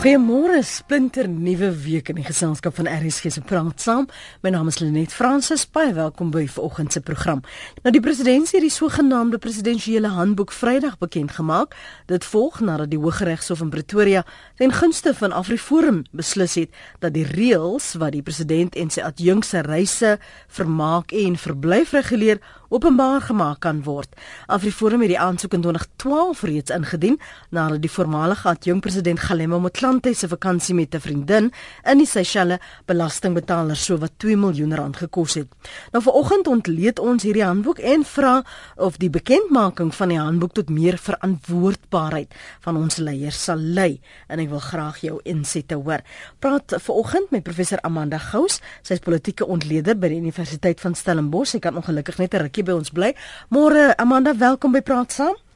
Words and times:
Goeiemôre, 0.00 0.62
splinter 0.64 1.26
nuwe 1.28 1.68
week 1.76 2.08
in 2.08 2.16
die 2.16 2.24
geselskap 2.24 2.72
van 2.78 2.86
RSG 2.88 3.34
se 3.34 3.42
praat 3.44 3.82
saam. 3.84 4.06
My 4.40 4.48
naam 4.48 4.70
is 4.70 4.78
Lenet 4.80 5.12
Fransis. 5.12 5.66
Baie 5.68 5.92
welkom 5.92 6.30
by 6.32 6.46
vanoggend 6.48 6.94
se 6.96 7.02
program. 7.04 7.42
Nou 7.84 7.92
die 7.92 8.00
president 8.00 8.48
het 8.48 8.64
die 8.64 8.72
sogenaamde 8.72 9.36
presidensiële 9.36 10.08
handboek 10.08 10.54
Vrydag 10.56 10.96
bekend 10.98 11.34
gemaak. 11.36 11.76
Dit 12.08 12.24
volg 12.24 12.62
nadat 12.64 12.88
die 12.88 12.98
Hooggeregshof 12.98 13.60
in 13.60 13.68
Pretoria 13.68 14.24
ten 14.56 14.72
gunste 14.72 15.12
van 15.14 15.36
AfriForum 15.36 16.06
beslis 16.16 16.56
het 16.56 16.72
dat 17.04 17.12
die 17.12 17.26
reëls 17.28 17.92
wat 18.00 18.16
die 18.16 18.24
president 18.24 18.80
en 18.80 18.88
sy 18.88 19.04
adjunkse 19.04 19.60
reise, 19.68 20.16
vermaak 20.48 21.12
en 21.12 21.36
verblyf 21.36 21.92
reguleer 21.92 22.40
openbaar 22.70 23.20
gemaak 23.20 23.60
kan 23.60 23.82
word. 23.82 24.08
AfriForum 24.46 25.02
het 25.02 25.10
die 25.12 25.20
aansoek 25.20 25.58
in 25.58 25.60
2012 25.60 26.42
reeds 26.46 26.70
ingedien 26.72 27.20
nadat 27.50 27.82
die 27.82 27.90
voormalige 27.90 28.48
adjunk 28.48 28.86
president 28.86 29.20
Galema 29.20 29.58
Motlanthe 29.58 29.89
se 29.98 30.28
vakansie 30.28 30.74
met 30.74 30.94
'n 30.94 31.00
vriendin 31.00 31.52
in 31.84 31.98
die 31.98 32.06
Seychelles 32.06 32.58
belastingbetalers 32.86 33.84
so 33.84 33.98
wat 33.98 34.12
2 34.18 34.36
miljoen 34.36 34.74
rand 34.74 34.96
gekos 34.96 35.34
het. 35.34 35.48
Nou 35.92 36.02
vanoggend 36.02 36.46
ontleed 36.46 36.98
ons 36.98 37.22
hierdie 37.22 37.44
handboek 37.44 37.78
en 37.78 38.04
vra 38.04 38.44
of 38.76 38.96
die 38.96 39.10
bekendmaking 39.10 39.94
van 39.94 40.08
die 40.08 40.18
handboek 40.18 40.52
tot 40.52 40.68
meer 40.68 40.98
verantwoordbaarheid 40.98 42.34
van 42.60 42.76
ons 42.76 42.96
leiers 42.96 43.44
sal 43.44 43.58
lei 43.58 44.00
en 44.28 44.38
ek 44.38 44.48
wil 44.48 44.58
graag 44.58 45.00
jou 45.00 45.20
insette 45.24 45.74
hoor. 45.74 46.00
Praat 46.38 46.74
vanoggend 46.76 47.30
met 47.30 47.42
professor 47.42 47.80
Amanda 47.80 48.18
Gous, 48.18 48.60
sy 48.82 48.92
is 48.92 49.04
politieke 49.04 49.46
ontleder 49.46 49.98
by 49.98 50.08
die 50.08 50.20
Universiteit 50.20 50.80
van 50.80 50.94
Stellenbosch. 50.94 51.50
Sy 51.50 51.58
kan 51.58 51.76
ongelukkig 51.76 52.18
net 52.18 52.34
'n 52.34 52.42
rukkie 52.42 52.62
by 52.62 52.72
ons 52.72 52.90
bly. 52.90 53.14
Môre 53.48 53.94
Amanda, 53.96 54.36
welkom 54.36 54.72
by 54.72 54.80
Praat 54.80 55.12
Saam. 55.12 55.49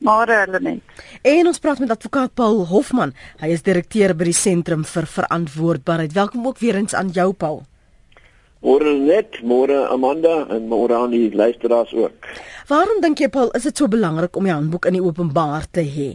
Môre 0.00 0.46
Lenet. 0.48 0.80
En 1.22 1.48
ons 1.50 1.58
praat 1.60 1.80
met 1.82 1.90
advokaat 1.92 2.32
Paul 2.34 2.62
Hofman. 2.70 3.12
Hy 3.42 3.50
is 3.52 3.64
direkteur 3.66 4.14
by 4.16 4.30
die 4.30 4.36
Sentrum 4.36 4.86
vir 4.88 5.04
Verantwoordbaarheid. 5.04 6.14
Welkom 6.16 6.46
ook 6.48 6.58
weer 6.62 6.78
eens 6.80 6.96
aan 6.96 7.12
jou 7.12 7.32
Paul. 7.32 7.62
Môre 8.64 8.94
net, 8.96 9.40
môre 9.44 9.86
Amanda 9.92 10.46
en 10.52 10.66
môre 10.68 10.96
aan 10.96 11.12
die 11.12 11.28
luisteraars 11.36 11.92
ook. 11.96 12.28
Waarom 12.68 13.00
dink 13.04 13.20
jy 13.20 13.28
Paul, 13.32 13.52
is 13.56 13.68
dit 13.68 13.76
so 13.76 13.88
belangrik 13.92 14.36
om 14.36 14.48
die 14.48 14.56
handboek 14.56 14.88
in 14.88 14.96
die 14.96 15.04
openbaar 15.04 15.68
te 15.68 15.84
hê? 15.84 16.10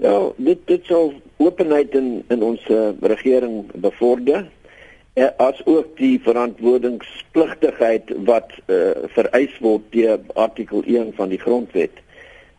Ja, 0.00 0.14
dit 0.36 0.60
dit 0.68 0.84
sou 0.88 1.18
openheid 1.42 1.96
in 1.98 2.22
in 2.32 2.44
ons 2.44 2.64
uh, 2.72 2.92
regering 3.00 3.66
bevorder 3.76 4.46
Eh, 5.18 5.26
as 5.36 5.66
ook 5.66 5.96
die 5.96 6.20
verantwoordingspligtigheid 6.22 8.02
wat 8.28 8.52
uh, 8.66 8.90
vereis 9.16 9.56
word 9.58 9.82
deur 9.90 10.20
artikel 10.38 10.84
1 10.86 11.10
van 11.16 11.32
die 11.32 11.40
grondwet. 11.42 11.90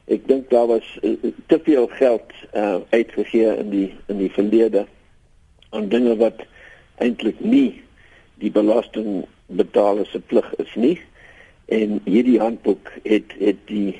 Ek 0.10 0.26
dink 0.28 0.50
daar 0.50 0.68
was 0.68 0.88
uh, 1.02 1.14
te 1.46 1.60
veel 1.64 1.88
geld 1.88 2.32
uh, 2.54 2.82
uitgegee 2.90 3.58
in 3.62 3.70
die 3.70 3.90
in 4.08 4.18
die 4.18 4.32
verlede 4.34 4.86
aan 5.70 5.90
dinge 5.90 6.16
wat 6.18 6.42
eintlik 6.98 7.40
nie 7.40 7.82
die 8.42 8.52
belastingbetaler 8.52 10.08
se 10.10 10.20
plig 10.20 10.48
is 10.58 10.74
nie. 10.76 10.98
En 11.70 12.00
hierdie 12.10 12.40
handboek 12.42 12.90
het 13.04 13.36
het 13.38 13.62
die 13.70 14.00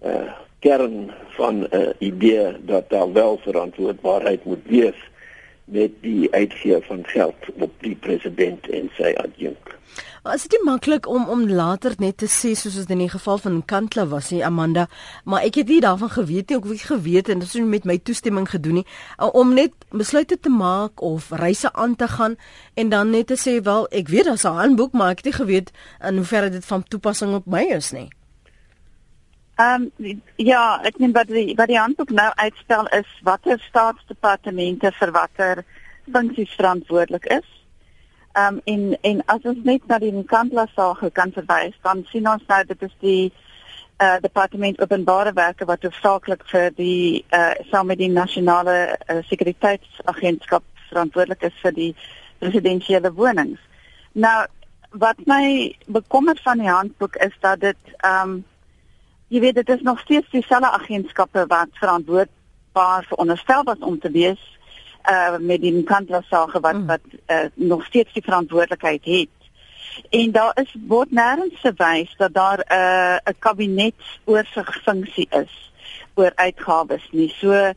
uh, 0.00 0.32
kern 0.64 1.10
van 1.36 1.60
'n 1.60 1.68
uh, 1.76 1.92
idee 1.98 2.56
dat 2.64 2.90
daar 2.90 3.12
wel 3.12 3.38
verantwoordbaarheid 3.44 4.44
moet 4.44 4.64
wees 4.64 5.07
met 5.70 5.90
die 6.00 6.32
uitgee 6.32 6.78
van 6.86 7.02
geld 7.06 7.50
op 7.58 7.72
die 7.80 7.94
president 7.94 8.68
en 8.68 8.90
sy 8.96 9.14
adjunk. 9.16 9.76
Is 10.34 10.44
dit 10.44 10.64
maklik 10.64 11.06
om 11.08 11.28
om 11.28 11.46
later 11.50 11.94
net 11.96 12.18
te 12.20 12.26
sê 12.28 12.50
soos 12.58 12.76
in 12.76 13.00
die 13.00 13.08
geval 13.08 13.38
van 13.38 13.62
Kantla 13.64 14.04
was 14.10 14.28
nie 14.30 14.42
Amanda, 14.44 14.84
maar 15.24 15.46
ek 15.46 15.60
het 15.62 15.70
nie 15.72 15.80
daarvan 15.80 16.10
geweet 16.12 16.50
nie, 16.50 16.58
ook 16.58 16.68
nie 16.68 16.82
geweet 16.82 17.28
en 17.32 17.40
dit 17.40 17.48
is 17.48 17.62
met 17.64 17.88
my 17.88 17.96
toestemming 17.98 18.50
gedoen 18.50 18.80
nie 18.80 18.86
om 19.32 19.54
net 19.54 19.72
besluite 19.88 20.36
te 20.40 20.52
maak 20.52 21.00
of 21.00 21.30
reise 21.30 21.72
aan 21.72 21.96
te 21.96 22.08
gaan 22.08 22.36
en 22.74 22.88
dan 22.88 23.10
net 23.10 23.32
te 23.32 23.40
sê 23.40 23.56
wel 23.62 23.88
ek 23.88 24.12
weet 24.12 24.28
daar's 24.28 24.44
'n 24.44 24.60
handboek 24.60 24.92
maar 24.92 25.10
ek 25.10 25.24
het 25.24 25.32
nie 25.32 25.40
geweet 25.40 25.72
in 26.00 26.16
hoeverre 26.16 26.50
dit 26.50 26.64
van 26.64 26.82
toepassing 26.82 27.34
op 27.34 27.46
my 27.46 27.64
is 27.64 27.92
nie. 27.92 28.17
Ehm 29.58 29.90
um, 29.98 30.22
ja, 30.36 30.78
ek 30.86 31.00
neem 31.02 31.12
wat 31.16 31.30
die 31.34 31.56
wat 31.58 31.66
die 31.66 31.78
handboek 31.80 32.12
nou 32.14 32.28
uitstel 32.38 32.86
is 32.94 33.08
watter 33.26 33.58
staatsdepartemente 33.58 34.92
vir 34.94 35.10
watter 35.16 35.62
funksies 36.14 36.52
verantwoordelik 36.54 37.24
is. 37.36 37.48
Ehm 38.38 38.60
um, 38.60 38.60
en 38.72 38.84
en 39.10 39.22
as 39.34 39.48
ons 39.50 39.64
net 39.66 39.88
na 39.90 39.96
die 39.98 40.12
Nkandla 40.14 40.68
saak 40.74 41.00
kan 41.16 41.34
verwys, 41.34 41.74
dan 41.82 42.04
sien 42.10 42.28
ons 42.30 42.44
nou 42.46 42.58
dit 42.68 42.84
is 42.86 42.94
die 43.00 43.32
eh 43.98 44.06
uh, 44.06 44.20
departement 44.22 44.78
openbare 44.80 45.32
werke 45.34 45.66
wat 45.66 45.82
hoofsaaklik 45.82 46.44
vir 46.52 46.70
die 46.76 47.24
eh 47.28 47.40
uh, 47.40 47.64
saam 47.70 47.90
met 47.90 47.98
die 47.98 48.10
nasionale 48.12 48.76
uh, 48.94 49.16
sekuriteitsagentskap 49.30 50.62
verantwoordelik 50.92 51.42
is 51.50 51.56
vir 51.64 51.74
die 51.80 51.96
residensiële 52.46 53.12
wonings. 53.12 53.58
Nou 54.12 54.46
wat 54.90 55.26
my 55.26 55.74
bekommer 55.86 56.38
van 56.44 56.58
die 56.58 56.70
handboek 56.70 57.16
is 57.26 57.34
dat 57.40 57.60
dit 57.60 57.82
ehm 57.96 58.30
um, 58.30 58.44
jy 59.28 59.40
weet 59.40 59.54
dit 59.54 59.68
is 59.68 59.82
nog 59.82 60.00
steeds 60.00 60.30
dieselfde 60.30 60.70
agentskappe 60.70 61.46
wat 61.46 61.68
verantwoordbaar 61.72 63.04
veronderstel 63.08 63.62
was 63.62 63.78
om 63.78 63.98
te 63.98 64.10
wees 64.10 64.58
uh 65.08 65.36
met 65.38 65.60
die 65.60 65.72
Nkandla 65.72 66.22
sake 66.28 66.60
wat 66.60 66.74
mm. 66.74 66.86
wat 66.86 67.00
uh, 67.26 67.44
nog 67.54 67.84
steeds 67.84 68.12
die 68.12 68.22
verantwoordelikheid 68.22 69.04
het. 69.04 69.28
En 70.10 70.32
daar 70.32 70.52
is 70.60 70.74
word 70.88 71.10
nêrens 71.10 71.60
verwys 71.60 72.14
dat 72.16 72.34
daar 72.34 72.58
'n 72.58 72.72
uh, 72.72 73.16
'n 73.32 73.38
kabinet 73.38 74.00
oorsigfunksie 74.24 75.28
is 75.30 75.72
oor 76.14 76.32
uitgawes 76.34 77.08
nie. 77.10 77.32
So 77.38 77.72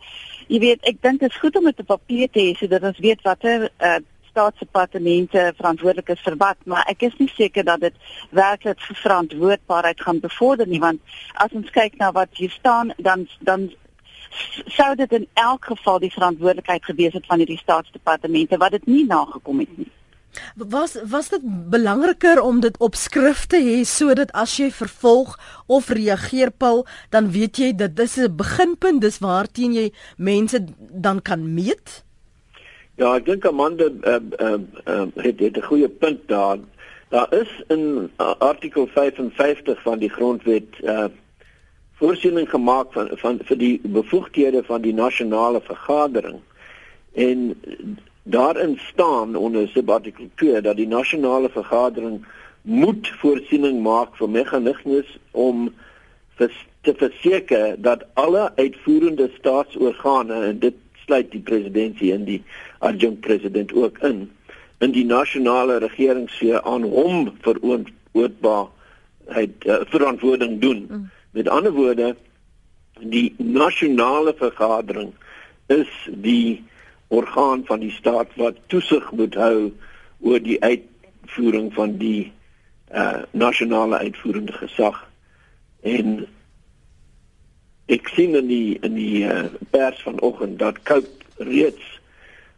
jy 0.47 0.59
weet 0.59 0.81
ek 0.81 1.01
dink 1.01 1.19
dit 1.19 1.29
is 1.29 1.39
goed 1.39 1.55
om 1.55 1.63
dit 1.63 1.79
op 1.79 1.85
papier 1.85 2.29
te 2.29 2.39
hê 2.39 2.53
sodat 2.57 2.83
ons 2.83 2.99
weet 2.99 3.21
watter 3.21 3.69
uh 3.79 3.99
staatsdepartemente 4.31 5.53
verantwoordelik 5.57 6.09
is 6.15 6.23
vir 6.25 6.37
wat, 6.41 6.57
maar 6.65 6.87
ek 6.91 7.05
is 7.09 7.17
nie 7.19 7.29
seker 7.35 7.67
dat 7.67 7.83
dit 7.83 7.95
werklik 8.31 8.81
verantwoordbaarheid 9.03 10.01
gaan 10.01 10.19
bevorder 10.23 10.67
nie, 10.67 10.81
want 10.83 10.99
as 11.43 11.53
ons 11.57 11.71
kyk 11.75 11.99
na 11.99 12.11
wat 12.15 12.33
hier 12.39 12.51
staan, 12.57 12.93
dan 12.97 13.27
dan 13.39 13.69
sou 14.71 14.93
dit 14.95 15.11
in 15.11 15.25
elk 15.33 15.65
geval 15.73 15.99
die 15.99 16.11
verantwoordelikheid 16.13 16.85
gewees 16.85 17.17
het 17.17 17.25
van 17.27 17.41
hierdie 17.43 17.59
staatsdepartemente 17.59 18.59
wat 18.61 18.77
dit 18.77 18.85
nie 18.87 19.05
nagekom 19.07 19.59
het 19.59 19.73
nie. 19.77 19.89
Was 20.55 20.95
was 21.11 21.29
dit 21.29 21.43
belangriker 21.69 22.39
om 22.41 22.61
dit 22.63 22.77
op 22.79 22.95
skrif 22.95 23.45
te 23.51 23.59
hê 23.59 23.81
sodat 23.83 24.31
as 24.31 24.53
jy 24.57 24.69
vervolg 24.71 25.35
of 25.67 25.89
reageer 25.91 26.51
Paul, 26.51 26.85
dan 27.11 27.31
weet 27.35 27.59
jy 27.59 27.73
dat 27.75 27.95
dis 27.95 28.15
'n 28.17 28.35
beginpunt, 28.35 29.01
dis 29.01 29.19
waarteen 29.19 29.73
jy 29.73 29.91
mense 30.17 30.63
dan 30.77 31.21
kan 31.21 31.53
meet? 31.53 32.03
Ja, 32.99 33.15
ek 33.15 33.25
dink 33.25 33.45
Amanda 33.47 33.87
uh, 33.87 34.19
uh, 34.39 34.59
uh, 34.85 35.05
het 35.15 35.37
dit 35.37 35.57
'n 35.57 35.63
goeie 35.63 35.89
punt 35.89 36.27
daar. 36.27 36.57
Daar 37.09 37.33
is 37.33 37.63
in 37.67 38.11
uh, 38.19 38.33
artikel 38.37 38.87
55 38.87 39.81
van 39.81 39.99
die 39.99 40.09
grondwet 40.09 40.79
uh 40.83 41.05
voorsiening 42.01 42.49
gemaak 42.49 42.93
van 42.93 43.09
van 43.21 43.39
vir 43.43 43.57
die 43.57 43.79
bevoegdhede 43.83 44.63
van 44.63 44.81
die 44.81 44.93
nasionale 44.93 45.61
vergadering. 45.61 46.39
En 47.13 47.61
daarin 48.23 48.79
staan 48.79 49.35
onder 49.35 49.67
subartikel 49.67 50.29
2 50.35 50.61
dat 50.61 50.75
die 50.75 50.87
nasionale 50.87 51.49
vergadering 51.49 52.25
moet 52.61 53.07
voorsiening 53.07 53.81
maak 53.81 54.15
vir 54.15 54.29
meganismes 54.29 55.17
om 55.31 55.73
vir, 56.35 56.51
te 56.81 56.93
verseker 56.97 57.75
dat 57.77 58.05
alle 58.13 58.51
uitvoerende 58.55 59.29
staatsorgane 59.37 60.33
en 60.33 60.59
dit 60.59 60.75
sluit 61.05 61.31
die 61.31 61.41
presidentsie 61.41 62.13
en 62.13 62.23
die 62.25 62.43
adjunct 62.81 63.21
president 63.25 63.73
ook 63.73 63.97
in 64.07 64.29
in 64.81 64.91
die 64.91 65.05
nasionale 65.05 65.77
regeringsfeer 65.77 66.61
aan 66.65 66.81
hom 66.89 67.29
veroorbaarheid 67.45 69.65
uh, 69.65 69.75
verantwoording 69.93 70.61
doen. 70.61 70.87
Mm. 70.89 71.09
Met 71.37 71.47
ander 71.47 71.71
woorde 71.71 72.15
die 72.99 73.35
nasionale 73.37 74.33
vergadering 74.37 75.13
is 75.67 76.09
die 76.09 76.63
orgaan 77.07 77.65
van 77.65 77.79
die 77.79 77.91
staat 77.91 78.27
wat 78.35 78.57
toesig 78.67 79.11
moet 79.11 79.35
hou 79.35 79.71
oor 80.19 80.41
die 80.41 80.59
uitvoering 80.63 81.73
van 81.73 81.97
die 82.01 82.31
uh 82.91 83.23
nasionale 83.31 83.97
uitvoerende 83.97 84.51
gesag 84.51 84.97
en 85.81 86.27
ek 87.87 88.07
sien 88.15 88.35
in 88.35 88.47
die 88.47 88.77
in 88.83 88.97
die 88.99 89.23
uh, 89.23 89.47
pers 89.71 90.01
vanoggend 90.03 90.59
dat 90.59 90.83
Cope 90.83 91.07
reeds 91.37 92.00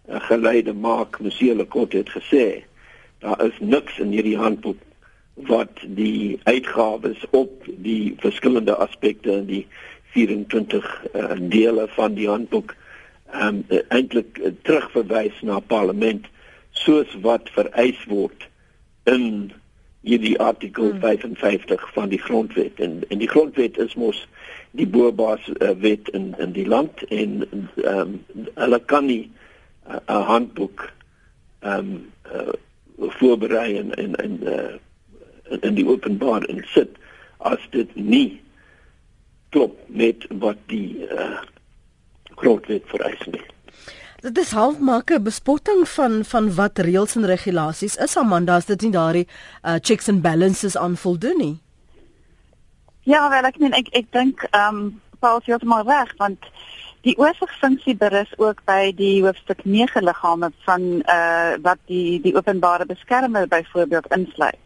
geleide 0.08 0.74
maak 0.74 1.20
Musiele 1.20 1.66
Kort 1.66 1.94
het 1.94 2.10
gesê 2.10 2.64
daar 3.24 3.46
is 3.46 3.60
niks 3.60 4.00
in 4.00 4.12
hierdie 4.12 4.38
handboek 4.38 4.80
wat 5.34 5.80
die 5.98 6.40
uitgawes 6.44 7.26
op 7.32 7.66
die 7.66 8.14
verskillende 8.18 8.76
aspekte 8.76 9.32
in 9.32 9.46
die 9.46 9.68
24 10.14 11.06
uh, 11.14 11.24
eh, 11.24 11.38
dele 11.40 11.88
van 11.96 12.14
die 12.14 12.28
handboek 12.30 12.76
um, 13.42 13.64
eintlik 13.88 14.38
uh, 14.38 14.52
terugverwys 14.62 15.42
na 15.42 15.60
parlement 15.60 16.28
soos 16.72 17.10
wat 17.22 17.50
vereis 17.56 18.04
word 18.12 18.48
in 19.10 19.52
hierdie 20.04 20.36
artikel 20.40 20.92
hmm. 20.92 21.00
55 21.00 21.88
van 21.94 22.12
die 22.12 22.22
grondwet 22.22 22.80
en 22.84 23.02
en 23.08 23.24
die 23.24 23.30
grondwet 23.32 23.80
is 23.82 23.96
mos 23.96 24.20
die 24.72 24.88
boerbaas 24.88 25.48
uh, 25.56 25.72
wet 25.80 26.12
in 26.14 26.34
in 26.38 26.54
die 26.54 26.68
land 26.68 27.06
en 27.10 27.40
ehm 27.48 28.00
um, 28.04 28.20
hulle 28.54 28.80
kan 28.92 29.10
nie 29.10 29.32
'n 29.88 30.02
uh, 30.08 30.28
handboek 30.28 30.92
ehm 31.60 31.80
um, 31.80 32.12
uh, 32.36 32.54
voorberei 32.98 33.78
en 33.78 33.94
en 33.94 34.16
en 34.16 34.40
uh, 34.44 35.60
in 35.62 35.76
die 35.76 35.88
openbaar 35.88 36.48
insit 36.50 36.90
as 37.38 37.60
dit 37.70 37.96
nie 37.96 38.42
klop 39.50 39.80
met 39.88 40.26
wat 40.30 40.58
die 40.66 41.08
uh, 41.08 41.42
grondwet 42.36 42.84
vereis 42.86 43.26
nie. 43.26 43.44
Dit 44.24 44.38
is 44.38 44.52
half 44.52 44.80
maak 44.80 45.12
'n 45.12 45.24
bespotting 45.24 45.88
van 45.88 46.24
van 46.26 46.54
wat 46.56 46.80
reëls 46.80 47.16
en 47.16 47.26
regulasies 47.26 47.96
is 47.96 48.18
Amanda 48.18 48.56
as 48.56 48.66
dit 48.66 48.82
nie 48.82 48.92
daardie 48.92 49.28
uh, 49.64 49.76
checks 49.82 50.08
and 50.10 50.22
balances 50.22 50.78
aan 50.78 50.98
voldoen 50.98 51.38
nie. 51.38 51.58
Ja, 53.04 53.30
wel 53.30 53.44
ek 53.44 53.60
meen 53.60 53.74
ek 53.74 53.88
ek 53.92 54.12
dink 54.12 54.48
ehm 54.52 54.76
um, 54.76 55.02
Paul 55.20 55.40
sê 55.40 55.52
heeltemal 55.52 55.84
reg 55.88 56.16
want 56.18 56.40
die 57.04 57.18
oorsigfunksie 57.20 57.96
berus 58.00 58.32
ook 58.40 58.62
by 58.66 58.92
die 58.96 59.22
hoofstuk 59.24 59.66
9 59.66 60.04
liggame 60.04 60.52
van 60.68 60.84
uh, 61.04 61.56
wat 61.62 61.82
die 61.92 62.22
die 62.24 62.36
openbare 62.36 62.86
beskermer 62.86 63.48
byvoorbeeld 63.48 64.08
insluit. 64.16 64.60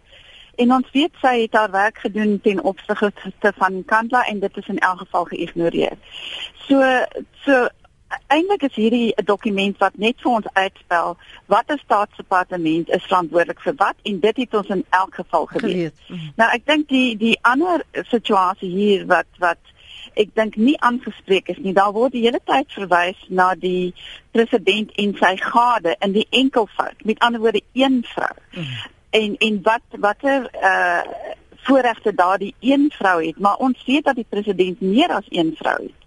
En 0.57 0.73
ons 0.73 0.91
weet 0.93 1.13
sy 1.21 1.33
het 1.43 1.53
haar 1.53 1.71
werk 1.71 1.97
gedoen 2.01 2.39
ten 2.41 2.61
opsigte 2.63 3.53
van 3.57 3.83
Kandla 3.85 4.23
en 4.25 4.39
dit 4.39 4.57
is 4.57 4.67
in 4.67 4.77
elk 4.77 5.03
geval 5.05 5.25
geïgnoreer. 5.33 5.97
So 6.67 6.81
so 7.45 7.67
eintlik 8.27 8.63
is 8.63 8.75
hierdie 8.75 9.13
'n 9.15 9.25
dokument 9.25 9.77
wat 9.77 9.97
net 9.97 10.21
vir 10.21 10.31
ons 10.31 10.53
uitspel 10.53 11.17
wat 11.45 11.71
'n 11.71 11.77
staatsdepartement 11.77 12.89
is 12.89 13.03
verantwoordelik 13.03 13.61
vir 13.61 13.75
wat 13.75 13.95
en 14.03 14.19
dit 14.19 14.37
het 14.37 14.53
ons 14.53 14.67
in 14.67 14.85
elk 14.89 15.15
geval 15.15 15.45
geweet. 15.45 15.93
Mm. 16.07 16.31
Nou 16.35 16.49
ek 16.51 16.65
dink 16.65 16.87
die 16.87 17.17
die 17.17 17.37
ander 17.41 17.83
situasie 17.91 18.69
hier 18.69 19.05
wat 19.05 19.29
wat 19.37 19.61
ek 20.13 20.33
dink 20.33 20.55
nie 20.55 20.75
aangespreek 20.79 21.49
is 21.49 21.57
nie. 21.63 21.73
Daar 21.73 21.91
word 21.91 22.15
die 22.15 22.23
hele 22.25 22.39
tyd 22.45 22.71
verwys 22.71 23.19
na 23.29 23.53
die 23.55 23.93
president 24.31 24.91
en 24.95 25.15
sy 25.19 25.35
gade 25.41 25.95
in 25.99 26.15
die 26.15 26.27
enkelvoud. 26.29 27.03
Met 27.03 27.19
ander 27.19 27.41
woorde 27.41 27.63
een 27.73 28.03
vrou. 28.07 28.33
Mm. 28.53 28.77
En 29.09 29.37
en 29.37 29.59
wat 29.63 29.99
watter 29.99 30.49
uh 30.61 31.01
voorregte 31.67 32.13
daardie 32.15 32.55
een 32.59 32.91
vrou 32.95 33.25
het, 33.25 33.39
maar 33.39 33.55
ons 33.55 33.83
weet 33.85 34.05
dat 34.05 34.15
die 34.15 34.25
president 34.29 34.81
meer 34.81 35.11
as 35.11 35.25
een 35.29 35.51
vrou 35.57 35.75
het. 35.83 36.06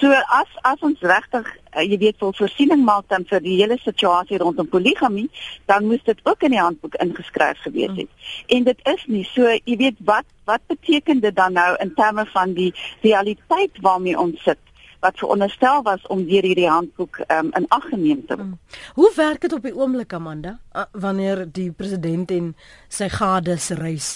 So 0.00 0.12
as 0.12 0.50
as 0.62 0.82
ons 0.86 1.00
regtig 1.00 1.48
uh, 1.48 1.82
jy 1.82 1.98
weet 2.02 2.20
wil 2.22 2.34
voorsiening 2.36 2.84
maak 2.84 3.08
dan 3.12 3.24
vir 3.30 3.40
die 3.44 3.56
hele 3.60 3.78
situasie 3.82 4.38
rondom 4.42 4.68
poligamie, 4.68 5.28
dan 5.70 5.88
moes 5.88 6.04
dit 6.04 6.20
ook 6.24 6.44
in 6.46 6.56
die 6.56 6.62
handboek 6.62 6.98
ingeskryf 7.04 7.62
gewees 7.66 7.96
het. 7.96 8.10
Mm. 8.10 8.52
En 8.58 8.68
dit 8.70 8.86
is 8.94 9.06
nie 9.06 9.24
so 9.32 9.48
jy 9.54 9.78
weet 9.80 10.04
wat 10.04 10.28
wat 10.44 10.60
beteken 10.68 11.22
dit 11.24 11.36
dan 11.36 11.56
nou 11.56 11.72
in 11.80 11.94
terme 11.96 12.26
van 12.32 12.52
die 12.52 12.72
realiteit 13.02 13.80
waarmee 13.80 14.18
ons 14.18 14.42
sit? 14.44 14.60
wat 15.04 15.18
veronderstel 15.20 15.82
was 15.84 16.06
om 16.08 16.22
deur 16.24 16.46
hierdie 16.48 16.68
handboek 16.68 17.18
um, 17.28 17.50
in 17.58 17.66
ag 17.76 17.88
geneem 17.92 18.22
te 18.24 18.38
word. 18.38 18.54
Mm. 18.54 18.60
Hoe 18.96 19.10
werk 19.16 19.42
dit 19.44 19.52
op 19.52 19.66
die 19.68 19.74
oomblik 19.76 20.14
Amanda 20.16 20.54
uh, 20.72 20.86
wanneer 20.92 21.44
die 21.52 21.68
president 21.76 22.32
en 22.32 22.54
sy 22.88 23.10
gades 23.12 23.68
reis? 23.80 24.08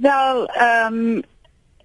Wel, 0.00 0.46
ehm 0.48 1.02
um, 1.02 1.20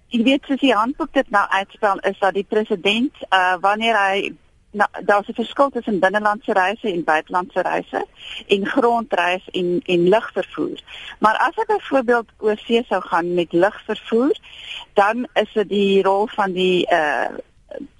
jy 0.08 0.22
weet 0.24 0.44
soos 0.46 0.60
die 0.60 0.74
handboek 0.74 1.12
dit 1.12 1.30
nou 1.30 1.44
uitspel 1.52 1.98
is 2.08 2.18
dat 2.18 2.36
die 2.36 2.46
president 2.48 3.24
uh 3.28 3.56
wanneer 3.60 3.96
hy 3.96 4.30
nou 4.70 4.88
daar's 5.04 5.28
'n 5.28 5.34
verskil 5.34 5.70
tussen 5.70 6.00
binnelandse 6.00 6.52
reise 6.52 6.92
en 6.92 7.04
buitelandse 7.04 7.62
reise 7.62 8.06
en 8.46 8.66
grondreis 8.66 9.48
en 9.52 9.80
en 9.84 10.08
lugvervoer. 10.08 10.80
Maar 11.18 11.36
as 11.36 11.56
ek 11.56 11.66
byvoorbeeld 11.66 12.28
oor 12.38 12.58
see 12.58 12.84
sou 12.88 13.02
gaan 13.02 13.34
met 13.34 13.52
lugvervoer, 13.52 14.36
dan 14.92 15.28
is 15.32 15.52
dit 15.52 15.68
die 15.68 16.02
rol 16.02 16.26
van 16.26 16.52
die 16.52 16.86
uh 16.92 17.28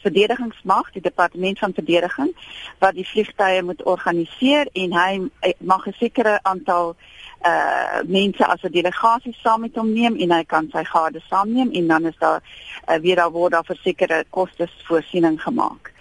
verdedigingsmag, 0.01 0.93
die 0.93 1.03
departement 1.03 1.59
van 1.59 1.73
verdediging 1.75 2.33
wat 2.79 2.95
die 2.95 3.09
vliegtye 3.09 3.63
moet 3.63 3.83
organiseer 3.83 4.69
en 4.73 4.93
hy 4.93 5.29
mag 5.59 5.87
'n 5.87 5.93
sekere 5.99 6.39
aantal 6.43 6.97
uh 6.97 7.18
mense 8.07 8.47
as 8.47 8.63
'n 8.63 8.73
delegasie 8.73 9.37
saam 9.43 9.61
met 9.61 9.75
hom 9.75 9.93
neem 9.93 10.17
en 10.17 10.31
hy 10.31 10.45
kan 10.45 10.69
sy 10.73 10.85
gade 10.85 11.21
saamneem 11.29 11.71
en 11.73 11.87
dan 11.87 12.07
is 12.07 12.19
daar 12.19 12.43
uh, 12.89 12.97
weer 12.97 13.17
daar 13.17 13.31
word 13.31 13.53
daar 13.53 13.65
versekerde 13.65 14.25
kostes 14.31 14.73
voorsiening 14.87 15.43
gemaak. 15.43 15.93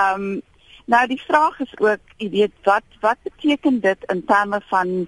Um 0.00 0.42
nou 0.84 1.06
die 1.06 1.22
vraag 1.22 1.60
is 1.60 1.78
ook, 1.78 2.00
jy 2.16 2.30
weet, 2.30 2.52
wat 2.62 2.82
wat 3.00 3.16
beteken 3.22 3.80
dit 3.80 3.98
in 4.06 4.24
terme 4.24 4.60
van 4.66 5.06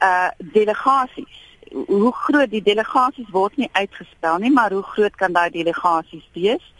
uh 0.00 0.28
delegasies? 0.38 1.40
Hoe 1.86 2.12
groot 2.12 2.50
die 2.50 2.62
delegasies 2.62 3.30
word 3.30 3.56
nie 3.56 3.68
uitgespel 3.72 4.38
nie, 4.38 4.50
maar 4.50 4.72
hoe 4.72 4.82
groot 4.82 5.14
kan 5.14 5.32
daai 5.32 5.50
delegasies 5.50 6.28
wees? 6.32 6.74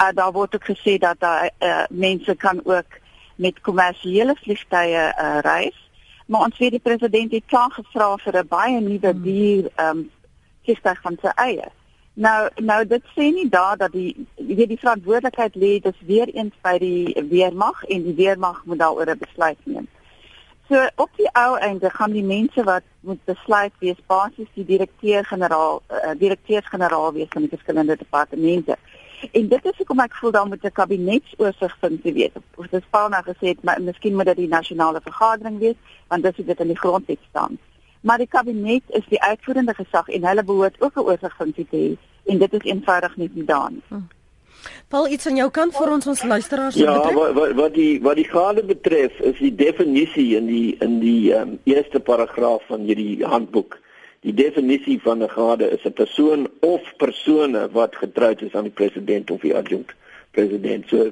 Uh 0.00 0.10
daar 0.14 0.32
word 0.32 0.54
ook 0.54 0.64
gesê 0.64 0.98
dat 0.98 1.20
daar 1.20 1.50
uh, 1.58 1.84
mense 1.90 2.34
kan 2.34 2.60
ook 2.64 3.00
met 3.36 3.60
kommersiële 3.60 4.34
vliegtye 4.42 5.14
uh 5.18 5.38
reis 5.40 5.78
maar 6.32 6.48
ons 6.48 6.58
weet 6.58 6.76
die 6.78 6.86
president 6.88 7.32
het 7.36 7.50
klaar 7.52 7.70
gevra 7.76 8.08
vir 8.24 8.36
'n 8.40 8.48
baie 8.48 8.80
nuwe 8.80 9.12
hmm. 9.12 9.22
duur 9.22 9.70
ehm 9.74 9.98
um, 9.98 10.10
vliegtuig 10.64 11.00
van 11.00 11.16
sy 11.22 11.32
eie. 11.44 11.68
Nou 12.14 12.50
nou 12.70 12.86
dit 12.86 13.04
sê 13.16 13.26
nie 13.36 13.48
daar 13.48 13.76
dat 13.76 13.92
die 13.92 14.26
weet 14.36 14.68
die 14.68 14.82
verantwoordelikheid 14.84 15.54
lê 15.54 15.72
dis 15.80 16.00
weer 16.06 16.28
eens 16.28 16.54
by 16.62 16.78
die 16.78 17.24
weermag 17.28 17.84
en 17.84 18.02
die 18.02 18.14
weermag 18.14 18.62
moet 18.64 18.78
daaroor 18.78 19.10
'n 19.10 19.18
besluit 19.18 19.58
neem. 19.64 19.88
So 20.68 20.86
op 20.96 21.10
die 21.16 21.28
ou 21.32 21.56
einde 21.58 21.90
gaan 21.90 22.12
die 22.12 22.24
mense 22.24 22.64
wat 22.64 22.82
moet 23.00 23.24
besluit 23.24 23.72
wees 23.78 24.00
basies 24.06 24.48
die 24.54 24.64
direkteur-generaal 24.64 25.82
uh, 25.90 26.10
direkteurs-generaal 26.18 27.12
wees 27.12 27.28
van 27.28 27.42
die 27.42 27.54
verskillende 27.54 27.96
departemente. 27.96 28.76
En 29.30 29.48
dit 29.48 29.64
is 29.64 29.76
hoekom 29.76 30.00
ek 30.00 30.14
voel 30.14 30.30
dan 30.30 30.48
moet 30.48 30.64
'n 30.64 30.72
kabinetsoorsig 30.72 31.76
funksie 31.78 32.12
wees. 32.12 32.34
Of 32.56 32.66
dit 32.66 32.90
Paul 32.90 33.08
nou 33.08 33.22
gesê 33.22 33.46
het, 33.52 33.62
maar 33.62 33.82
miskien 33.82 34.14
moet 34.14 34.24
dit 34.24 34.36
die 34.36 34.48
nasionale 34.48 35.00
vergadering 35.00 35.58
wees, 35.58 35.78
want 36.08 36.22
dis 36.22 36.46
dit 36.46 36.60
in 36.60 36.66
die 36.66 36.78
grondwet 36.78 37.18
staan. 37.28 37.58
Maar 38.00 38.18
die 38.18 38.26
kabinet 38.26 38.82
is 38.88 39.06
die 39.08 39.22
uitvoerende 39.22 39.74
gesag 39.74 40.08
en 40.08 40.24
hulle 40.24 40.44
behoort 40.44 40.80
ook 40.80 40.96
'n 40.96 41.00
oorsig 41.00 41.36
funksie 41.36 41.66
te 41.70 41.76
hê 41.76 41.96
en 42.32 42.38
dit 42.38 42.52
is 42.52 42.64
eenvoudig 42.64 43.16
nie 43.16 43.30
gedaan 43.34 43.72
nie. 43.72 43.82
Hm. 43.88 44.00
Paul, 44.88 45.08
iets 45.08 45.26
aan 45.26 45.36
jou 45.36 45.50
kant 45.50 45.76
vir 45.76 45.90
ons 45.90 46.06
ons 46.06 46.22
luisteraars 46.22 46.74
ja, 46.74 46.92
betref? 46.92 47.16
Ja, 47.16 47.32
wat 47.32 47.52
wat 47.52 47.74
die 47.74 48.00
wat 48.02 48.16
die 48.16 48.28
gade 48.28 48.64
betref, 48.64 49.18
is 49.20 49.38
die 49.38 49.54
definisie 49.54 50.36
in 50.36 50.46
die 50.46 50.76
in 50.80 51.00
die 51.00 51.32
um, 51.34 51.58
eerste 51.64 52.00
paragraaf 52.00 52.62
van 52.66 52.80
hierdie 52.80 53.24
handboek 53.24 53.78
Die 54.22 54.34
definisie 54.34 55.00
van 55.02 55.22
'n 55.22 55.28
gade 55.28 55.70
is 55.70 55.84
'n 55.84 55.92
persoon 55.92 56.50
of 56.60 56.82
persone 56.96 57.70
wat 57.70 57.96
getroud 57.96 58.42
is 58.42 58.54
aan 58.54 58.68
die 58.70 58.78
president 58.80 59.30
of 59.30 59.40
die 59.40 59.54
adjunkt 59.54 59.94
president. 60.30 60.88
So 60.88 61.10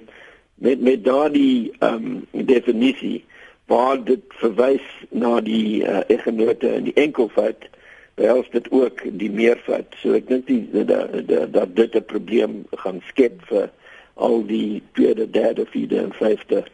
met 0.55 0.81
met 0.81 1.05
daardie 1.05 1.73
ehm 1.79 2.27
um, 2.33 2.45
definisie 2.47 3.25
waar 3.67 4.05
dit 4.05 4.23
verwys 4.29 4.87
na 5.11 5.41
die 5.41 5.83
uh, 5.83 6.01
eggenote 6.07 6.69
in 6.75 6.85
die 6.85 6.95
enkelvoud, 6.95 7.69
behels 8.15 8.51
dit 8.51 8.71
ook 8.71 9.03
die 9.05 9.31
meervoud. 9.31 9.95
So 10.03 10.13
ek 10.13 10.29
dink 10.29 10.47
die 10.47 10.69
dat 10.71 11.53
dat 11.53 11.77
dit 11.77 11.95
'n 11.95 12.05
probleem 12.05 12.65
gaan 12.71 13.03
skep 13.07 13.43
vir 13.47 13.71
al 14.15 14.47
die 14.47 14.83
tweede, 14.93 15.31
derde, 15.31 15.67
vierde 15.67 15.99
en 15.99 16.13
vyfde 16.13 16.65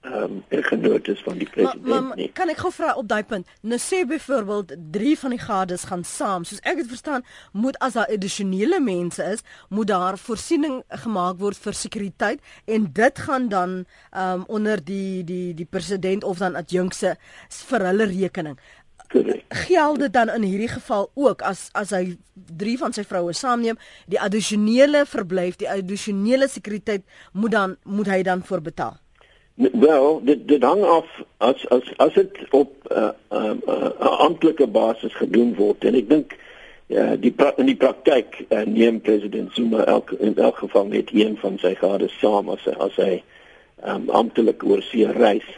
ehm 0.00 0.40
um, 0.50 0.62
genotes 0.64 1.20
van 1.22 1.38
die 1.38 1.48
president 1.50 1.86
maar, 1.86 2.02
maar, 2.02 2.16
nie. 2.16 2.30
Kan 2.32 2.48
ek 2.48 2.62
gou 2.64 2.70
vra 2.72 2.94
op 2.96 3.08
daai 3.08 3.24
punt? 3.28 3.48
Nou 3.60 3.76
sê 3.76 3.98
byvoorbeeld 4.08 4.72
3 4.94 5.18
van 5.18 5.34
die 5.34 5.40
gades 5.42 5.82
gaan 5.90 6.04
saam. 6.08 6.46
Soos 6.48 6.62
ek 6.64 6.80
dit 6.80 6.88
verstaan, 6.88 7.24
moet 7.52 7.76
as 7.84 7.98
daar 7.98 8.08
addisionele 8.08 8.78
mense 8.80 9.24
is, 9.34 9.44
moet 9.68 9.90
daar 9.92 10.16
voorsiening 10.18 10.78
gemaak 11.04 11.36
word 11.42 11.60
vir 11.60 11.76
sekuriteit 11.76 12.40
en 12.64 12.86
dit 12.96 13.20
gaan 13.26 13.48
dan 13.52 13.74
ehm 14.10 14.40
um, 14.40 14.44
onder 14.48 14.80
die 14.84 15.24
die 15.24 15.52
die 15.54 15.68
president 15.68 16.24
of 16.24 16.40
dan 16.40 16.56
adjunkse 16.56 17.16
vir 17.68 17.86
hulle 17.90 18.08
rekening. 18.08 18.56
Geld 19.66 20.00
dit 20.00 20.12
dan 20.12 20.32
in 20.32 20.48
hierdie 20.48 20.72
geval 20.72 21.10
ook 21.14 21.44
as 21.44 21.68
as 21.76 21.92
hy 21.92 22.16
drie 22.32 22.78
van 22.80 22.96
sy 22.96 23.04
vroue 23.04 23.36
saamneem, 23.36 23.76
die 24.08 24.20
addisionele 24.20 25.04
verblyf, 25.04 25.60
die 25.60 25.68
addisionele 25.68 26.48
sekuriteit 26.48 27.04
moet 27.32 27.52
dan 27.58 27.76
moet 27.84 28.08
hy 28.08 28.22
dan 28.22 28.40
voorbetaal? 28.40 28.96
Wel, 29.60 30.20
dit 30.24 30.48
dit 30.48 30.62
hang 30.62 30.82
af 30.82 31.06
as 31.36 31.68
as 31.68 31.96
as 31.96 32.12
dit 32.12 32.38
op 32.50 32.72
'n 32.88 32.96
uh, 32.96 33.10
uh, 33.32 33.52
uh, 33.66 34.18
amptelike 34.18 34.66
basis 34.66 35.14
gedoen 35.14 35.54
word 35.54 35.84
en 35.84 35.94
ek 35.94 36.08
dink 36.08 36.36
ja, 36.86 37.16
die 37.16 37.30
pra 37.30 37.52
in 37.56 37.66
die 37.66 37.76
praktyk 37.76 38.44
uh, 38.48 38.62
neem 38.64 39.00
president 39.00 39.52
Zuma 39.52 39.84
elk 39.84 40.10
in 40.10 40.36
elk 40.36 40.56
geval 40.56 40.86
net 40.86 41.12
een 41.12 41.36
van 41.36 41.58
sy 41.58 41.74
gade 41.74 42.08
saam 42.08 42.48
as 42.48 42.64
hy 42.64 42.74
as 42.86 42.96
hy 42.96 43.22
um, 43.84 44.08
amptelik 44.08 44.64
oor 44.64 44.82
see 44.82 45.12
reis. 45.12 45.50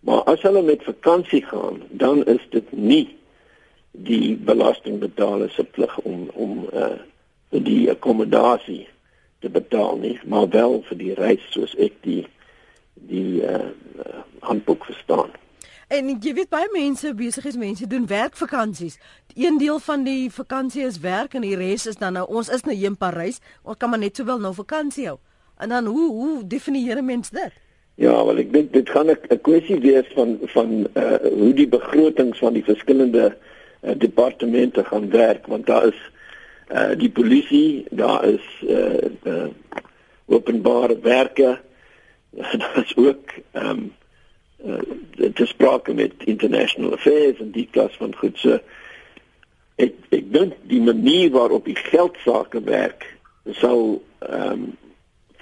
Maar 0.00 0.24
as 0.24 0.42
hulle 0.42 0.62
met 0.62 0.82
vakansie 0.82 1.44
gaan, 1.44 1.82
dan 1.90 2.24
is 2.24 2.40
dit 2.48 2.72
nie 2.72 3.16
die 3.90 4.36
belastingbetaler 4.36 5.50
se 5.50 5.64
plig 5.64 5.98
om 5.98 6.30
om 6.32 6.64
uh, 6.72 6.96
vir 7.50 7.60
die 7.60 7.90
akkommodasie 7.90 8.86
te 9.40 9.48
betaal 9.48 10.00
nie, 10.00 10.18
maar 10.24 10.48
wel 10.48 10.80
vir 10.88 10.96
die 10.96 11.14
reis 11.14 11.44
soos 11.52 11.76
ek 11.76 12.00
die 12.00 12.24
die 12.94 13.42
uh, 13.42 13.72
handboek 14.40 14.84
verstaan. 14.84 15.30
En 15.88 16.08
jy 16.08 16.32
weet 16.34 16.48
baie 16.48 16.68
mense 16.72 17.12
besigheidsmense 17.14 17.86
doen 17.86 18.06
werkvakansies. 18.06 18.98
Een 19.34 19.58
deel 19.58 19.78
van 19.78 20.04
die 20.04 20.30
vakansie 20.32 20.84
is 20.84 20.98
werk 20.98 21.34
en 21.34 21.44
die 21.44 21.56
res 21.56 21.86
is 21.86 22.00
dan 22.00 22.16
nou 22.16 22.24
ons 22.28 22.48
is 22.48 22.64
nou 22.64 22.74
hier 22.74 22.90
in 22.90 22.96
Parys. 22.96 23.40
Ons 23.62 23.76
kan 23.76 23.90
maar 23.90 24.00
net 24.00 24.16
sowel 24.16 24.40
nou 24.40 24.54
vakansie 24.54 25.06
hou. 25.06 25.18
En 25.58 25.68
dan 25.68 25.86
hoe 25.86 26.10
hoe 26.10 26.46
definieer 26.46 27.04
mens 27.04 27.30
dit? 27.30 27.52
Ja, 27.94 28.14
wel 28.24 28.40
ek 28.42 28.52
dink 28.52 28.72
dit 28.72 28.90
gaan 28.90 29.10
'n 29.10 29.40
kwessie 29.42 29.78
wees 29.80 30.08
van 30.14 30.38
van 30.54 30.86
uh 30.94 31.20
hoe 31.20 31.52
die 31.52 31.68
begrotings 31.68 32.38
van 32.38 32.52
die 32.52 32.64
verskillende 32.64 33.36
uh, 33.82 33.92
departemente 33.98 34.84
gaan 34.84 35.10
werk 35.10 35.46
want 35.46 35.66
daar 35.66 35.86
is 35.86 36.00
uh 36.72 36.96
die 36.98 37.10
polisie, 37.10 37.84
daar 37.90 38.24
is 38.24 38.46
uh, 38.66 39.04
uh 39.24 39.46
openbare 40.26 40.98
werke, 40.98 41.60
daar 42.60 42.80
is 42.84 42.96
ook 42.96 43.36
ehm 43.52 43.68
um, 43.68 43.92
uh, 44.64 45.32
te 45.34 45.46
sprake 45.46 45.94
met 45.94 46.12
international 46.24 46.92
affairs 46.92 47.38
en 47.38 47.50
die 47.50 47.68
klas 47.70 47.96
van 47.96 48.14
goed 48.16 48.38
so 48.38 48.58
ek 49.76 49.94
ek 50.08 50.32
dink 50.32 50.54
die 50.70 50.80
manier 50.80 51.30
waarop 51.30 51.64
die 51.64 51.76
geldsaake 51.76 52.62
werk 52.64 53.06
sal 53.60 54.02
ehm 54.18 54.50
um, 54.52 54.72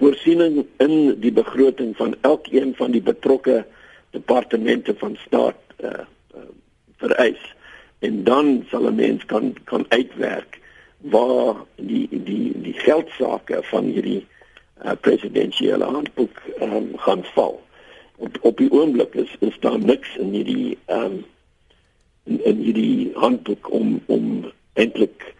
voorsiening 0.03 0.65
in 0.83 1.21
die 1.21 1.33
begroting 1.33 1.93
van 1.97 2.17
elkeen 2.21 2.73
van 2.75 2.91
die 2.91 3.03
betrokke 3.03 3.61
departemente 4.11 4.95
van 4.99 5.17
staat 5.27 5.61
uh, 5.79 5.91
uh 6.35 6.49
vereis. 6.97 7.43
En 7.99 8.25
dan 8.25 8.65
sal 8.71 8.89
'n 8.89 8.95
mens 8.95 9.25
kan 9.25 9.55
kan 9.65 9.87
uitwerk 9.89 10.59
waar 10.99 11.55
die 11.77 12.09
die 12.11 12.53
die 12.63 12.73
geldsaake 12.73 13.63
van 13.63 13.85
hierdie 13.85 14.27
uh, 14.85 14.93
presidensiële 15.01 15.85
handboek 15.85 16.43
um, 16.61 16.93
gaan 16.97 17.25
val 17.35 17.61
op 18.17 18.39
op 18.41 18.57
die 18.57 18.71
oomblik 18.73 19.15
is 19.15 19.37
is 19.39 19.59
daar 19.61 19.79
niks 19.79 20.17
in 20.17 20.33
hierdie 20.37 20.79
ehm 20.85 21.05
um, 21.05 21.25
in, 22.25 22.45
in 22.45 22.57
hierdie 22.57 23.11
handboek 23.15 23.71
om 23.73 24.01
om 24.07 24.53
eintlik 24.73 25.35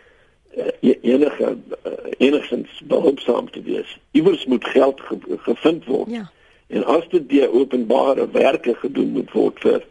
uh, 0.57 0.95
enige 1.01 1.57
uh, 1.87 1.93
enigstens 2.19 2.83
behulpsaam 2.85 3.51
te 3.51 3.63
wees. 3.63 3.99
Iewers 4.11 4.45
moet 4.47 4.65
geld 4.65 5.01
ge, 5.01 5.19
gevind 5.37 5.85
word. 5.85 6.11
Ja. 6.11 6.31
En 6.67 6.85
as 6.85 7.09
dit 7.09 7.29
deur 7.29 7.53
openbare 7.53 8.31
werke 8.31 8.75
gedoen 8.75 9.11
moet 9.11 9.33
word 9.33 9.61
vir 9.61 9.83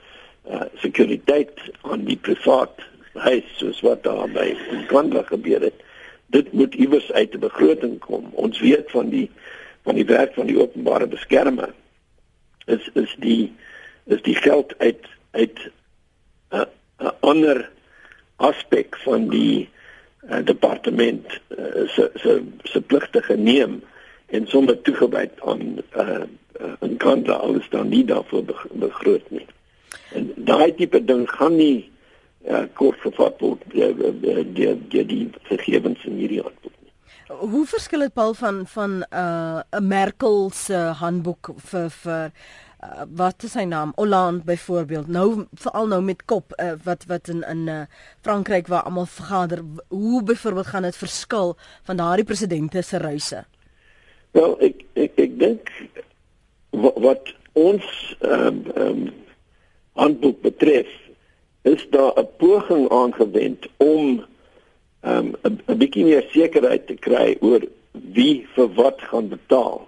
uh, 0.49 0.61
sekuriteit 0.75 1.59
aan 1.81 2.05
die 2.07 2.17
privaat 2.17 2.83
huis 3.13 3.47
soos 3.59 3.81
wat 3.85 4.03
daar 4.03 4.29
by 4.31 4.51
Kwandla 4.87 5.23
gebeur 5.27 5.61
het, 5.61 5.83
dit 6.31 6.51
moet 6.51 6.73
iewers 6.73 7.11
uit 7.11 7.33
'n 7.33 7.39
begroting 7.39 7.99
kom. 7.99 8.29
Ons 8.33 8.59
weet 8.59 8.91
van 8.91 9.09
die 9.09 9.29
van 9.83 9.95
die 9.95 10.05
werk 10.05 10.33
van 10.33 10.45
die 10.45 10.59
openbare 10.59 11.07
beskermer 11.07 11.73
is 12.65 12.89
is 12.93 13.15
die 13.19 13.53
is 14.05 14.21
die 14.21 14.35
geld 14.35 14.73
uit 14.77 15.05
uit 15.31 15.59
'n 16.49 16.55
uh, 16.55 16.65
'n 16.97 17.15
ander 17.19 17.69
aspek 18.35 18.97
van 18.97 19.27
die 19.29 19.69
uh, 20.29 20.45
departement 20.45 21.25
uh, 21.57 21.87
se 21.87 22.11
se 22.15 22.43
se 22.63 22.81
pligte 22.81 23.21
geneem 23.21 23.81
en 24.25 24.47
sommer 24.47 24.81
toegewyd 24.81 25.31
aan 25.41 25.77
uh, 25.95 26.23
uh, 26.61 26.73
'n 26.81 26.97
kant 26.97 27.29
alles 27.29 27.69
dan 27.69 27.89
nie 27.89 28.05
daarvoor 28.05 28.43
begroot 28.71 29.29
nie. 29.29 29.45
En 30.11 30.31
daai 30.35 30.75
tipe 30.75 31.05
ding 31.05 31.29
gaan 31.29 31.55
nie 31.55 31.91
uh, 32.47 32.65
kort 32.73 32.99
gevat 33.05 33.39
word 33.39 33.63
deur 33.73 34.43
die 34.43 34.73
die 34.89 35.05
die 35.05 35.23
gegevens 35.49 36.05
in 36.05 36.19
hierdie 36.21 36.41
handboek. 36.41 36.77
Hoe 37.31 37.65
verskil 37.65 37.99
dit 37.99 38.13
Paul 38.13 38.33
van 38.33 38.65
van 38.67 38.91
'n 38.99 39.05
uh, 39.13 39.79
Merkel 39.79 40.49
se 40.53 40.75
handboek 40.75 41.53
vir 41.57 41.89
vir 41.89 42.31
uh, 42.83 43.03
wat 43.15 43.43
is 43.43 43.51
sy 43.51 43.63
naam? 43.63 43.91
Hollande 43.95 44.43
byvoorbeeld. 44.43 45.07
Nou 45.07 45.45
veral 45.53 45.87
nou 45.87 46.01
met 46.01 46.25
kop 46.25 46.53
uh, 46.57 46.73
wat 46.83 47.05
wat 47.05 47.27
in 47.27 47.43
in 47.43 47.67
uh, 47.67 47.81
Frankryk 48.21 48.67
waar 48.67 48.83
almal 48.83 49.05
vergader. 49.05 49.63
Hoe 49.87 50.23
byvoorbeeld 50.23 50.67
gaan 50.67 50.81
dit 50.81 50.97
verskil 50.97 51.57
van 51.83 51.97
daardie 51.97 52.25
presidente 52.25 52.81
se 52.81 52.97
reise? 52.97 53.45
Wel, 54.31 54.59
ek 54.59 54.85
ek 54.93 55.11
ek 55.15 55.39
dink 55.39 55.71
wat, 56.69 56.97
wat 57.03 57.33
ons 57.53 58.15
ehm 58.19 58.47
um, 58.47 58.61
um, 58.75 59.09
handboek 59.99 60.41
betref, 60.41 60.87
is 61.61 61.87
daar 61.89 62.13
'n 62.19 62.27
poging 62.37 62.89
aangewend 62.89 63.67
om 63.77 64.25
um, 65.05 65.33
'n 65.41 65.77
bietjie 65.77 66.03
meer 66.03 66.25
sekerheid 66.29 66.87
te 66.87 66.93
kry 66.93 67.37
oor 67.39 67.61
wie 67.91 68.47
vir 68.53 68.73
wat 68.73 69.01
gaan 69.01 69.27
betaal. 69.27 69.87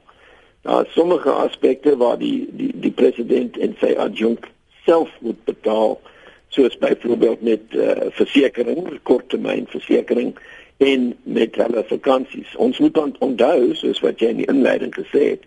Daar 0.61 0.85
is 0.85 0.93
sommige 0.93 1.29
aspekte 1.29 1.97
waar 1.97 2.17
die 2.17 2.49
die 2.51 2.71
die 2.75 2.91
president 2.91 3.57
en 3.57 3.75
sy 3.79 3.93
adjunk 3.97 4.49
self 4.85 5.09
moet 5.19 5.43
betaal, 5.43 6.01
soos 6.47 6.77
byvoorbeeld 6.77 7.41
met 7.41 7.61
uh, 7.69 7.91
versekerings, 8.09 8.99
korttermynversekering 9.03 10.37
en 10.77 11.17
met 11.23 11.55
hulle 11.55 11.83
vakansies. 11.87 12.55
Ons 12.55 12.79
moet 12.79 13.17
onthou, 13.19 13.73
soos 13.73 13.99
wat 13.99 14.19
jy 14.19 14.27
in 14.27 14.41
die 14.43 14.51
inleiding 14.51 14.93
gesê 14.95 15.29
het, 15.29 15.43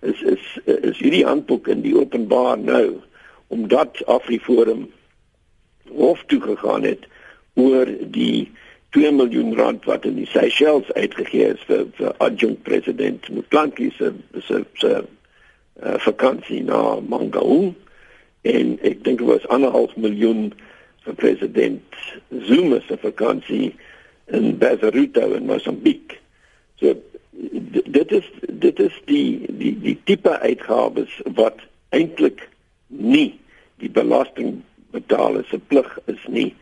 is 0.00 0.22
is 0.22 0.58
is 0.64 0.98
hierdie 0.98 1.24
handboek 1.26 1.68
in 1.68 1.80
die 1.80 1.96
openbaar 1.96 2.58
nou 2.58 3.00
omdat 3.46 4.02
Afriforum 4.06 4.88
hof 5.94 6.22
toe 6.26 6.40
gegaan 6.40 6.82
het 6.82 7.06
oor 7.54 7.90
die 8.00 8.52
2 8.96 9.12
miljoen 9.12 9.54
rand 9.56 9.84
wat 9.84 10.04
in 10.04 10.16
die 10.20 10.28
Seychelles 10.30 10.92
uitgegee 10.92 11.52
is 11.54 11.64
vir 11.68 11.86
vir 11.98 12.14
adjunct 12.24 12.62
president 12.62 13.28
Mutlanki 13.28 13.90
se 13.96 14.12
se 14.46 14.62
se 14.80 14.92
uh, 15.02 15.98
vakansie 16.04 16.62
na 16.64 17.00
Mangaung 17.08 17.74
en 18.46 18.76
ek 18.86 19.02
dink 19.04 19.20
dit 19.20 19.28
was 19.28 19.44
1.5 19.52 19.98
miljoen 20.00 20.48
vir 21.06 21.14
president 21.14 22.00
Zuma 22.48 22.80
se 22.86 22.96
vakansie 23.02 23.74
in 24.26 24.56
Bazaruto 24.58 25.34
in 25.34 25.46
Mosambik. 25.46 26.18
So 26.80 26.94
dit 27.84 28.12
is 28.12 28.30
dit 28.48 28.78
is 28.78 28.94
die 29.04 29.46
die 29.58 29.74
die 29.80 29.96
tipe 30.04 30.38
uitgawes 30.40 31.12
wat 31.38 31.60
eintlik 31.94 32.48
nie 32.86 33.38
die 33.82 33.90
belastingbetaler 35.00 35.44
se 35.44 35.58
plig 35.58 35.98
is 36.04 36.26
nie 36.26 36.54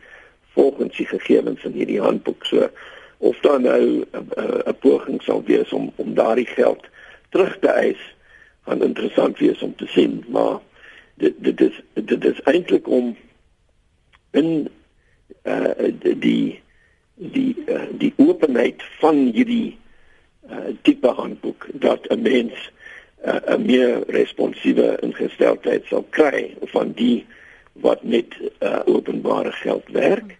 volgens 0.53 0.97
die 0.97 1.05
gegevens 1.05 1.63
in 1.63 1.71
hierdie 1.71 2.01
handboek. 2.01 2.45
So 2.45 2.69
of 3.17 3.39
dan 3.39 3.61
nou 3.61 4.05
'n 4.65 4.77
poging 4.79 5.21
sal 5.21 5.43
wees 5.43 5.71
om 5.71 5.91
om 5.95 6.13
daardie 6.13 6.45
geld 6.45 6.87
terug 7.29 7.59
te 7.59 7.67
eis 7.67 8.15
gaan 8.65 8.83
interessant 8.83 9.39
wees 9.39 9.61
om 9.61 9.75
te 9.75 9.87
sien 9.87 10.23
maar 10.27 10.59
dit 11.15 11.33
dit 11.37 11.61
is 11.61 11.81
dit 11.93 12.25
is 12.25 12.41
eintlik 12.41 12.87
om 12.87 13.15
in 14.31 14.67
uh, 15.43 15.91
die 15.99 16.61
die 17.15 17.55
uh, 17.67 17.87
die 17.91 18.13
openheid 18.17 18.83
van 18.99 19.15
hierdie 19.33 19.77
uh, 20.49 20.75
tipe 20.81 21.07
handboek 21.07 21.67
dat 21.73 22.07
'n 22.09 22.21
mens 22.21 22.71
'n 23.23 23.51
uh, 23.51 23.57
meer 23.57 24.03
responsiewe 24.07 24.97
ingesteldheid 25.01 25.85
sal 25.85 26.05
kry 26.09 26.53
van 26.61 26.91
die 26.91 27.25
wat 27.81 28.03
met 28.03 28.35
uh, 28.59 28.79
openbare 28.85 29.51
geld 29.51 29.87
werk 29.91 30.37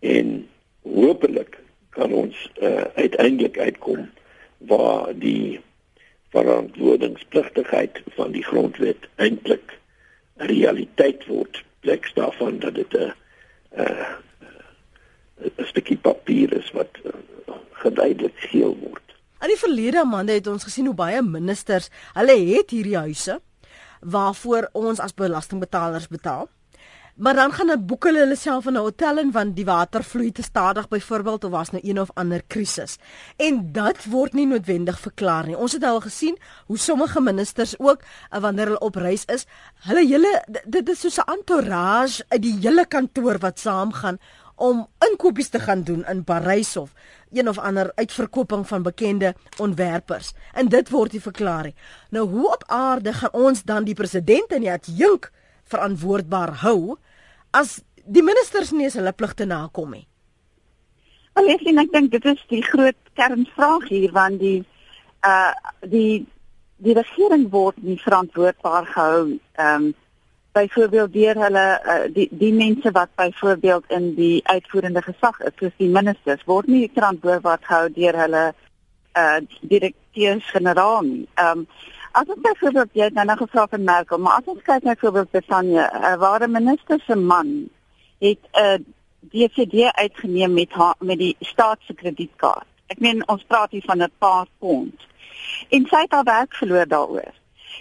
en 0.00 0.48
hopelik 0.82 1.58
kan 1.90 2.12
ons 2.12 2.50
uh, 2.60 2.84
uiteindelik 2.94 3.58
uitkom 3.58 4.10
waar 4.58 5.12
die 5.18 5.60
verantwoordingspligtigheid 6.32 8.02
van 8.16 8.32
die 8.32 8.44
grondwet 8.44 9.08
eintlik 9.16 9.78
realiteit 10.36 11.26
word 11.26 11.62
plek 11.80 12.10
daarvan 12.14 12.58
dat 12.58 12.74
dit 12.74 12.94
'n 12.94 13.12
'n 15.42 15.64
stukkie 15.64 15.96
papier 15.98 16.52
is 16.56 16.70
wat 16.70 16.98
uh, 17.04 17.12
geduidelik 17.70 18.36
geel 18.36 18.76
word. 18.80 19.02
In 19.42 19.50
die 19.50 19.58
verlede 19.58 20.04
maande 20.06 20.36
het 20.38 20.46
ons 20.46 20.64
gesien 20.64 20.86
hoe 20.86 20.94
baie 20.94 21.22
ministers, 21.22 21.90
hulle 22.14 22.36
het 22.54 22.70
hierdie 22.70 22.96
huise 22.96 23.40
waarvoor 24.00 24.68
ons 24.72 25.00
as 25.00 25.14
belastingbetalers 25.14 26.08
betaal. 26.08 26.48
Maar 27.14 27.34
dan 27.34 27.52
gaan 27.52 27.68
hulle 27.68 27.82
boek 27.84 28.04
hulle 28.08 28.36
self 28.36 28.66
in 28.66 28.72
'n 28.72 28.80
hotel 28.80 29.18
in 29.18 29.30
want 29.30 29.56
die 29.56 29.64
water 29.64 30.04
vloei 30.04 30.32
te 30.32 30.42
stadig 30.42 30.88
byvoorbeeld 30.88 31.44
of 31.44 31.50
was 31.50 31.70
nou 31.70 31.88
een 31.88 32.00
of 32.00 32.10
ander 32.14 32.42
krisis. 32.46 32.98
En 33.36 33.72
dit 33.72 34.04
word 34.04 34.32
nie 34.32 34.46
noodwendig 34.46 35.00
verklaar 35.00 35.46
nie. 35.46 35.56
Ons 35.56 35.72
het 35.72 35.84
al 35.84 36.00
gesien 36.00 36.38
hoe 36.66 36.78
sommige 36.78 37.20
ministers 37.20 37.78
ook 37.78 38.00
eh, 38.30 38.40
wanneer 38.40 38.64
hulle 38.64 38.78
op 38.78 38.94
reis 38.94 39.24
is, 39.24 39.46
hulle 39.80 40.06
hele 40.06 40.44
dit 40.64 40.88
is 40.88 41.00
soos 41.00 41.18
'n 41.18 41.32
entourage 41.32 42.24
uit 42.28 42.42
die 42.42 42.58
hele 42.60 42.86
kantoor 42.86 43.38
wat 43.38 43.58
saamgaan 43.58 44.18
om 44.56 44.86
inkopies 45.10 45.48
te 45.48 45.60
gaan 45.60 45.82
doen 45.82 46.04
in 46.04 46.24
Parys 46.24 46.76
of 46.76 46.92
een 47.32 47.48
of 47.48 47.58
ander 47.58 47.92
uitverkoping 47.94 48.68
van 48.68 48.82
bekende 48.82 49.34
ontwerpers. 49.58 50.32
En 50.52 50.68
dit 50.68 50.90
word 50.90 51.12
nie 51.12 51.20
verklaar 51.20 51.64
nie. 51.64 51.74
Nou 52.10 52.28
hoe 52.28 52.52
op 52.52 52.64
aarde 52.66 53.12
gaan 53.12 53.32
ons 53.32 53.62
dan 53.62 53.84
die 53.84 53.94
president 53.94 54.52
en 54.52 54.60
die 54.60 54.72
adjunk 54.72 55.30
verantwoordbaar 55.72 56.56
hou 56.62 56.96
as 57.50 57.80
die 58.04 58.24
ministers 58.24 58.72
nie 58.72 58.90
hulle 58.90 59.12
pligte 59.12 59.46
nakom 59.46 59.94
nie. 59.96 60.06
Alesien 61.38 61.80
ek 61.80 61.92
dink 61.92 62.12
dit 62.12 62.28
is 62.28 62.40
die 62.50 62.62
groot 62.66 62.98
kernvraag 63.16 63.88
hier 63.88 64.12
want 64.12 64.40
die 64.42 64.60
uh 65.26 65.52
die 65.86 66.26
die 66.82 66.94
regering 66.98 67.46
word 67.50 67.78
nie 67.82 67.98
verantwoordbaar 68.02 68.86
gehou 68.94 69.26
ehm 69.30 69.74
um, 69.74 69.92
byvoorbeeld 70.52 71.12
deur 71.12 71.38
hulle 71.40 71.66
uh, 71.92 72.00
die 72.14 72.28
die 72.30 72.52
mense 72.52 72.90
wat 72.92 73.14
byvoorbeeld 73.16 73.84
in 73.88 74.10
die 74.14 74.42
uitvoerende 74.44 75.02
gesag 75.02 75.40
is, 75.40 75.54
soos 75.58 75.72
die 75.78 75.88
ministers, 75.88 76.44
word 76.44 76.68
nie 76.68 76.90
verantwoordbaar 76.92 77.62
gehou 77.62 77.88
deur 77.96 78.18
hulle 78.24 78.44
uh 79.22 79.40
direkteurs-generaal 79.60 81.02
nie. 81.08 81.26
Ehm 81.34 81.64
um, 81.64 81.66
as 82.12 82.28
ons 82.28 82.40
byvoorbeeld 82.44 82.90
jy 82.92 83.08
nou 83.12 83.24
nog 83.26 83.38
gevra 83.38 83.66
van 83.70 83.84
Merkel, 83.84 84.18
maar 84.18 84.40
as 84.40 84.50
ons 84.52 84.62
kyk 84.66 84.82
na 84.82 84.94
byvoorbeeld 84.94 85.30
Bethania, 85.30 85.86
uh, 85.92 86.16
waar 86.20 86.42
'n 86.46 86.50
minister 86.50 87.00
se 87.06 87.16
man 87.16 87.68
het 88.18 88.38
'n 88.52 88.60
uh, 88.60 88.78
DCD 89.30 89.92
uitgeneem 89.92 90.52
met 90.52 90.72
haar, 90.72 90.94
met 90.98 91.18
die 91.18 91.36
staat 91.40 91.78
se 91.86 91.94
kredietkaart. 91.94 92.66
Ek 92.86 92.98
meen 92.98 93.28
ons 93.28 93.44
praat 93.46 93.70
hier 93.70 93.86
van 93.86 94.02
'n 94.02 94.12
paar 94.18 94.46
pond. 94.58 95.06
En 95.68 95.86
sy 95.86 96.00
het 96.00 96.12
haar 96.12 96.24
werk 96.24 96.54
verloor 96.54 96.86
daaroor. 96.86 97.32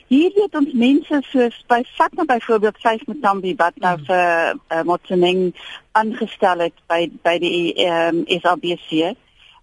Hier 0.07 0.31
het 0.35 0.55
ons 0.55 0.73
mense 0.73 1.21
soos 1.31 1.63
by 1.67 1.83
vat 1.97 2.13
nou 2.13 2.25
byvoorbeeld 2.25 2.77
Faith 2.77 3.07
Mutambi 3.07 3.55
wat 3.55 3.75
nou 3.75 3.97
mm. 3.97 4.05
vir 4.05 4.55
uh, 4.71 4.81
Motsoeneng 4.83 5.55
aangestel 5.91 6.59
het 6.67 6.77
by 6.87 7.09
by 7.23 7.37
die 7.39 7.73
ehm 7.73 8.21
um, 8.21 8.39
SABC. 8.39 9.15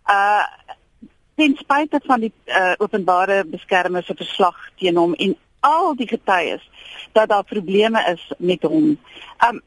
Uh 0.09 0.45
ten 1.39 1.55
spyte 1.57 2.01
van 2.05 2.21
die 2.21 2.33
uh, 2.47 2.73
openbare 2.83 3.45
beskermer 3.47 4.03
se 4.03 4.15
verslag 4.19 4.57
teen 4.81 4.97
hom 4.99 5.15
en 5.15 5.37
al 5.67 5.95
die 5.99 6.09
getuies 6.11 6.65
dat 7.17 7.31
daar 7.31 7.45
probleme 7.45 8.03
is 8.13 8.25
met 8.39 8.63
hom. 8.63 8.97
Um 9.47 9.61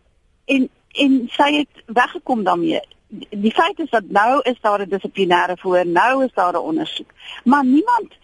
en 0.46 0.70
en 0.92 1.14
sy 1.32 1.48
het 1.54 1.84
weggekom 1.86 2.44
daarmee. 2.44 2.82
Die 3.30 3.54
feit 3.56 3.80
is 3.80 3.90
dat 3.90 4.10
nou 4.10 4.42
is 4.44 4.60
daar 4.62 4.82
'n 4.82 4.90
dissiplinêre 4.90 5.56
voor, 5.60 5.86
nou 5.86 6.26
is 6.26 6.34
daar 6.34 6.54
'n 6.54 6.68
ondersoek. 6.72 7.12
Maar 7.44 7.66
niemand 7.66 8.20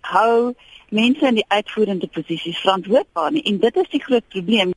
hou 0.00 0.54
mense 0.88 1.26
in 1.26 1.34
die 1.34 1.48
uitvoerende 1.48 2.06
posisies 2.06 2.58
verantwoordbaar 2.58 3.32
nie 3.32 3.42
en 3.42 3.58
dit 3.58 3.76
is 3.76 3.88
die 3.88 4.02
groot 4.02 4.28
probleem 4.28 4.72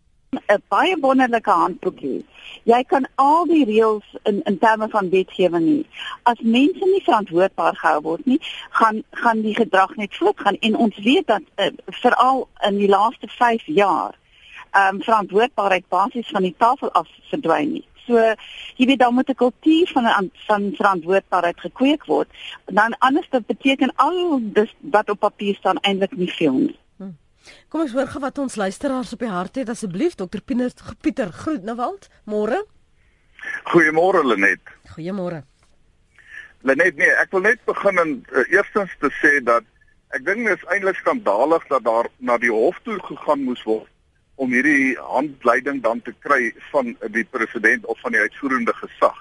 'n 0.47 0.61
baie 0.67 0.97
wonderlike 0.99 1.49
handboek 1.49 1.99
hê. 1.99 2.23
Jy 2.63 2.83
kan 2.83 3.07
al 3.15 3.45
die 3.45 3.65
reëls 3.65 4.07
in 4.23 4.41
in 4.43 4.57
terme 4.57 4.87
van 4.89 5.09
wetgewing 5.09 5.65
nie. 5.65 5.85
As 6.23 6.39
mense 6.39 6.85
nie 6.85 7.03
verantwoordbaar 7.03 7.75
gehou 7.75 8.01
word 8.01 8.25
nie, 8.25 8.39
gaan 8.69 9.03
gaan 9.11 9.41
die 9.41 9.55
gedrag 9.55 9.95
net 9.95 10.15
voortgaan 10.15 10.57
en 10.59 10.75
ons 10.75 10.97
weet 10.97 11.27
dat 11.27 11.41
uh, 11.55 11.71
veral 11.85 12.47
in 12.67 12.77
die 12.77 12.89
laaste 12.89 13.27
5 13.27 13.65
jaar 13.65 14.13
ehm 14.71 14.95
um, 14.95 15.01
verantwoordbaarheid 15.01 15.87
basies 15.87 16.29
van 16.29 16.41
die 16.41 16.55
tafel 16.57 16.91
af 16.91 17.07
verdwyn 17.29 17.73
nie. 17.73 17.85
So 18.07 18.19
jy 18.75 18.85
weet 18.85 18.99
dan 18.99 19.13
moet 19.13 19.29
'n 19.29 19.35
kultuur 19.35 19.87
van 19.93 20.31
van 20.47 20.71
verantwoordbaarheid 20.75 21.59
gekweek 21.59 22.05
word. 22.05 22.29
Dan 22.65 22.97
anders 22.97 23.27
beteken 23.45 23.93
al 23.95 24.39
dis 24.41 24.73
wat 24.79 25.09
op 25.09 25.19
papier 25.19 25.55
staan 25.55 25.79
eintlik 25.79 26.15
nie 26.17 26.31
veel 26.31 26.53
nie. 26.53 26.77
Kom 27.69 27.83
ons 27.83 27.93
hoor 27.95 28.07
gou 28.07 28.21
wat 28.23 28.39
ons 28.39 28.55
luisteraars 28.59 29.13
op 29.15 29.23
die 29.23 29.31
hart 29.31 29.57
het 29.59 29.71
asseblief 29.73 30.15
Dr 30.19 30.41
Pieter 30.45 30.95
Pieter 31.01 31.31
Grootnewald. 31.31 32.09
Môre. 32.29 32.63
Goeiemôre 33.71 34.23
Lenet. 34.23 34.61
Goeiemôre. 34.95 35.43
Lenet, 36.63 36.95
nee, 36.95 37.11
ek 37.19 37.33
wil 37.35 37.43
net 37.43 37.59
begin 37.67 37.99
en 37.99 38.13
uh, 38.31 38.45
eerstens 38.47 38.93
te 39.01 39.11
sê 39.19 39.39
dat 39.43 39.67
ek 40.15 40.23
dink 40.23 40.45
dit 40.47 40.55
is 40.55 40.69
eintlik 40.71 40.99
skandalig 41.01 41.65
dat 41.71 41.83
daar 41.83 42.07
na 42.23 42.37
die 42.39 42.53
hof 42.53 42.77
toe 42.85 42.95
gegaan 43.03 43.43
moes 43.43 43.63
word 43.67 43.89
om 44.41 44.53
hierdie 44.55 44.95
handleiding 45.11 45.81
dan 45.83 45.99
te 46.01 46.13
kry 46.25 46.53
van 46.71 46.93
die 47.13 47.25
president 47.35 47.85
of 47.91 47.99
van 48.01 48.15
die 48.15 48.21
uitvoerende 48.23 48.73
gesag. 48.79 49.17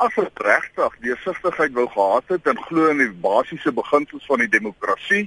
As 0.00 0.14
hulle 0.16 0.30
regtig 0.44 0.94
deursigtigheid 1.04 1.74
wou 1.76 1.88
gehad 1.90 2.30
het 2.32 2.48
en 2.50 2.62
glo 2.68 2.88
in 2.94 3.02
die 3.02 3.12
basiese 3.26 3.74
beginsels 3.74 4.24
van 4.30 4.40
die 4.42 4.50
demokrasie, 4.54 5.26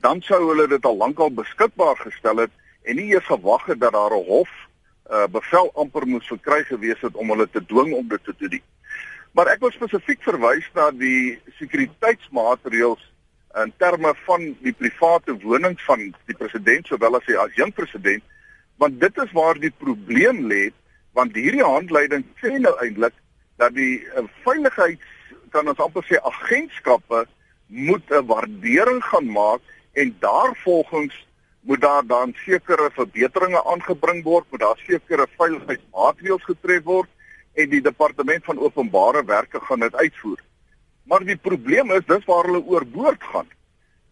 dan 0.00 0.22
sou 0.22 0.40
hulle 0.48 0.66
dit 0.68 0.84
al 0.84 0.96
lankal 0.96 1.30
beskikbaar 1.30 1.96
gestel 1.96 2.44
het 2.44 2.52
en 2.82 2.96
nie 2.96 3.10
eers 3.12 3.26
gewag 3.28 3.66
het 3.66 3.80
dat 3.80 3.92
daar 3.92 4.16
'n 4.16 4.24
hof 4.24 4.50
uh, 5.10 5.26
bevel 5.26 5.70
amper 5.74 6.06
moes 6.06 6.26
verkry 6.26 6.64
gewees 6.64 7.00
het 7.00 7.14
om 7.14 7.30
hulle 7.30 7.48
te 7.50 7.64
dwing 7.66 7.92
om 7.94 8.08
dit 8.08 8.24
te 8.24 8.34
doen. 8.38 8.62
Maar 9.32 9.46
ek 9.46 9.60
wil 9.60 9.70
spesifiek 9.70 10.22
verwys 10.22 10.66
na 10.74 10.90
die 10.90 11.38
sekuriteitsmaatreëls 11.58 13.02
in 13.62 13.72
terme 13.76 14.14
van 14.26 14.56
die 14.62 14.72
private 14.72 15.34
wonings 15.42 15.84
van 15.84 16.14
die 16.26 16.36
president 16.38 16.86
sowel 16.86 17.18
as 17.18 17.26
die 17.26 17.38
adjunkt 17.38 17.74
president 17.74 18.22
want 18.76 19.00
dit 19.00 19.18
is 19.18 19.32
waar 19.32 19.58
die 19.58 19.72
probleem 19.82 20.46
lê 20.46 20.70
want 21.18 21.34
hierdie 21.34 21.64
handleiding 21.64 22.24
sê 22.42 22.54
nou 22.58 22.72
eintlik 22.84 23.14
dat 23.58 23.74
die 23.74 23.98
uh, 24.14 24.24
veiligheids 24.46 25.02
kan 25.50 25.68
ons 25.68 25.82
amper 25.82 26.06
sê 26.06 26.20
agentskappe 26.30 27.26
moet 27.66 28.06
'n 28.10 28.26
waardering 28.26 29.02
gaan 29.10 29.30
maak 29.34 29.62
en 29.92 30.16
daarvolgens 30.18 31.26
moet 31.60 31.80
daar 31.80 32.06
dan 32.06 32.34
sekere 32.44 32.90
verbeteringe 32.92 33.64
aangebring 33.64 34.22
word, 34.24 34.46
moet 34.50 34.60
daar 34.60 34.82
sekere 34.86 35.26
veiligheidsmaatreëls 35.36 36.44
getref 36.44 36.84
word 36.84 37.08
en 37.52 37.70
die 37.70 37.82
departement 37.84 38.44
van 38.44 38.58
openbare 38.58 39.24
werke 39.24 39.60
gaan 39.60 39.80
dit 39.80 39.94
uitvoer. 39.94 40.38
Maar 41.04 41.24
die 41.24 41.36
probleem 41.36 41.90
is 41.90 42.06
dis 42.06 42.24
waar 42.24 42.46
hulle 42.48 42.62
oorboord 42.64 43.24
gaan. 43.32 43.48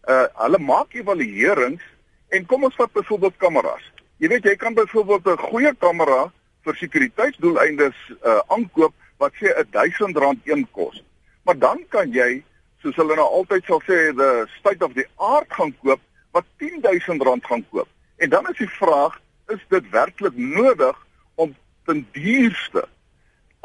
Uh 0.09 0.25
hulle 0.43 0.59
maak 0.59 0.93
evaluerings 0.93 1.83
en 2.29 2.45
kom 2.45 2.63
ons 2.63 2.75
vat 2.75 2.91
byvoorbeeld 2.93 3.37
kameras. 3.37 3.85
Jy 4.17 4.27
weet 4.27 4.43
jy 4.43 4.55
kan 4.55 4.73
byvoorbeeld 4.73 5.25
'n 5.25 5.47
goeie 5.49 5.73
kamera 5.75 6.31
vir 6.63 6.75
sekuriteitsdoeleindes 6.75 7.97
uh 8.23 8.39
aankoop 8.47 8.93
wat 9.17 9.33
sê 9.39 9.53
R1000 9.63 10.43
een 10.43 10.67
kos. 10.71 11.03
Maar 11.43 11.57
dan 11.57 11.85
kan 11.89 12.11
jy, 12.11 12.43
soos 12.83 12.95
hulle 12.99 13.15
nou 13.19 13.27
altyd 13.39 13.65
sal 13.67 13.81
sê, 13.87 13.97
the 14.15 14.45
state 14.59 14.85
of 14.85 14.93
the 14.95 15.05
art 15.17 15.49
gaan 15.57 15.73
koop 15.83 16.01
wat 16.35 16.45
R10000 16.61 17.23
gaan 17.47 17.65
koop. 17.71 17.87
En 18.17 18.29
dan 18.29 18.47
is 18.51 18.57
die 18.57 18.69
vraag, 18.69 19.19
is 19.47 19.61
dit 19.73 19.89
werklik 19.89 20.37
nodig 20.37 20.97
om 21.35 21.55
ten 21.85 22.05
duurste 22.11 22.85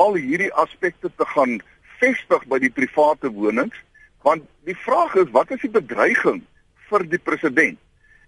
al 0.00 0.16
hierdie 0.18 0.52
aspekte 0.58 1.10
te 1.16 1.26
gaan 1.34 1.60
vestig 2.00 2.46
by 2.50 2.58
die 2.62 2.72
private 2.72 3.30
wonings? 3.30 3.76
Want 4.24 4.46
die 4.64 4.76
vraag 4.86 5.14
is, 5.20 5.30
wat 5.30 5.50
is 5.52 5.60
die 5.60 5.70
bedreiging 5.70 6.42
vir 6.88 7.04
die 7.10 7.20
president? 7.20 7.78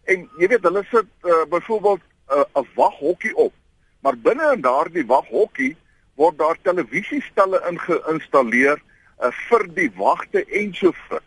En 0.07 0.29
jy 0.38 0.51
weet, 0.53 0.66
hulle 0.68 0.85
sit 0.90 1.09
uh, 1.25 1.42
byvoorbeeld 1.51 2.03
'n 2.31 2.44
uh, 2.61 2.66
waghokkie 2.75 3.35
op. 3.35 3.55
Maar 4.03 4.16
binne 4.18 4.53
in 4.55 4.61
daardie 4.61 5.07
waghokkie 5.07 5.77
word 6.14 6.38
daar 6.38 6.59
televisiestelle 6.62 7.62
ingeïnstalleer 7.70 8.83
uh, 9.22 9.33
vir 9.48 9.66
die 9.74 9.90
wagte 9.96 10.44
en 10.44 10.74
so 10.74 10.92
voort. 11.07 11.26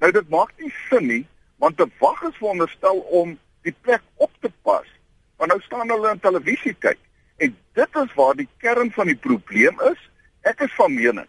Nou 0.00 0.12
dit 0.12 0.28
maak 0.28 0.52
nie 0.58 0.72
sin 0.88 1.06
nie, 1.06 1.24
want 1.58 1.80
'n 1.80 1.92
wag 2.00 2.22
is 2.22 2.36
veronderstel 2.36 2.98
om 3.20 3.38
die 3.62 3.74
plek 3.80 4.02
op 4.16 4.30
te 4.40 4.50
pas. 4.62 4.86
Maar 5.38 5.48
nou 5.48 5.60
staan 5.60 5.90
hulle 5.90 6.10
in 6.10 6.20
televisie 6.20 6.74
kyk 6.74 6.98
en 7.36 7.56
dit 7.74 7.96
is 8.02 8.14
waar 8.14 8.34
die 8.34 8.48
kern 8.58 8.90
van 8.92 9.06
die 9.06 9.20
probleem 9.28 9.80
is. 9.80 10.00
Ek 10.42 10.60
is 10.60 10.74
van 10.74 10.94
mening 10.94 11.28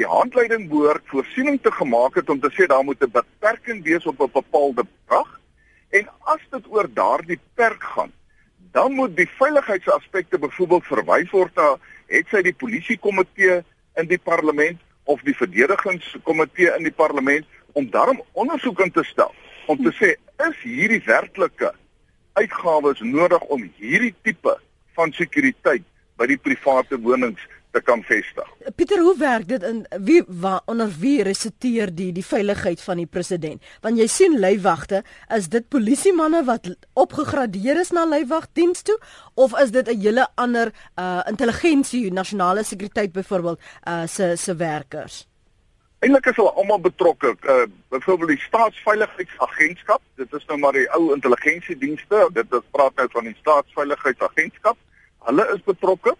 die 0.00 0.08
handleiding 0.08 0.68
behoort 0.70 1.04
voorsiening 1.12 1.58
te 1.62 1.70
gemaak 1.76 2.16
het 2.16 2.30
om 2.32 2.40
te 2.40 2.50
sê 2.56 2.66
daar 2.66 2.84
moet 2.84 3.02
'n 3.02 3.12
beperking 3.12 3.84
wees 3.84 4.06
op 4.06 4.20
'n 4.20 4.30
bepaalde 4.32 4.84
bedrag 4.84 5.40
en 5.90 6.08
as 6.20 6.40
dit 6.50 6.66
oor 6.68 6.88
daardie 6.94 7.40
perk 7.54 7.82
gaan 7.82 8.12
dan 8.72 8.92
moet 8.92 9.16
die 9.16 9.28
veiligheidsaspekte 9.28 10.38
byvoorbeeld 10.38 10.86
verwys 10.86 11.30
word 11.30 11.54
na 11.54 11.76
het 12.06 12.26
sy 12.28 12.42
die 12.42 12.54
polisiekomitee 12.54 13.62
in 13.96 14.06
die 14.06 14.18
parlement 14.18 14.80
of 15.04 15.22
die 15.26 15.36
verdedigingskomitee 15.36 16.72
in 16.76 16.86
die 16.86 16.94
parlement 16.94 17.46
om 17.72 17.88
daarom 17.90 18.22
ondersoek 18.32 18.80
in 18.80 18.92
te 18.92 19.04
stel 19.04 19.32
om 19.66 19.80
te 19.82 19.92
sê 19.98 20.14
is 20.48 20.58
hierdie 20.62 21.02
werklike 21.06 21.72
uitgawes 22.38 23.00
nodig 23.00 23.42
om 23.54 23.64
hierdie 23.78 24.14
tipe 24.22 24.54
van 24.96 25.12
sekuriteit 25.16 25.84
by 26.20 26.28
die 26.30 26.38
private 26.38 26.98
wonings 27.02 27.42
te 27.72 27.80
kan 27.80 28.02
vestig. 28.04 28.48
Pieter, 28.76 29.00
hoe 29.00 29.14
werk 29.18 29.48
dit 29.48 29.62
in 29.64 29.82
wie 30.04 30.20
wa, 30.26 30.60
onder 30.70 30.90
wie 31.00 31.22
resiteer 31.24 31.92
die 31.94 32.10
die 32.12 32.24
veiligheid 32.24 32.80
van 32.84 33.00
die 33.00 33.08
president? 33.08 33.64
Want 33.84 33.98
jy 34.00 34.06
sien 34.12 34.38
leiwagte, 34.40 35.02
is 35.32 35.48
dit 35.52 35.68
polisiemanne 35.72 36.44
wat 36.48 36.68
opgegradeer 36.92 37.80
is 37.80 37.92
na 37.96 38.04
leiwagdiens 38.08 38.84
toe 38.88 38.98
of 39.34 39.56
is 39.60 39.72
dit 39.72 39.88
'n 39.88 40.00
hele 40.00 40.26
ander 40.34 40.72
uh 40.98 41.20
intelligensie, 41.26 42.12
nasionale 42.12 42.64
sekuriteit 42.64 43.12
byvoorbeeld 43.12 43.60
uh 43.88 44.06
se 44.06 44.36
se 44.36 44.56
werkers? 44.56 45.26
Eindelik 45.98 46.26
is 46.26 46.36
hulle 46.36 46.52
almal 46.52 46.80
betrokke. 46.80 47.36
Uh 47.42 47.66
byvoorbeeld 47.88 48.28
die 48.28 48.44
staatsveiligheidsagentskap, 48.48 50.00
dit 50.16 50.32
is 50.32 50.44
nou 50.46 50.58
maar 50.58 50.72
die 50.72 50.88
ou 50.94 51.14
intelligensiedienste, 51.14 52.28
dit 52.32 52.52
is 52.52 52.66
praat 52.70 52.94
nou 52.94 53.08
van 53.10 53.24
die 53.24 53.36
staatsveiligheidsagentskap. 53.40 54.76
Hulle 55.18 55.54
is 55.54 55.62
betrokke 55.64 56.16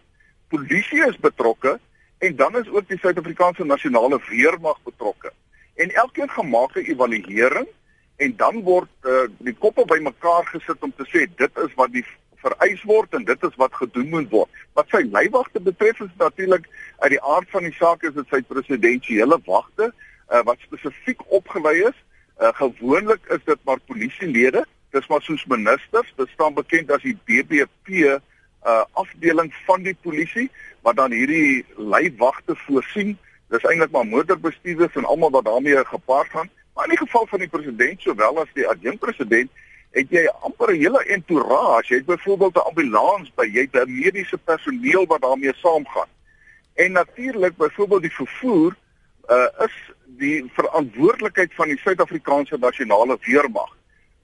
polisie 0.53 1.03
is 1.09 1.19
betrokke 1.27 1.79
en 2.23 2.37
dan 2.37 2.57
is 2.61 2.69
ook 2.71 2.89
die 2.89 2.99
Suid-Afrikaanse 3.03 3.65
nasionale 3.65 4.21
weermag 4.29 4.79
betrokke. 4.85 5.33
En 5.75 5.95
elkeen 6.05 6.31
gemaak 6.31 6.75
'n 6.77 6.91
evaluering 6.93 7.69
en 8.17 8.37
dan 8.37 8.63
word 8.63 8.91
uh, 9.03 9.27
die 9.39 9.55
koppe 9.55 9.85
bymekaar 9.85 10.47
gesit 10.47 10.83
om 10.87 10.93
te 10.97 11.07
sê 11.13 11.27
dit 11.37 11.63
is 11.65 11.75
wat 11.75 11.93
die 11.93 12.05
vereis 12.45 12.83
word 12.83 13.15
en 13.15 13.25
dit 13.25 13.43
is 13.43 13.57
wat 13.57 13.75
gedoen 13.75 14.09
moet 14.09 14.31
word. 14.31 14.51
Wat 14.73 14.89
sy 14.89 15.03
leiwagte 15.11 15.61
betref 15.61 16.01
is 16.01 16.15
natuurlik 16.19 16.69
uit 16.99 17.11
die 17.11 17.23
aard 17.23 17.51
van 17.51 17.63
die 17.63 17.77
saak 17.79 18.03
is 18.03 18.15
dit 18.15 18.29
sy 18.29 18.43
presidensiële 18.43 19.39
wagte 19.47 19.93
uh, 19.93 20.43
wat 20.45 20.59
spesifiek 20.61 21.21
opgelei 21.27 21.79
is. 21.89 21.99
Uh, 22.41 22.53
gewoonlik 22.55 23.27
is 23.27 23.45
dit 23.45 23.59
maar 23.65 23.81
polisielede 23.87 24.65
dis 24.93 25.09
maar 25.09 25.23
soos 25.25 25.45
ministers, 25.49 26.13
dit 26.17 26.29
staan 26.35 26.55
bekend 26.55 26.91
as 26.93 27.05
die 27.05 27.17
BBP 27.29 28.19
uh 28.67 28.83
afdeling 28.93 29.55
van 29.67 29.83
die 29.83 29.97
polisie 30.03 30.51
wat 30.83 30.97
dan 30.97 31.11
hierdie 31.11 31.65
leiwagte 31.77 32.57
voorsien. 32.67 33.19
Dis 33.49 33.65
eintlik 33.65 33.91
maar 33.91 34.07
motorbestuurders 34.07 34.95
en 34.95 35.05
almal 35.05 35.31
wat 35.31 35.45
daarmee 35.45 35.85
gepaard 35.85 36.31
gaan. 36.31 36.51
Maar 36.75 36.85
in 36.85 36.95
die 36.95 37.07
geval 37.07 37.27
van 37.27 37.39
die 37.39 37.49
president 37.49 38.01
sowel 38.01 38.41
as 38.41 38.55
die 38.55 38.69
adjunkpresident 38.69 39.51
het 39.93 40.09
jy 40.11 40.27
amper 40.41 40.73
'n 40.73 40.81
hele 40.81 41.05
entourage. 41.05 41.89
Jy 41.89 41.97
het 41.97 42.07
byvoorbeeld 42.07 42.55
'n 42.55 42.69
ambulans 42.71 43.33
by, 43.35 43.45
jy 43.45 43.69
het 43.71 43.87
'n 43.87 44.01
mediese 44.01 44.39
personeel 44.39 45.07
wat 45.07 45.21
daarmee 45.21 45.53
saamgaan. 45.55 46.09
En 46.75 46.93
natuurlik 46.93 47.57
byvoorbeeld 47.57 48.03
die 48.03 48.15
vervoer 48.15 48.77
uh 49.31 49.47
is 49.59 49.75
die 50.07 50.51
verantwoordelikheid 50.53 51.55
van 51.55 51.69
die 51.69 51.79
Suid-Afrikaanse 51.79 52.57
nasionale 52.59 53.19
weermag. 53.21 53.77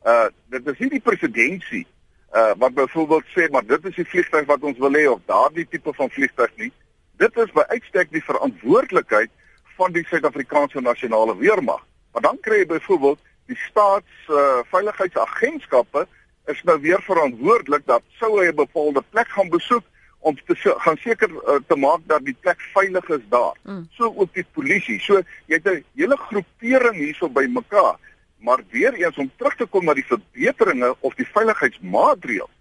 Uh 0.04 0.26
dit 0.46 0.66
is 0.66 0.78
nie 0.78 0.88
die 0.88 1.00
presidentsie 1.00 1.86
uh 2.34 2.52
wat 2.58 2.74
byvoorbeeld 2.74 3.24
sê 3.34 3.48
maar 3.50 3.66
dit 3.66 3.84
is 3.84 3.94
die 3.94 4.04
vliegtuig 4.04 4.46
wat 4.46 4.62
ons 4.62 4.78
wil 4.78 4.92
hê 4.92 5.06
of 5.08 5.20
daardie 5.26 5.66
tipe 5.68 5.92
van 5.94 6.10
vliegtuig 6.10 6.50
nie. 6.56 6.72
Dit 7.16 7.36
is 7.36 7.52
by 7.52 7.64
uitstek 7.68 8.10
die 8.12 8.24
verantwoordelikheid 8.24 9.30
van 9.76 9.92
die 9.92 10.04
Suid-Afrikaanse 10.06 10.80
nasionale 10.80 11.36
weermag. 11.36 11.80
Maar 12.12 12.22
dan 12.22 12.40
kry 12.40 12.58
jy 12.62 12.66
byvoorbeeld 12.66 13.20
die 13.46 13.58
staats 13.68 14.28
uh 14.28 14.60
veiligheidsagentskappe 14.70 16.06
is 16.48 16.62
nou 16.62 16.80
weer 16.80 17.02
verantwoordelik 17.02 17.86
dat 17.86 18.02
sou 18.20 18.40
hy 18.40 18.48
'n 18.48 18.60
bepaalde 18.64 19.02
plek 19.10 19.28
gaan 19.28 19.48
besoek 19.48 19.84
om 20.18 20.36
te 20.46 20.54
gaan 20.78 20.96
seker 20.96 21.30
uh, 21.30 21.58
te 21.66 21.76
maak 21.76 22.00
dat 22.06 22.24
die 22.24 22.36
plek 22.40 22.60
veilig 22.74 23.08
is 23.08 23.24
daar. 23.28 23.56
Mm. 23.62 23.86
So 23.90 24.12
ook 24.16 24.34
die 24.34 24.46
polisie. 24.52 25.00
So 25.00 25.22
jy 25.46 25.60
het 25.60 25.68
'n 25.68 25.84
hele 25.94 26.16
groepering 26.16 26.96
hierso 26.96 27.28
by 27.28 27.46
mekaar. 27.48 27.96
Maar 28.38 28.62
weer 28.70 28.94
eens 28.94 29.16
om 29.16 29.30
terug 29.36 29.56
te 29.56 29.66
kom 29.66 29.84
na 29.84 29.94
die 29.94 30.06
verbeteringe 30.06 30.94
of 31.00 31.14
die 31.14 31.26
veiligheidsmaatreëls. 31.26 32.54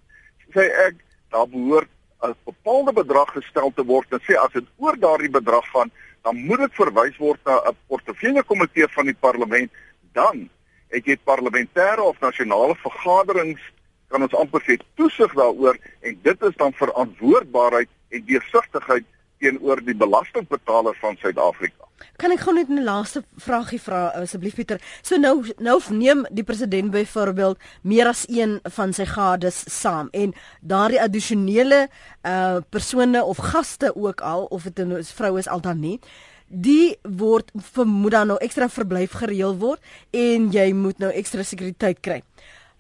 Sê 0.56 0.66
ek 0.88 0.96
daar 1.30 1.48
behoort 1.48 1.90
'n 2.24 2.36
bepaalde 2.46 2.94
bedrag 2.94 3.32
gestel 3.32 3.72
te 3.76 3.84
word 3.86 4.12
en 4.12 4.22
sê 4.26 4.34
as 4.36 4.54
dit 4.54 4.66
oor 4.78 4.98
daardie 4.98 5.30
bedrag 5.30 5.66
gaan, 5.72 5.92
dan 6.24 6.36
moet 6.46 6.60
dit 6.60 6.74
verwys 6.74 7.18
word 7.18 7.40
na 7.46 7.62
'n 7.70 7.78
portefeulje 7.88 8.44
komitee 8.44 8.88
van 8.88 9.06
die 9.06 9.20
parlement. 9.20 9.72
Dan 10.14 10.50
het 10.88 11.06
jy 11.06 11.18
parlementêre 11.24 12.02
of 12.02 12.20
nasionale 12.20 12.76
vergaderings 12.76 13.62
kan 14.08 14.22
ons 14.22 14.34
amper 14.34 14.62
sê 14.64 14.78
toesig 14.96 15.34
daaroor 15.34 15.78
en 16.02 16.20
dit 16.24 16.44
is 16.50 16.56
dan 16.56 16.74
verantwoordbaarheid 16.74 17.90
en 18.10 18.26
deursigtigheid 18.26 19.06
teenoor 19.40 19.82
die 19.86 19.96
belastingbetaler 19.96 20.96
van 21.02 21.18
Suid-Afrika. 21.18 21.77
Kan 22.18 22.32
ek 22.32 22.40
gou 22.40 22.54
net 22.54 22.70
'n 22.70 22.84
laaste 22.84 23.24
vragie 23.38 23.80
vra 23.80 24.08
asseblief 24.22 24.56
Pieter? 24.56 24.80
So 25.02 25.18
nou 25.18 25.44
nou 25.58 25.82
neem 25.90 26.26
die 26.32 26.44
president 26.44 26.92
byvoorbeeld 26.92 27.58
meer 27.82 28.08
as 28.08 28.26
een 28.30 28.60
van 28.64 28.94
sy 28.94 29.06
gades 29.06 29.64
saam 29.68 30.10
en 30.12 30.34
daardie 30.62 31.02
addisionele 31.02 31.90
uh 32.24 32.58
persone 32.70 33.24
of 33.24 33.38
gaste 33.38 33.96
ook 33.96 34.22
al 34.22 34.46
of 34.46 34.64
dit 34.64 34.80
'n 34.80 35.04
vrou 35.04 35.38
is 35.38 35.48
al 35.48 35.62
dan 35.62 35.80
nie 35.80 36.00
die 36.48 36.96
word 37.04 37.52
vermoed 37.74 38.16
dan 38.16 38.32
nou 38.32 38.38
ekstra 38.44 38.70
verblyf 38.72 39.18
gereël 39.20 39.56
word 39.60 39.84
en 40.16 40.50
jy 40.52 40.72
moet 40.74 41.00
nou 41.00 41.12
ekstra 41.12 41.44
sekuriteit 41.44 42.00
kry. 42.02 42.22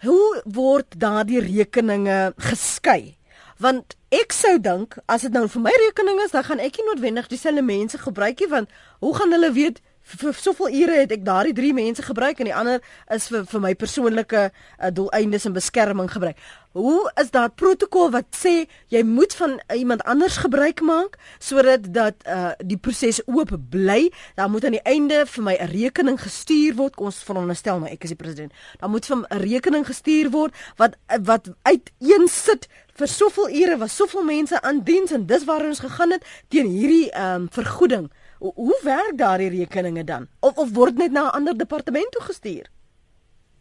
Hoe 0.06 0.42
word 0.46 0.96
daardie 1.00 1.42
rekeninge 1.44 2.34
geskei? 2.38 3.17
Want 3.58 3.96
ek 4.14 4.32
sou 4.36 4.60
dink 4.62 4.98
as 5.06 5.26
dit 5.26 5.34
nou 5.34 5.48
vir 5.50 5.62
my 5.62 5.74
rekening 5.88 6.22
is, 6.24 6.32
dan 6.32 6.46
gaan 6.48 6.60
ek 6.64 6.78
nie 6.78 6.88
noodwendig 6.88 7.28
dieselfde 7.28 7.66
mense 7.66 7.98
gebruik 7.98 8.40
nie 8.40 8.52
want 8.52 8.70
hoe 9.00 9.14
gaan 9.18 9.34
hulle 9.36 9.52
weet 9.52 9.82
vir 10.08 10.38
soveel 10.40 10.72
ure 10.84 11.02
het 11.02 11.12
ek 11.12 11.26
daardie 11.28 11.56
drie 11.56 11.74
mense 11.76 12.04
gebruik 12.06 12.40
en 12.40 12.48
die 12.48 12.56
ander 12.56 12.80
is 13.14 13.28
vir 13.32 13.44
vir 13.50 13.64
my 13.64 13.74
persoonlike 13.76 14.44
uh, 14.48 14.92
doeleindes 14.96 15.48
en 15.50 15.56
beskerming 15.56 16.08
gebruik. 16.12 16.40
Hoe 16.78 17.10
is 17.20 17.32
daar 17.34 17.50
protokol 17.50 18.12
wat 18.14 18.30
sê 18.38 18.68
jy 18.94 19.02
moet 19.04 19.34
van 19.40 19.58
iemand 19.74 20.06
anders 20.08 20.38
gebruik 20.44 20.84
maak 20.86 21.18
sodat 21.44 21.90
dat 21.94 22.24
uh, 22.24 22.54
die 22.64 22.80
proses 22.80 23.20
oop 23.26 23.52
bly? 23.72 24.08
Dan 24.40 24.54
moet 24.54 24.70
aan 24.70 24.78
die 24.78 24.86
einde 24.86 25.26
vir 25.26 25.44
my 25.44 25.58
'n 25.60 25.72
rekening 25.74 26.20
gestuur 26.22 26.76
word. 26.76 26.96
Kom 26.96 27.12
ons 27.12 27.24
veronderstel 27.24 27.80
maar 27.80 27.92
ek 27.92 28.04
is 28.04 28.16
die 28.16 28.22
president. 28.24 28.54
Dan 28.80 28.92
moet 28.92 29.06
vir 29.06 29.18
'n 29.18 29.42
rekening 29.44 29.86
gestuur 29.86 30.32
word 30.32 30.56
wat 30.78 30.96
wat 31.20 31.52
uiteen 31.64 32.28
sit 32.28 32.68
vir 32.98 33.08
soveel 33.08 33.50
ure 33.62 33.78
was 33.78 33.96
soveel 33.96 34.24
mense 34.26 34.62
aan 34.62 34.82
diens 34.84 35.12
en 35.14 35.26
dis 35.30 35.46
waar 35.46 35.66
ons 35.66 35.80
gegaan 35.80 36.16
het 36.16 36.26
teen 36.50 36.70
hierdie 36.72 37.10
um, 37.14 37.46
vergoeding. 37.54 38.10
Hoe, 38.40 38.54
hoe 38.56 38.80
werk 38.84 39.18
daardie 39.18 39.50
rekeninge 39.54 40.04
dan? 40.04 40.28
Of 40.40 40.58
of 40.58 40.74
word 40.74 40.98
net 40.98 41.12
na 41.12 41.28
'n 41.28 41.36
ander 41.40 41.58
departement 41.58 42.12
toe 42.12 42.22
gestuur? 42.22 42.66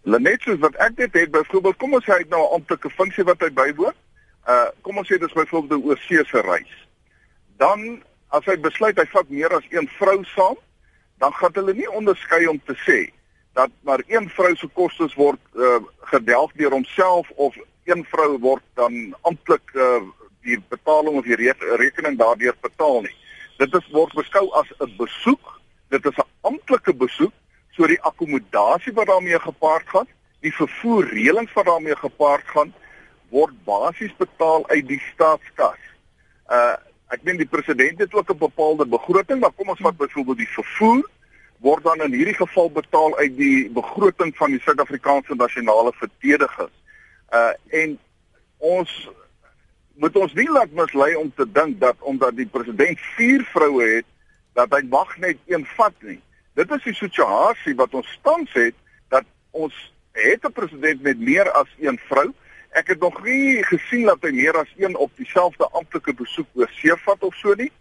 Net 0.04 0.40
soos 0.40 0.58
wat 0.58 0.74
ek 0.76 0.96
dit 0.96 1.12
het, 1.12 1.30
byvoorbeeld, 1.30 1.76
kom 1.76 1.94
ons 1.94 2.04
sê 2.04 2.12
hy 2.12 2.18
het 2.18 2.28
nou 2.28 2.42
'n 2.42 2.54
amptelike 2.54 2.90
funksie 2.90 3.24
wat 3.24 3.40
hy 3.40 3.50
bywoon. 3.50 3.96
Uh 4.48 4.68
kom 4.82 4.98
ons 4.98 5.08
sê 5.12 5.18
dis 5.18 5.32
byvoorbeeld 5.32 5.80
'n 5.80 5.88
oorsese 5.88 6.40
reis. 6.40 6.74
Dan 7.56 8.02
as 8.28 8.44
hy 8.44 8.56
besluit 8.56 8.98
hy 8.98 9.06
vat 9.06 9.28
meer 9.28 9.52
as 9.56 9.64
een 9.70 9.88
vrou 9.98 10.24
saam, 10.24 10.56
dan 11.18 11.32
gaan 11.32 11.52
hulle 11.52 11.74
nie 11.74 11.90
onderskei 11.90 12.46
om 12.46 12.60
te 12.64 12.74
sê 12.86 13.12
dat 13.52 13.70
maar 13.80 14.02
een 14.06 14.28
vrou 14.28 14.54
se 14.56 14.68
kostes 14.68 15.14
word 15.14 15.40
uh 15.54 15.80
gedelg 16.00 16.52
deur 16.52 16.70
homself 16.70 17.30
of 17.30 17.56
een 17.86 18.04
vrou 18.10 18.38
word 18.38 18.64
dan 18.74 19.14
amptelik 19.22 19.74
uh 19.74 20.02
die 20.46 20.60
betaling 20.70 21.16
of 21.18 21.24
die 21.26 21.52
rekening 21.80 22.14
daardeur 22.18 22.54
betaal 22.62 23.00
nie. 23.02 23.14
Dit 23.58 23.72
is 23.74 23.86
word 23.90 24.12
beskou 24.14 24.44
as 24.54 24.68
'n 24.78 24.92
besoek. 24.96 25.60
Dit 25.90 26.06
is 26.06 26.16
'n 26.16 26.28
amptelike 26.40 26.94
besoek, 26.94 27.32
so 27.70 27.86
die 27.86 28.00
akkommodasie 28.02 28.92
wat 28.92 29.06
daarmee 29.06 29.38
gepaard 29.38 29.88
gaan, 29.88 30.06
die 30.40 30.54
vervoerreëlings 30.54 31.52
wat 31.52 31.66
daarmee 31.66 31.96
gepaard 31.96 32.46
gaan, 32.46 32.74
word 33.30 33.54
basies 33.64 34.14
betaal 34.16 34.68
uit 34.68 34.86
die 34.88 35.02
staatskas. 35.12 35.82
Uh 36.50 36.76
ek 37.08 37.22
meen 37.22 37.36
die 37.38 37.46
president 37.46 37.98
het 37.98 38.14
ook 38.14 38.30
'n 38.30 38.38
bepaalde 38.38 38.86
begroting, 38.86 39.40
maar 39.40 39.52
kom 39.52 39.68
ons 39.68 39.80
vat 39.80 39.96
byvoorbeeld 39.96 40.38
die 40.38 40.54
vervoer 40.58 41.04
word 41.58 41.84
dan 41.84 42.02
in 42.02 42.12
hierdie 42.12 42.34
geval 42.34 42.70
betaal 42.70 43.16
uit 43.18 43.36
die 43.36 43.70
begroting 43.70 44.36
van 44.36 44.50
die 44.50 44.60
Suid-Afrikaanse 44.60 45.34
nasionale 45.34 45.92
verdediging. 45.94 46.70
Uh 47.32 47.52
en 47.82 47.98
ons 48.58 49.08
moet 49.96 50.16
ons 50.16 50.32
nie 50.36 50.48
laat 50.50 50.72
mislei 50.76 51.14
om 51.16 51.32
te 51.34 51.46
dink 51.52 51.80
dat 51.80 51.96
omdat 52.00 52.36
die 52.36 52.46
president 52.46 53.00
vier 53.16 53.44
vroue 53.52 53.84
het 53.96 54.08
dat 54.56 54.72
hy 54.72 54.82
mag 54.88 55.16
net 55.20 55.38
een 55.46 55.66
vat 55.76 55.94
nie. 56.00 56.20
Dit 56.56 56.70
is 56.72 56.84
die 56.84 56.96
situasie 56.96 57.74
wat 57.76 57.94
ons 57.94 58.18
tans 58.24 58.52
het 58.56 58.74
dat 59.12 59.24
ons 59.50 59.74
het 60.16 60.44
'n 60.44 60.52
president 60.52 61.02
met 61.02 61.18
meer 61.18 61.50
as 61.52 61.68
een 61.78 61.98
vrou. 62.08 62.32
Ek 62.70 62.86
het 62.86 63.00
nog 63.00 63.22
nie 63.24 63.62
gesien 63.64 64.04
dat 64.04 64.22
hy 64.22 64.30
meer 64.30 64.56
as 64.56 64.72
een 64.76 64.96
op 64.96 65.10
dieselfde 65.16 65.68
amptelike 65.72 66.14
besoek 66.14 66.46
oor 66.54 66.70
see 66.72 66.96
vat 67.04 67.22
of 67.22 67.34
so 67.34 67.54
nie. 67.54 67.72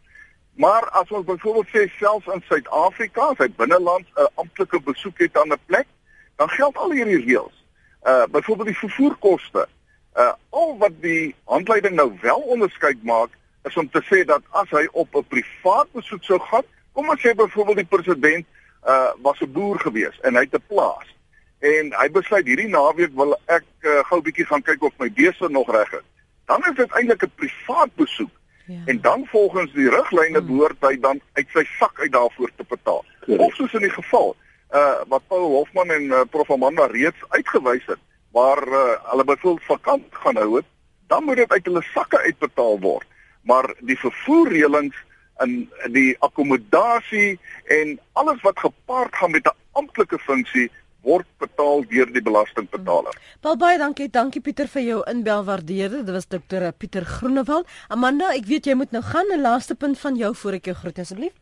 Maar 0.56 0.90
as 0.90 1.12
ons 1.12 1.26
byvoorbeeld 1.26 1.68
sê 1.68 1.92
selfs 1.98 2.28
in 2.34 2.44
Suid-Afrika, 2.48 3.22
as 3.22 3.38
hy 3.38 3.50
binneland 3.56 4.08
'n 4.16 4.28
amptelike 4.36 4.80
besoek 4.80 5.20
het 5.20 5.38
aan 5.38 5.52
'n 5.52 5.60
plek, 5.66 5.88
dan 6.36 6.50
geld 6.50 6.78
al 6.78 6.92
hierdie 6.92 7.26
reëls. 7.26 7.65
Uh 8.06 8.24
byvoorbeeld 8.32 8.68
die 8.68 8.78
vervoerkoste. 8.78 9.68
Uh 10.16 10.34
al 10.50 10.78
wat 10.78 11.02
die 11.02 11.36
handleiding 11.44 11.96
nou 11.96 12.12
wel 12.22 12.40
onderskeid 12.40 13.04
maak 13.04 13.30
is 13.64 13.78
om 13.78 13.90
te 13.90 14.04
sê 14.04 14.26
dat 14.26 14.42
as 14.50 14.70
hy 14.70 14.88
op 14.92 15.16
'n 15.16 15.28
privaat 15.28 15.92
besoek 15.92 16.24
sou 16.24 16.40
gaan, 16.40 16.64
kom 16.92 17.10
ons 17.10 17.22
sê 17.22 17.36
byvoorbeeld 17.36 17.78
die 17.78 17.94
president 17.98 18.46
uh 18.88 19.12
was 19.22 19.40
'n 19.42 19.52
boer 19.52 19.80
gewees 19.80 20.20
en 20.22 20.36
hy 20.36 20.42
het 20.42 20.54
'n 20.54 20.68
plaas 20.68 21.16
en 21.60 21.94
hy 21.98 22.08
besluit 22.12 22.48
hierdie 22.48 22.70
naweek 22.70 23.14
wil 23.18 23.36
ek 23.48 23.66
uh, 23.82 24.02
gou 24.10 24.20
'n 24.20 24.26
bietjie 24.28 24.46
gaan 24.46 24.62
kyk 24.62 24.84
of 24.84 24.94
my 25.00 25.10
beeste 25.12 25.50
nog 25.50 25.72
reg 25.72 25.92
is. 25.94 26.08
Dan 26.46 26.62
is 26.70 26.76
dit 26.76 26.92
eintlik 26.92 27.24
'n 27.24 27.32
privaat 27.36 27.96
besoek. 27.96 28.32
Ja. 28.66 28.82
En 28.86 29.02
dan 29.02 29.26
volgens 29.26 29.74
die 29.74 29.90
riglyne 29.90 30.40
hmm. 30.40 30.48
behoort 30.48 30.82
hy 30.82 31.00
dan 31.00 31.22
uit 31.34 31.48
sy 31.54 31.64
sak 31.80 32.00
uit 32.00 32.12
daarvoor 32.12 32.52
te 32.56 32.66
betaal. 32.68 33.06
Ja. 33.26 33.38
Of 33.38 33.56
soos 33.56 33.74
in 33.74 33.86
die 33.86 33.94
geval 33.94 34.36
uh 34.74 35.04
wat 35.08 35.28
Paul 35.28 35.50
Hofman 35.54 35.92
en 35.92 36.04
uh, 36.04 36.22
Prof 36.30 36.52
Amanda 36.52 36.86
reeds 36.86 37.22
uitgewys 37.30 37.86
het 37.86 38.02
waar 38.36 38.68
uh, 38.68 38.96
hulle 39.12 39.24
byvoorbeeld 39.24 39.64
vakant 39.64 40.06
gaan 40.12 40.36
hou 40.36 40.56
het, 40.56 40.66
dan 41.08 41.24
moet 41.24 41.36
dit 41.36 41.52
uit 41.52 41.66
hulle 41.66 41.84
sakke 41.94 42.20
uitbetaal 42.20 42.80
word. 42.80 43.08
Maar 43.42 43.70
die 43.80 43.96
vervoerreëlings 44.00 44.98
en 45.44 45.54
die 45.94 46.16
akkommodasie 46.20 47.38
en 47.72 48.00
alles 48.14 48.42
wat 48.42 48.60
gepaard 48.60 49.16
gaan 49.16 49.32
met 49.32 49.48
'n 49.48 49.56
amptelike 49.72 50.20
funksie 50.20 50.72
word 51.06 51.28
betaal 51.38 51.86
deur 51.90 52.12
die 52.14 52.22
belastingbetaler. 52.22 53.14
Hmm. 53.14 53.40
Baie 53.42 53.58
baie 53.58 53.78
dankie, 53.78 54.10
dankie 54.10 54.42
Pieter 54.42 54.68
vir 54.68 54.82
jou 54.82 55.00
inbel 55.12 55.44
waardeer. 55.44 55.90
Dit 55.90 56.10
was 56.10 56.28
dokter 56.28 56.72
Pieter 56.74 57.06
Groenewald. 57.06 57.68
Amanda, 57.88 58.34
ek 58.34 58.46
weet 58.50 58.66
jy 58.66 58.74
moet 58.74 58.92
nou 58.92 59.04
gaan 59.04 59.32
'n 59.32 59.42
laaste 59.42 59.76
punt 59.76 60.00
van 60.00 60.16
jou 60.16 60.36
voor 60.36 60.54
ek 60.54 60.66
jou 60.66 60.76
groet 60.76 61.00
asseblief. 61.00 61.34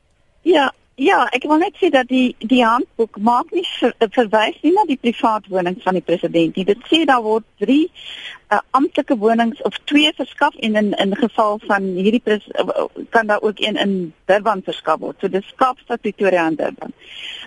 Ja, 0.42 0.74
Ja, 0.96 1.24
ek 1.34 1.48
wil 1.50 1.58
net 1.58 1.78
sê 1.82 1.90
dat 1.90 2.06
die 2.08 2.36
die 2.38 2.62
handboek 2.62 3.18
maak 3.18 3.50
nie 3.52 3.64
ver, 3.80 3.96
verwys 4.14 4.60
nie 4.62 4.74
na 4.76 4.84
die 4.86 5.00
privaat 5.02 5.48
wonings 5.50 5.82
van 5.82 5.98
die 5.98 6.06
president 6.06 6.56
nie. 6.56 6.66
Dit 6.68 6.84
sê 6.86 7.02
daar 7.10 7.24
word 7.26 7.48
3 7.64 7.78
uh, 7.88 8.60
amptelike 8.78 9.18
wonings 9.18 9.62
of 9.66 9.80
2 9.90 10.14
verskaf 10.20 10.54
en 10.62 10.78
in 10.78 10.94
in 10.94 11.16
geval 11.18 11.58
van 11.66 11.90
hierdie 11.98 12.22
pres, 12.22 12.46
uh, 12.62 12.86
kan 13.10 13.28
daar 13.28 13.42
ook 13.42 13.58
een 13.58 13.80
in 13.82 14.14
Durban 14.30 14.62
verskaf 14.62 15.00
word. 15.00 15.18
So 15.20 15.34
dis 15.34 15.54
Kaapstad, 15.56 16.02
Pretoria 16.02 16.46
en 16.48 16.62
Durban. 16.62 16.94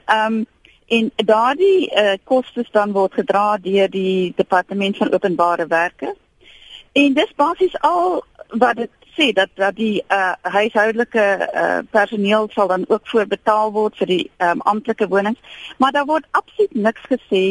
Ehm 0.06 0.32
um, 0.32 0.44
En 0.86 1.10
daardie 1.16 1.90
uh, 1.90 2.12
kostes 2.24 2.68
dan 2.70 2.92
word 2.94 3.16
gedra 3.18 3.56
deur 3.58 3.88
die 3.90 4.32
departement 4.36 4.96
van 4.96 5.12
openbare 5.12 5.66
werke. 5.66 6.12
En 6.92 7.14
dis 7.14 7.32
basies 7.36 7.74
al 7.80 8.22
wat 8.48 8.76
dit 8.76 8.90
sê 9.16 9.32
dat 9.36 9.50
dat 9.54 9.76
die 9.76 10.02
uh, 10.12 10.32
huishoudelike 10.42 11.24
uh, 11.46 11.78
personeel 11.90 12.48
sal 12.54 12.68
dan 12.68 12.84
ook 12.88 13.08
voorbetaal 13.08 13.72
word 13.72 13.96
vir 14.02 14.12
die 14.12 14.24
um, 14.38 14.60
amptelike 14.60 15.08
wonings, 15.08 15.62
maar 15.78 15.92
daar 15.92 16.08
word 16.08 16.28
absoluut 16.30 16.74
niks 16.74 17.08
gesê 17.10 17.44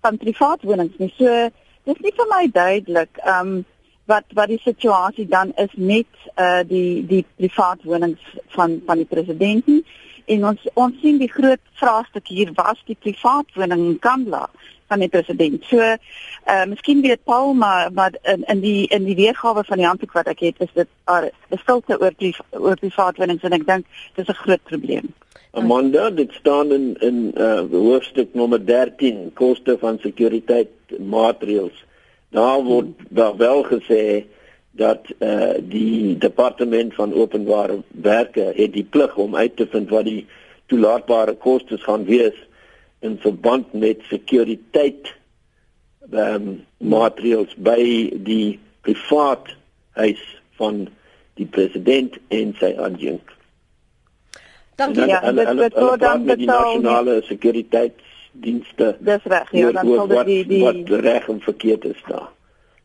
van 0.00 0.20
privaat 0.22 0.62
wonings 0.62 0.98
nie. 0.98 1.12
So 1.18 1.48
dis 1.86 2.02
nie 2.02 2.14
vir 2.18 2.30
my 2.30 2.44
duidelik 2.52 3.22
um 3.38 3.64
wat 4.06 4.24
wat 4.38 4.50
die 4.50 4.60
situasie 4.62 5.26
dan 5.28 5.52
is 5.56 5.72
met 5.74 6.06
uh 6.36 6.62
die 6.66 7.06
die 7.06 7.24
privaat 7.36 7.82
wonings 7.82 8.22
van 8.54 8.80
van 8.86 9.02
die 9.02 9.10
president 9.10 9.66
nie 9.66 9.82
en 10.34 10.46
ons 10.50 10.68
ons 10.74 11.00
sien 11.02 11.18
die 11.22 11.30
groot 11.30 11.62
vraagstuk 11.80 12.30
hier 12.30 12.52
was 12.54 12.82
die 12.90 12.98
privaat 13.06 13.54
woning 13.54 13.84
in 13.90 13.98
Kandla 13.98 14.46
van 14.88 15.02
die 15.02 15.08
president. 15.08 15.64
So 15.70 15.78
uh 15.80 16.64
miskien 16.70 17.00
weet 17.02 17.24
Paul 17.24 17.54
maar 17.54 17.92
maar 17.92 18.14
in 18.22 18.44
in 18.46 18.60
die 18.60 18.86
in 18.86 19.04
die 19.04 19.16
weergawe 19.16 19.64
van 19.64 19.76
die 19.76 19.86
handboek 19.86 20.12
wat 20.12 20.26
ek 20.26 20.40
het 20.46 20.60
is 20.60 20.72
dit 20.74 20.88
uh, 21.10 21.26
stilte 21.62 21.98
oor 22.00 22.14
die 22.18 22.34
oor 22.50 22.76
privaat 22.76 23.16
wonings 23.16 23.42
en 23.42 23.52
ek 23.52 23.66
dink 23.66 23.86
dis 24.14 24.28
'n 24.28 24.42
groot 24.44 24.62
probleem. 24.62 25.14
Amanda, 25.56 26.10
dit 26.10 26.32
staan 26.32 26.72
in 26.72 26.96
in 27.00 27.32
uh 27.34 27.64
hoofstuk 27.70 28.34
nommer 28.34 28.66
13 28.66 29.30
koste 29.34 29.78
van 29.78 29.98
sekuriteit 29.98 30.98
maatreëls. 30.98 31.84
Daar 32.30 32.62
word 32.62 32.86
daar 33.08 33.36
wel 33.36 33.64
gesê 33.64 34.26
dat 34.70 35.00
uh 35.18 35.54
die 35.60 36.18
departement 36.18 36.94
van 36.94 37.14
openbare 37.14 37.82
werke 37.90 38.52
het 38.56 38.72
die 38.72 38.84
plig 38.84 39.16
om 39.16 39.36
uit 39.36 39.56
te 39.56 39.66
vind 39.66 39.88
wat 39.90 40.04
die 40.04 40.26
toelaatbare 40.66 41.34
kostes 41.34 41.82
gaan 41.82 42.04
wees 42.04 42.36
in 43.06 43.18
verband 43.22 43.72
met 43.72 44.02
sekuriteit 44.10 45.14
ehm 46.10 46.34
um, 46.34 46.50
maatreëls 46.92 47.54
by 47.66 47.80
die 48.26 48.58
privaat 48.86 49.48
huis 49.98 50.22
van 50.60 50.84
die 51.36 51.46
president 51.46 52.18
en 52.28 52.54
sy 52.60 52.70
adjunk. 52.78 53.32
Dankie 54.76 55.08
ja, 55.08 55.20
dit 55.32 55.74
word 55.74 56.00
dan 56.00 56.24
betaal 56.28 56.36
die 56.36 56.48
nasionale 56.50 57.16
sekuriteitsdienste. 57.26 58.90
Dis 59.00 59.28
reg, 59.32 59.52
ja, 59.56 59.72
dan 59.72 59.92
sal 59.92 60.10
dit 60.12 60.30
die 60.30 60.40
die 60.52 60.62
wat 60.64 60.94
reg 61.04 61.28
en 61.32 61.40
verkeerd 61.44 61.88
is 61.90 62.02
daar. 62.08 62.28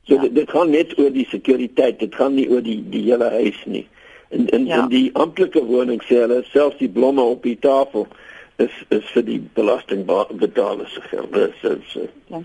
So 0.07 0.15
ja. 0.15 0.21
dit, 0.25 0.35
dit 0.39 0.49
gaan 0.49 0.71
net 0.71 0.95
oor 0.97 1.11
die 1.13 1.27
sekuriteit, 1.29 1.99
dit 1.99 2.15
gaan 2.15 2.37
nie 2.39 2.47
oor 2.49 2.63
die 2.65 2.79
die 2.93 3.03
hele 3.09 3.29
huis 3.35 3.59
nie. 3.65 3.85
In 4.31 4.47
in, 4.47 4.65
ja. 4.65 4.81
in 4.81 4.91
die 4.93 5.09
amptelike 5.19 5.63
woning 5.67 5.99
sê 6.07 6.23
hulle 6.23 6.41
selfs 6.49 6.79
die 6.79 6.89
blomme 6.89 7.27
op 7.35 7.43
die 7.43 7.57
tafel 7.59 8.07
is 8.55 8.83
is 8.89 9.05
vir 9.15 9.23
die 9.23 9.39
belastingbetalers 9.53 10.93
se 10.93 11.01
geld. 11.01 11.33
Dis 11.33 11.63
is 11.63 11.97
ja. 12.27 12.41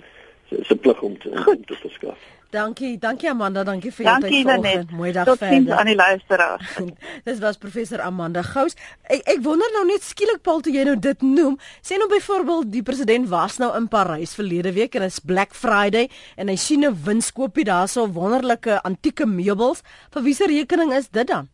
is 0.48 0.70
'n 0.70 0.78
plig 0.78 1.00
om 1.00 1.18
te, 1.18 1.30
om 1.46 1.64
te 1.64 1.74
verskaf. 1.74 2.18
Dankie, 2.50 2.98
dankie 2.98 3.28
Amanda, 3.28 3.64
dankie 3.64 3.90
vir 3.90 4.06
jou 4.06 4.20
tyd 4.22 4.46
vanoggend. 4.46 4.90
Mooi 4.94 5.10
dag 5.12 5.26
Tot 5.26 5.38
verder. 5.38 5.56
Tot 5.58 5.66
sien 5.66 5.78
aan 5.78 5.88
die 5.90 5.96
luisteraars. 5.98 6.76
Dis 7.28 7.40
was 7.42 7.58
professor 7.58 8.00
Amanda 8.00 8.42
Gous. 8.46 8.76
Ek 9.02 9.26
ek 9.34 9.42
wonder 9.42 9.72
nou 9.74 9.82
net 9.88 10.06
skielik 10.06 10.44
Paul 10.46 10.62
toe 10.62 10.72
jy 10.72 10.84
nou 10.86 10.94
dit 10.94 11.24
noem. 11.26 11.58
Sê 11.82 11.98
nou 11.98 12.06
byvoorbeeld 12.12 12.70
die 12.72 12.84
president 12.86 13.28
was 13.32 13.58
nou 13.58 13.72
in 13.76 13.90
Parys 13.90 14.36
verlede 14.38 14.72
week 14.78 14.94
en 14.94 15.02
dit 15.08 15.12
is 15.12 15.18
Black 15.18 15.58
Friday 15.58 16.06
en 16.36 16.48
hy 16.48 16.56
sien 16.56 16.86
'n 16.86 16.94
winskoopie 17.04 17.66
daarso 17.66 18.06
wonderlike 18.06 18.78
antieke 18.82 19.26
meubels. 19.26 19.82
Vir 20.14 20.22
wie 20.22 20.34
se 20.34 20.46
rekening 20.46 20.94
is 20.94 21.08
dit 21.08 21.26
dan? 21.26 21.50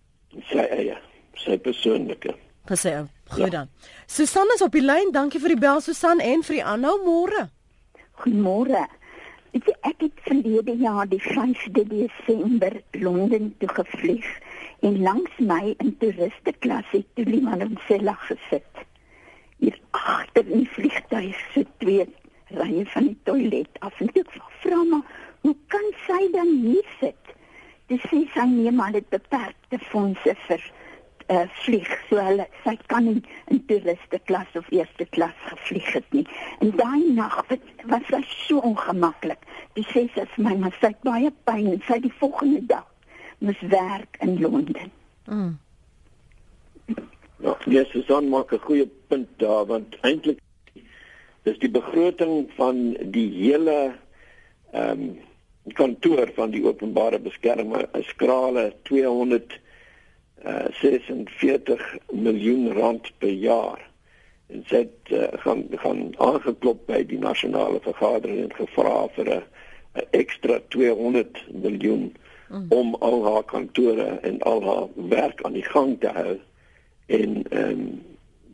Sy 0.52 0.68
eie, 0.68 0.98
sy 1.34 1.56
persoonlike. 1.58 2.36
Sy 2.70 2.94
ou. 2.94 3.06
Goed 3.32 3.38
ja. 3.38 3.48
dan. 3.50 3.68
Susan 4.06 4.46
is 4.54 4.62
op 4.62 4.72
die 4.72 4.84
lyn. 4.84 5.10
Dankie 5.12 5.40
vir 5.42 5.56
die 5.56 5.60
bel 5.60 5.80
Susan 5.82 6.20
en 6.22 6.44
vir 6.46 6.60
die 6.60 6.64
aanhou 6.64 6.98
môre. 7.02 7.48
Goeiemôre. 8.22 8.84
Ek 9.52 9.68
ek 9.82 10.04
het 10.06 10.20
verlede 10.24 10.76
jaar 10.80 11.08
die 11.10 11.20
5de 11.20 11.82
Desember 11.90 12.78
Londen 13.02 13.50
toe 13.58 13.68
gevlieg 13.68 14.28
en 14.86 15.02
langs 15.02 15.34
my 15.38 15.74
in 15.82 15.90
toeriste 16.00 16.54
klas 16.64 16.88
het 16.94 17.08
toe 17.18 17.26
iemand 17.26 17.66
in 17.66 17.74
sy 17.88 17.98
lag 18.00 18.22
gesit. 18.30 18.84
Hier 19.58 19.76
agter 19.90 20.46
in 20.46 20.62
die 20.62 20.72
vliegtuig 20.76 21.42
sit 21.52 21.68
twee 21.84 22.06
rye 22.56 22.86
van 22.94 23.10
die 23.10 23.18
toilet 23.28 23.82
af 23.84 24.00
en 24.00 24.12
ek 24.22 24.32
vra 24.62 24.80
maar 24.88 25.04
hoe 25.42 25.56
kan 25.74 25.90
sy 26.06 26.22
dan 26.32 26.54
hier 26.62 26.88
sit? 27.00 27.34
Dis 27.90 28.02
sy 28.08 28.22
sy 28.32 28.46
neem 28.48 28.80
al 28.80 28.96
dit 28.96 29.08
beperkte 29.12 29.82
fondse 29.90 30.36
vir 30.46 30.64
uh, 31.28 31.46
vlieg 31.64 31.88
so 32.08 32.20
hulle 32.20 32.46
sy 32.64 32.76
kan 32.86 33.04
nie 33.04 33.22
in 33.52 33.60
toeriste 33.66 34.18
klas 34.30 34.58
of 34.58 34.68
eerste 34.70 35.06
klas 35.16 35.36
gevlieg 35.48 35.92
het 35.92 36.08
nie. 36.16 36.26
En 36.60 36.70
daai 36.76 37.12
nag 37.14 37.36
was, 37.48 37.58
was 37.92 38.06
sy 38.10 38.22
so 38.46 38.58
ongemaklik. 38.58 39.42
Die 39.76 39.86
sê 39.92 40.06
sy 40.14 40.26
vir 40.34 40.46
my 40.46 40.54
maar 40.64 40.76
sy 40.80 40.92
het 40.92 41.02
baie 41.06 41.32
pyn 41.48 41.72
en 41.74 41.82
sy 41.88 41.98
die 42.04 42.14
volgende 42.20 42.62
dag 42.74 42.88
moes 43.42 43.60
werk 43.72 44.16
in 44.20 44.38
Londen. 44.40 44.90
Mm. 45.26 45.58
Ja, 47.42 47.56
yes, 47.66 47.90
Susan 47.90 48.28
maak 48.30 48.52
'n 48.52 48.58
goeie 48.58 48.86
punt 49.08 49.28
daar 49.36 49.66
want 49.66 49.98
eintlik 50.00 50.38
is 51.42 51.58
die 51.58 51.70
begroting 51.70 52.50
van 52.56 52.96
die 53.10 53.28
hele 53.34 53.94
ehm 54.72 55.00
um, 55.00 55.18
kantoor 55.78 56.30
van 56.34 56.50
die 56.50 56.64
openbare 56.64 57.18
beskermer 57.18 57.88
'n 57.94 58.02
skrale 58.02 58.72
200 58.82 59.60
46 60.42 61.94
uh, 61.94 62.00
miljoen 62.10 62.72
rand 62.72 63.12
per 63.18 63.30
jaar. 63.30 63.90
En 64.46 64.64
sy 64.66 64.82
het 64.84 65.12
uh, 65.14 65.28
gaan 65.44 65.64
gaan 65.70 66.12
aangeklop 66.18 66.86
by 66.86 67.02
die 67.06 67.18
nasionale 67.18 67.80
vergadering 67.84 68.42
en 68.44 68.54
gevra 68.54 69.06
vir 69.16 69.30
'n 69.32 69.42
ekstra 70.10 70.60
200 70.68 71.44
miljoen 71.52 72.12
mm. 72.48 72.66
om 72.68 72.94
al 72.94 73.24
haar 73.24 73.44
kantore 73.44 74.18
en 74.22 74.40
al 74.42 74.62
haar 74.62 74.88
werk 75.08 75.42
aan 75.42 75.52
die 75.52 75.68
gang 75.68 76.00
te 76.00 76.08
hou. 76.08 76.38
En 77.06 77.44
ehm 77.50 77.70
um, 77.70 78.02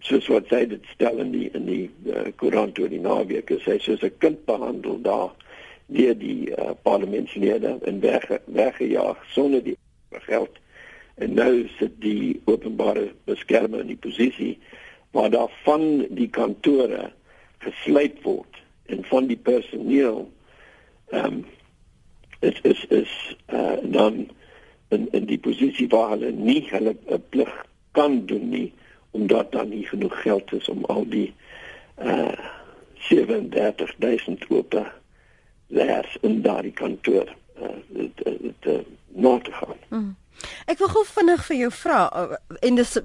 soos 0.01 0.27
wat 0.31 0.46
sy 0.48 0.62
dit 0.66 0.85
stel 0.94 1.18
in 1.18 1.31
die 1.35 1.48
in 1.53 1.66
die 1.66 1.90
uh, 2.07 2.29
koerant 2.37 2.79
oor 2.79 2.88
die 2.88 3.03
naweek, 3.03 3.51
sy 3.64 3.79
soos 3.79 4.03
'n 4.03 4.14
kind 4.18 4.44
behandel 4.44 5.01
daar 5.03 5.35
deur 5.87 6.14
die 6.18 6.51
uh, 6.53 6.70
parlementslede 6.83 7.79
en 7.83 8.01
weg 8.01 8.29
weggejaag 8.44 9.24
sonder 9.33 9.62
die 9.62 9.77
geld 10.11 10.59
en 11.18 11.35
nou 11.35 11.52
sit 11.78 11.94
die 12.02 12.40
openbare 12.44 13.09
beskermer 13.28 13.85
in 13.85 13.92
die 13.92 14.00
posisie 14.00 14.54
waar 15.16 15.31
daar 15.31 15.52
van 15.64 16.07
die 16.14 16.28
kantore 16.28 17.11
gesluit 17.64 18.18
word 18.22 18.61
en 18.92 19.04
van 19.11 19.31
die 19.31 19.40
personeel 19.50 20.26
ehm 21.11 21.24
um, 21.24 21.46
is 22.40 22.61
is 22.62 22.85
is 22.94 23.12
uh, 23.50 23.78
dan 23.83 24.28
in 24.94 25.09
in 25.11 25.24
die 25.26 25.38
posisie 25.38 25.88
waar 25.90 26.12
hulle 26.14 26.31
nie 26.31 26.61
hulle 26.70 26.94
plig 27.35 27.54
kan 27.98 28.20
doen 28.26 28.48
nie 28.48 28.68
omdat 29.11 29.52
daar 29.52 29.66
nie 29.66 29.87
genoeg 29.87 30.20
geld 30.22 30.52
is 30.52 30.68
om 30.68 30.85
al 30.85 31.09
die 31.09 31.33
uh 31.96 32.54
37000 33.09 34.50
ope 34.50 34.87
leers 35.66 36.16
in 36.20 36.42
daardie 36.42 36.72
kantoor 36.72 37.28
uh, 37.62 37.68
dit, 37.88 38.11
dit, 38.16 38.40
dit, 38.42 38.66
uh, 38.66 38.78
nou 39.07 39.42
te 39.42 39.52
gaan. 39.52 39.76
Mm. 39.88 40.16
Ek 40.66 40.79
wil 40.79 40.90
gou 40.92 41.05
vinnig 41.09 41.44
vir 41.48 41.57
jou 41.57 41.70
vra 41.72 42.01
uh, 42.14 42.38
en 42.62 42.79
dis 42.79 42.96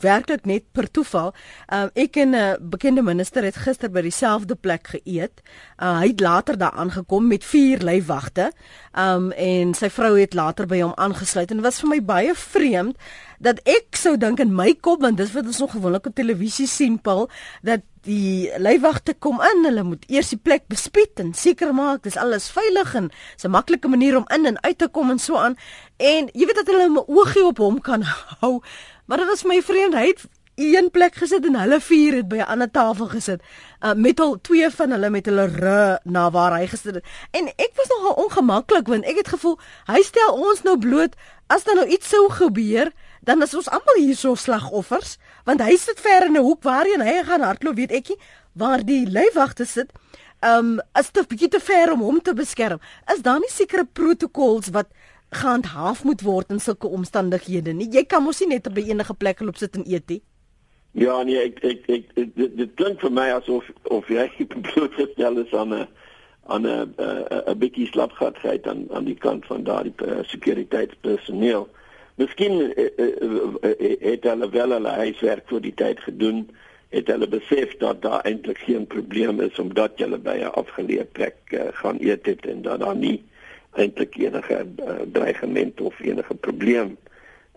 werklik 0.00 0.46
net 0.48 0.66
per 0.72 0.88
toeval. 0.90 1.32
Um, 1.72 1.90
ek 1.94 2.16
en 2.16 2.30
'n 2.30 2.34
uh, 2.34 2.56
bekende 2.60 3.02
minister 3.02 3.44
het 3.44 3.56
gister 3.56 3.90
by 3.90 4.02
dieselfde 4.06 4.54
plek 4.54 4.86
geëet. 4.94 5.42
Uh, 5.78 5.98
hy 6.00 6.12
het 6.12 6.20
later 6.20 6.58
daar 6.58 6.72
aangekom 6.72 7.26
met 7.26 7.44
vier 7.44 7.78
lêwagte. 7.78 8.50
Um 8.96 9.32
en 9.32 9.74
sy 9.74 9.90
vrou 9.90 10.18
het 10.18 10.34
later 10.34 10.66
by 10.66 10.80
hom 10.80 10.94
aangesluit 10.96 11.50
en 11.50 11.62
was 11.62 11.80
vir 11.80 11.88
my 11.88 12.00
baie 12.02 12.34
vreemd 12.34 12.96
dat 13.40 13.60
ek 13.64 13.96
sou 13.96 14.16
dink 14.20 14.40
in 14.42 14.52
my 14.54 14.74
kop 14.84 15.00
want 15.00 15.16
dis 15.20 15.32
wat 15.32 15.48
ons 15.48 15.60
nog 15.62 15.72
gewoonlik 15.72 16.06
op 16.10 16.16
televisie 16.16 16.68
sien 16.68 16.98
Paul 17.00 17.28
dat 17.64 17.86
die 18.04 18.48
lêwagte 18.60 19.14
kom 19.18 19.40
in, 19.44 19.64
hulle 19.68 19.84
moet 19.84 20.04
eers 20.08 20.32
die 20.32 20.40
plek 20.40 20.66
bespied 20.72 21.20
en 21.20 21.34
seker 21.36 21.72
maak 21.76 22.04
dis 22.04 22.16
alles 22.20 22.48
veilig 22.52 22.94
en 22.96 23.10
'n 23.44 23.50
maklike 23.50 23.88
manier 23.88 24.16
om 24.16 24.28
in 24.28 24.46
en 24.46 24.62
uit 24.62 24.78
te 24.78 24.88
kom 24.88 25.10
en 25.10 25.18
so 25.18 25.36
aan. 25.36 25.56
En 25.96 26.28
jy 26.32 26.46
weet 26.46 26.60
dat 26.64 26.66
hulle 26.66 26.88
'n 26.88 27.04
oogie 27.06 27.44
op 27.44 27.58
hom 27.58 27.80
kan 27.80 28.02
hou. 28.40 28.62
Maar 29.06 29.18
dit 29.18 29.26
was 29.26 29.44
my 29.44 29.62
vriend, 29.62 29.94
hy 29.94 30.06
het 30.06 30.24
een 30.54 30.90
plek 30.90 31.14
gesit 31.14 31.44
en 31.46 31.56
hulle 31.56 31.80
vier 31.80 32.14
het 32.14 32.28
by 32.28 32.36
'n 32.36 32.50
ander 32.52 32.70
tafel 32.70 33.06
gesit. 33.06 33.40
Uh, 33.80 33.94
met 33.94 34.20
al 34.20 34.40
twee 34.40 34.70
van 34.70 34.90
hulle 34.90 35.10
met 35.10 35.26
hulle 35.26 35.46
ru 35.46 35.98
na 36.04 36.30
waar 36.30 36.58
hy 36.58 36.66
gesit 36.66 36.94
het. 36.94 37.04
En 37.30 37.46
ek 37.46 37.72
was 37.74 37.88
nogal 37.88 38.24
ongemaklik 38.24 38.86
want 38.86 39.04
ek 39.04 39.16
het 39.16 39.28
gevoel 39.28 39.58
hy 39.86 40.02
stel 40.02 40.32
ons 40.32 40.62
nou 40.62 40.78
bloot 40.78 41.14
as 41.46 41.64
daar 41.64 41.74
nou 41.74 41.86
iets 41.86 42.08
sou 42.08 42.30
gebeur 42.30 42.92
dan 43.20 43.42
is 43.42 43.54
ons 43.54 43.68
almal 43.68 43.98
hier 43.98 44.16
so 44.16 44.34
slagoffers 44.34 45.18
want 45.44 45.60
hy 45.60 45.76
sit 45.76 46.00
ver 46.00 46.26
in 46.26 46.36
'n 46.36 46.44
hoek 46.44 46.62
waarheen 46.62 47.00
hy 47.00 47.22
gaan 47.24 47.42
hardloop 47.42 47.76
weet 47.76 47.92
ek 47.92 48.08
nie 48.08 48.20
waar 48.52 48.84
die 48.84 49.06
lêwagte 49.06 49.66
sit 49.66 49.92
um 50.40 50.80
is 50.98 51.10
dit 51.12 51.28
bietjie 51.28 51.50
te 51.52 51.60
ver 51.60 51.92
om 51.92 52.00
hom 52.00 52.20
te 52.20 52.34
beskerm. 52.34 52.80
Is 53.12 53.22
daar 53.22 53.40
nie 53.40 53.52
sekere 53.52 53.84
protokols 53.84 54.72
wat 54.76 54.88
gehandhaaf 55.30 56.04
moet 56.04 56.22
word 56.26 56.50
in 56.50 56.60
sulke 56.60 56.88
omstandighede 56.88 57.74
nie? 57.76 57.90
Jy 57.92 58.04
kan 58.08 58.24
mos 58.24 58.40
nie 58.40 58.54
net 58.56 58.66
op 58.66 58.76
enige 58.80 59.14
plek 59.14 59.40
loop 59.44 59.60
sit 59.60 59.76
en 59.76 59.86
eet 59.86 60.08
nie. 60.08 60.22
Ja, 60.98 61.20
nee, 61.22 61.38
ek 61.38 61.60
ek 61.62 61.84
ek, 61.86 62.06
ek 62.16 62.30
dit, 62.34 62.56
dit 62.56 62.70
klink 62.74 63.00
vir 63.00 63.12
my 63.14 63.28
asof 63.36 63.68
of 63.94 64.08
jy 64.10 64.26
blootgestel 64.70 65.44
is 65.44 65.52
aan 65.54 65.74
'n 65.74 65.88
aan 66.50 66.66
'n 66.66 66.94
'n 66.98 67.58
bietjie 67.58 67.86
slapgatigheid 67.92 68.66
aan 68.66 68.88
aan 68.90 69.04
die 69.04 69.14
kant 69.14 69.46
van 69.46 69.64
daardie 69.64 69.94
uh, 70.02 70.24
sekuriteitspersoneel. 70.26 71.68
Miskien 72.20 72.60
uh, 72.60 72.88
uh, 72.96 73.06
uh, 73.62 73.92
het 74.00 74.26
hulle 74.28 74.48
wel 74.52 74.74
hulle 74.76 74.92
huiswerk 75.02 75.46
vir 75.48 75.62
die 75.64 75.74
tyd 75.74 76.00
gedoen, 76.04 76.42
het 76.92 77.08
hulle 77.08 77.28
besef 77.32 77.76
dat 77.80 78.02
daar 78.02 78.26
eintlik 78.28 78.58
geen 78.66 78.86
probleem 78.86 79.40
is 79.40 79.58
omdat 79.62 79.96
jy 80.02 80.08
by 80.18 80.36
'n 80.42 80.52
afgeleë 80.60 81.06
plek 81.16 81.36
uh, 81.56 81.70
gaan 81.80 81.96
eet 82.00 82.26
het 82.26 82.46
en 82.46 82.62
dat 82.62 82.80
daar 82.84 82.96
nie 82.96 83.22
eintlik 83.72 84.16
enige 84.20 84.66
uh, 84.84 85.00
dreigement 85.12 85.80
of 85.80 86.00
enige 86.00 86.34
probleem 86.34 86.96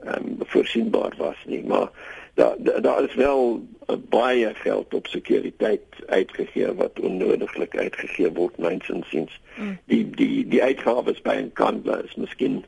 um, 0.05 0.37
voorsienbaar 0.39 1.13
was 1.17 1.39
nie, 1.45 1.63
maar 1.63 1.89
daar 2.33 2.55
daar 2.81 3.03
is 3.03 3.15
wel 3.15 3.67
baie 4.09 4.53
geld 4.53 4.93
op 4.93 5.07
sekuriteit 5.07 5.83
uitgegee 6.07 6.73
wat 6.73 6.99
onnodiglik 6.99 7.77
uitgegee 7.77 8.31
word 8.31 8.57
myns 8.57 8.89
insiens. 8.89 9.41
Mm. 9.55 9.77
Die 9.85 10.09
die 10.09 10.47
die 10.47 10.63
uitgawes 10.63 11.21
by 11.21 11.35
'n 11.35 11.51
kandelaar 11.53 12.03
is 12.03 12.15
miskien 12.15 12.63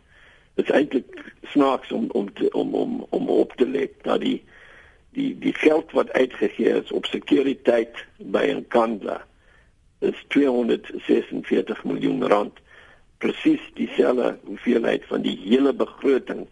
is 0.56 0.70
eintlik 0.70 1.34
snaaks 1.52 1.92
om 1.92 2.10
om 2.12 2.34
te, 2.34 2.52
om 2.52 2.74
om 2.74 3.06
om 3.10 3.30
op 3.30 3.54
te 3.56 3.68
let 3.68 4.04
dat 4.04 4.20
die 4.22 4.44
die 5.16 5.38
die 5.40 5.54
geld 5.54 5.92
wat 5.92 6.12
uitgegee 6.12 6.82
is 6.82 6.92
op 6.92 7.06
sekuriteit 7.06 8.06
by 8.18 8.46
'n 8.52 8.66
kandelaar 8.68 9.26
is 10.00 10.26
246 10.28 11.84
miljoen 11.84 12.28
rand 12.28 12.60
presies 13.18 13.62
dieselfde 13.74 14.38
hoeveelheid 14.44 15.06
van 15.06 15.22
die 15.22 15.38
hele 15.44 15.74
begroting 15.74 16.48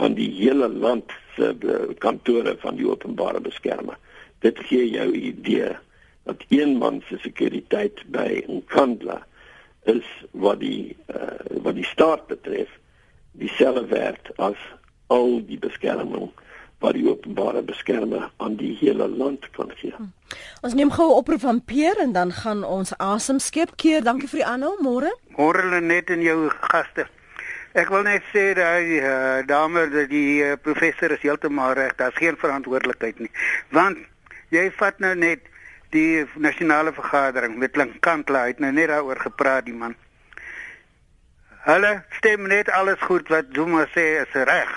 van 0.00 0.14
die 0.14 0.30
hele 0.34 0.68
land 0.68 1.12
se 1.36 1.54
kantore 1.98 2.56
van 2.58 2.76
die 2.76 2.88
openbare 2.88 3.40
beskermer. 3.40 3.98
Dit 4.38 4.58
gee 4.68 4.88
jou 4.90 5.12
idee 5.12 5.76
dat 6.24 6.44
een 6.48 6.76
man 6.78 7.02
se 7.08 7.18
sekuriteit 7.18 8.02
by 8.06 8.42
'n 8.48 8.64
kandla 8.66 9.26
is 9.84 10.08
wat 10.30 10.60
die 10.60 10.96
uh, 11.14 11.60
wat 11.64 11.74
die 11.74 11.84
staat 11.84 12.26
betref 12.26 12.68
dieselfde 13.32 13.86
werd 13.86 14.30
as 14.38 14.58
al 15.06 15.40
die 15.46 15.58
beskerming 15.58 16.30
wat 16.80 16.96
die 16.96 17.04
openbare 17.08 17.62
beskermer 17.62 18.30
aan 18.36 18.56
die 18.56 18.72
hele 18.80 19.08
land 19.08 19.50
kan 19.56 19.72
gee. 19.76 19.92
Hm. 19.96 20.08
Ons 20.64 20.74
neem 20.74 20.90
gou 20.90 21.08
'n 21.10 21.18
oproep 21.20 21.40
van 21.40 21.64
Peer 21.64 21.98
en 21.98 22.12
dan 22.12 22.32
gaan 22.32 22.64
ons 22.64 22.96
asem 22.96 23.38
skep 23.38 23.76
keer. 23.76 24.02
Dankie 24.02 24.28
vir 24.28 24.38
die 24.38 24.46
aanhou 24.46 24.76
môre. 24.80 25.12
Môre 25.36 25.80
net 25.80 26.10
in 26.10 26.22
jou 26.22 26.48
gaste. 26.48 27.06
Ek 27.72 27.88
wil 27.88 28.02
net 28.02 28.22
sê 28.32 28.54
dat 28.54 28.80
die 28.82 29.00
uh, 29.00 29.46
dame 29.46 29.88
dat 29.90 30.08
die 30.10 30.42
uh, 30.42 30.56
professor 30.62 31.10
is 31.10 31.22
heeltemal 31.22 31.72
reg. 31.72 31.94
Daar's 31.94 32.16
geen 32.16 32.36
verantwoordelikheid 32.36 33.18
nie. 33.18 33.30
Want 33.70 33.98
jy 34.48 34.70
vat 34.70 34.98
nou 34.98 35.14
net 35.14 35.40
die 35.90 36.24
nasionale 36.34 36.92
vergadering 36.92 37.58
met 37.58 37.76
Linkantla 37.76 38.48
uit 38.50 38.58
nou 38.58 38.72
net 38.72 38.88
daaroor 38.88 39.20
gepraat 39.22 39.64
die 39.64 39.74
man. 39.74 39.94
Hulle 41.60 42.02
stem 42.16 42.46
net 42.48 42.70
alles 42.70 43.00
goed 43.04 43.28
wat 43.28 43.44
Zuma 43.52 43.84
sê 43.92 44.04
is 44.22 44.32
reg. 44.32 44.70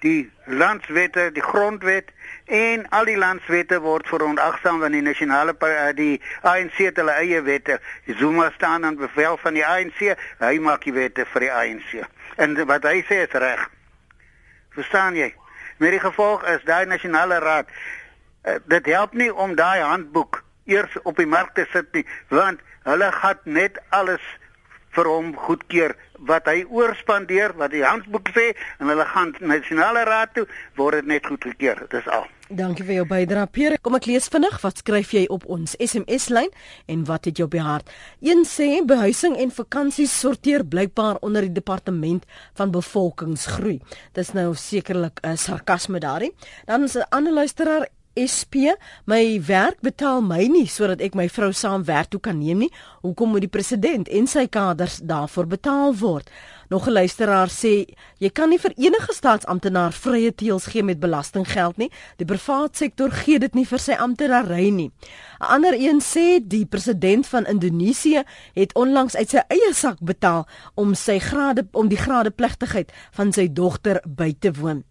Die 0.00 0.30
landswette, 0.46 1.28
die 1.32 1.42
grondwet 1.44 2.08
en 2.46 2.86
al 2.88 3.04
die 3.04 3.18
landswette 3.20 3.76
word 3.84 4.08
veronagsaam 4.08 4.80
van 4.80 4.96
die 4.96 5.02
nasionale 5.04 5.52
eh, 5.68 5.92
die 5.94 6.20
ANC 6.48 6.80
het 6.80 6.96
hulle 6.96 7.12
eie 7.20 7.42
wette. 7.42 7.78
Zuma 8.06 8.50
staan 8.56 8.84
aan 8.84 8.96
bevel 8.96 9.36
van 9.36 9.54
die 9.54 9.66
ANC, 9.66 10.16
hy 10.40 10.54
maak 10.64 10.88
die 10.88 10.96
wette 10.96 11.28
vir 11.34 11.46
die 11.46 11.52
ANC. 11.52 11.94
En 12.40 12.56
wat 12.66 12.88
hy 12.88 13.04
sê 13.04 13.22
is 13.28 13.36
reg. 13.44 13.68
Verstaan 14.72 15.14
jy? 15.20 15.34
Met 15.76 15.92
die 15.92 16.00
gevolg 16.00 16.46
is 16.48 16.64
daai 16.64 16.86
nasionale 16.88 17.38
raad 17.44 17.68
uh, 17.68 18.56
dit 18.64 18.86
help 18.86 19.12
nie 19.12 19.28
om 19.28 19.54
daai 19.60 19.82
handboek 19.84 20.40
eers 20.64 20.94
op 21.02 21.20
die 21.20 21.28
mark 21.28 21.52
te 21.54 21.66
sit 21.72 21.92
nie, 21.92 22.06
want 22.30 22.62
hulle 22.86 23.10
gaan 23.12 23.40
net 23.44 23.76
alles 23.90 24.22
vir 24.96 25.08
hom 25.08 25.32
goedkeur. 25.46 25.96
Wat 26.22 26.46
hy 26.46 26.62
oorspandeer 26.70 27.56
wat 27.58 27.72
die 27.74 27.84
handboek 27.84 28.30
sê 28.36 28.52
en 28.78 28.92
hulle 28.92 29.06
gaan 29.14 29.34
nasionale 29.40 30.04
raad 30.06 30.34
toe 30.36 30.46
word 30.78 31.00
dit 31.00 31.10
net 31.16 31.26
goedkeur 31.26 31.86
dis 31.90 32.06
al. 32.06 32.28
Dankie 32.52 32.84
vir 32.84 32.98
jou 32.98 33.04
bydrae 33.08 33.48
Pierre. 33.48 33.78
Kom 33.80 33.96
ek 33.96 34.06
lees 34.10 34.26
vinnig. 34.28 34.58
Wat 34.60 34.82
skryf 34.82 35.14
jy 35.16 35.22
op 35.32 35.46
ons 35.48 35.72
SMS 35.80 36.28
lyn 36.28 36.50
en 36.92 37.06
wat 37.08 37.24
het 37.24 37.40
jy 37.40 37.46
op 37.46 37.54
die 37.56 37.64
hart? 37.64 37.88
Een 38.20 38.44
sê 38.48 38.68
behuising 38.84 39.38
en 39.40 39.54
vakansies 39.56 40.12
sorteer 40.12 40.66
blykbaar 40.68 41.22
onder 41.24 41.46
die 41.48 41.54
departement 41.56 42.26
van 42.60 42.74
bevolkingsgroei. 42.74 43.78
Dis 44.12 44.34
nou 44.36 44.52
sekerlik 44.54 45.24
'n 45.24 45.32
uh, 45.32 45.36
sarkasme 45.36 45.98
daarin. 45.98 46.36
Dan 46.66 46.84
is 46.84 46.96
'n 46.96 47.08
ander 47.08 47.32
luisteraar 47.32 47.88
SP 48.12 48.76
my 49.08 49.40
werk 49.46 49.80
betaal 49.80 50.20
my 50.20 50.44
nie 50.52 50.66
sodat 50.68 51.00
ek 51.00 51.14
my 51.16 51.28
vrou 51.32 51.52
saam 51.56 51.84
werk 51.88 52.10
toe 52.12 52.20
kan 52.20 52.36
neem 52.38 52.66
nie. 52.66 52.72
Hoekom 53.00 53.32
moet 53.32 53.46
die 53.46 53.52
president 53.52 54.08
en 54.12 54.28
sy 54.28 54.44
kaders 54.52 55.00
daarvoor 55.08 55.48
betaal 55.48 55.96
word? 55.96 56.28
Nog 56.68 56.86
'n 56.86 56.92
luisteraar 56.92 57.48
sê 57.48 57.88
jy 58.18 58.30
kan 58.30 58.48
nie 58.48 58.58
vir 58.58 58.72
enige 58.76 59.12
staatsamptenaar 59.12 59.92
vrye 59.92 60.34
teels 60.34 60.66
gee 60.66 60.82
met 60.82 61.00
belastinggeld 61.00 61.76
nie. 61.76 61.90
Die 62.16 62.24
private 62.24 62.76
sektor 62.76 63.10
gee 63.10 63.38
dit 63.38 63.54
nie 63.54 63.66
vir 63.66 63.78
sy 63.78 63.92
amptenary 63.92 64.70
nie. 64.70 64.90
'n 65.40 65.44
Ander 65.44 65.74
een 65.74 66.00
sê 66.00 66.40
die 66.48 66.66
president 66.66 67.26
van 67.26 67.46
Indonesië 67.46 68.24
het 68.54 68.74
onlangs 68.74 69.16
uit 69.16 69.30
sy 69.30 69.40
eie 69.48 69.72
sak 69.74 69.98
betaal 70.00 70.46
om 70.74 70.94
sy 70.94 71.18
grade 71.18 71.66
om 71.72 71.88
die 71.88 71.98
gradepligtigheid 71.98 72.92
van 73.10 73.32
sy 73.32 73.48
dogter 73.52 74.00
by 74.06 74.34
te 74.38 74.52
woon. 74.52 74.84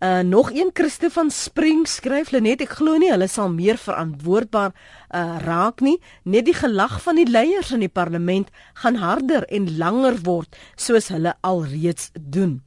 Uh 0.00 0.20
nog 0.20 0.50
een 0.50 0.70
Christo 0.72 1.08
van 1.08 1.30
Spring 1.30 1.88
skryf 1.88 2.30
Lenet 2.30 2.62
ek 2.64 2.70
glo 2.78 2.96
nie 2.96 3.10
hulle 3.12 3.26
sal 3.28 3.50
meer 3.52 3.76
verantwoordbaar 3.76 4.70
uh 5.12 5.34
raak 5.44 5.82
nie 5.84 5.98
net 6.24 6.46
die 6.46 6.54
gelag 6.56 6.94
van 7.04 7.20
die 7.20 7.26
leiers 7.28 7.74
in 7.76 7.84
die 7.84 7.92
parlement 7.92 8.48
gaan 8.80 8.96
harder 8.96 9.44
en 9.52 9.68
langer 9.76 10.16
word 10.24 10.56
soos 10.80 11.10
hulle 11.12 11.34
alreeds 11.44 12.08
doen. 12.16 12.62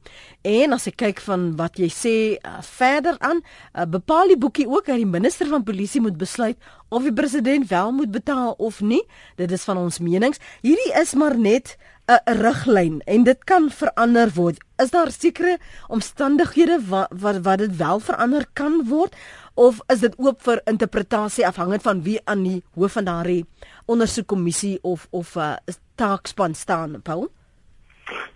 En 0.46 0.76
as 0.78 0.86
ek 0.86 1.00
kyk 1.02 1.24
van 1.26 1.48
wat 1.58 1.80
jy 1.82 1.88
sê 1.90 2.14
uh, 2.36 2.60
verder 2.62 3.18
aan 3.18 3.42
uh, 3.42 3.82
bepaal 3.82 4.30
die 4.30 4.38
boekie 4.38 4.68
ook 4.70 4.86
dat 4.92 5.02
die 5.02 5.08
minister 5.08 5.50
van 5.50 5.66
polisie 5.66 6.04
moet 6.04 6.20
besluit 6.20 6.60
of 6.94 7.02
die 7.02 7.16
president 7.16 7.66
wel 7.66 7.90
moet 7.96 8.14
betaal 8.14 8.54
of 8.62 8.78
nie. 8.80 9.02
Dit 9.34 9.50
is 9.50 9.66
van 9.66 9.80
ons 9.80 9.98
menings. 9.98 10.38
Hierdie 10.62 10.94
is 11.00 11.16
maar 11.18 11.34
net 11.34 11.74
'n 12.06 12.38
riglyn 12.40 13.00
en 13.06 13.24
dit 13.24 13.44
kan 13.44 13.70
verander 13.70 14.30
word. 14.34 14.58
Is 14.82 14.90
daar 14.90 15.10
sekere 15.10 15.58
omstandighede 15.88 16.78
wat 16.88 17.08
wat 17.10 17.40
wat 17.42 17.58
dit 17.58 17.76
wel 17.76 18.00
verander 18.00 18.44
kan 18.52 18.84
word 18.88 19.16
of 19.54 19.80
is 19.86 20.00
dit 20.00 20.14
oop 20.18 20.42
vir 20.42 20.60
interpretasie 20.64 21.46
afhangend 21.46 21.82
van 21.82 22.02
wie 22.02 22.20
aan 22.24 22.42
die 22.42 22.62
hoof 22.74 22.92
van 22.92 23.04
daardie 23.04 23.44
ondersoekkommissie 23.86 24.78
of 24.82 25.06
of 25.10 25.36
'n 25.36 25.40
uh, 25.40 25.74
taakspan 25.94 26.54
staan, 26.54 27.02
Paul? 27.02 27.30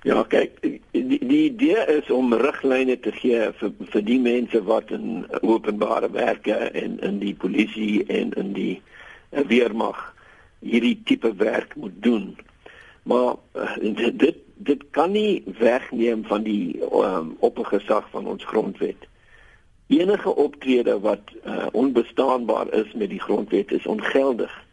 Ja, 0.02 0.22
kyk, 0.22 0.60
die, 0.62 1.18
die 1.18 1.44
idee 1.50 1.84
is 1.98 2.10
om 2.10 2.32
riglyne 2.34 2.96
te 3.00 3.12
gee 3.12 3.52
vir 3.60 3.72
vir 3.92 4.02
die 4.02 4.20
mense 4.20 4.62
wat 4.64 4.90
in 4.90 5.26
openbare 5.42 6.10
werke 6.10 6.54
en 6.54 6.98
in 7.04 7.18
die 7.18 7.34
polisie 7.34 8.06
en 8.06 8.32
in 8.32 8.52
die 8.52 8.82
weermag 9.30 10.14
hierdie 10.60 11.02
tipe 11.04 11.34
werk 11.36 11.76
moet 11.76 12.02
doen. 12.02 12.36
Maar 13.02 13.34
uh, 13.54 13.76
dit 14.12 14.36
dit 14.58 14.82
kan 14.90 15.10
nie 15.10 15.42
wegneem 15.58 16.24
van 16.24 16.42
die 16.42 16.82
um, 16.82 17.36
oppergesag 17.38 18.08
van 18.10 18.26
ons 18.26 18.44
grondwet. 18.44 19.06
Enige 19.86 20.34
optrede 20.34 21.00
wat 21.00 21.20
uh, 21.46 21.66
onbestaanbaar 21.72 22.72
is 22.72 22.92
met 22.92 23.08
die 23.08 23.20
grondwet 23.20 23.72
is 23.72 23.86
ongeldig. 23.86 24.64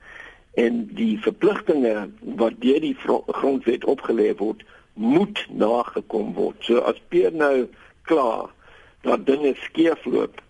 En 0.53 0.89
die 0.95 1.19
verpligtinge 1.19 2.09
wat 2.19 2.53
deur 2.59 2.81
die 2.81 2.97
grondwet 3.27 3.85
opgelê 3.85 4.33
word, 4.37 4.63
moet 4.93 5.45
nagekom 5.51 6.33
word. 6.33 6.57
So 6.59 6.81
as 6.87 7.01
Peer 7.07 7.31
nou 7.31 7.67
klaar 8.09 8.49
dat 9.01 9.25
dinge 9.25 9.53
skeefloop, 9.67 10.41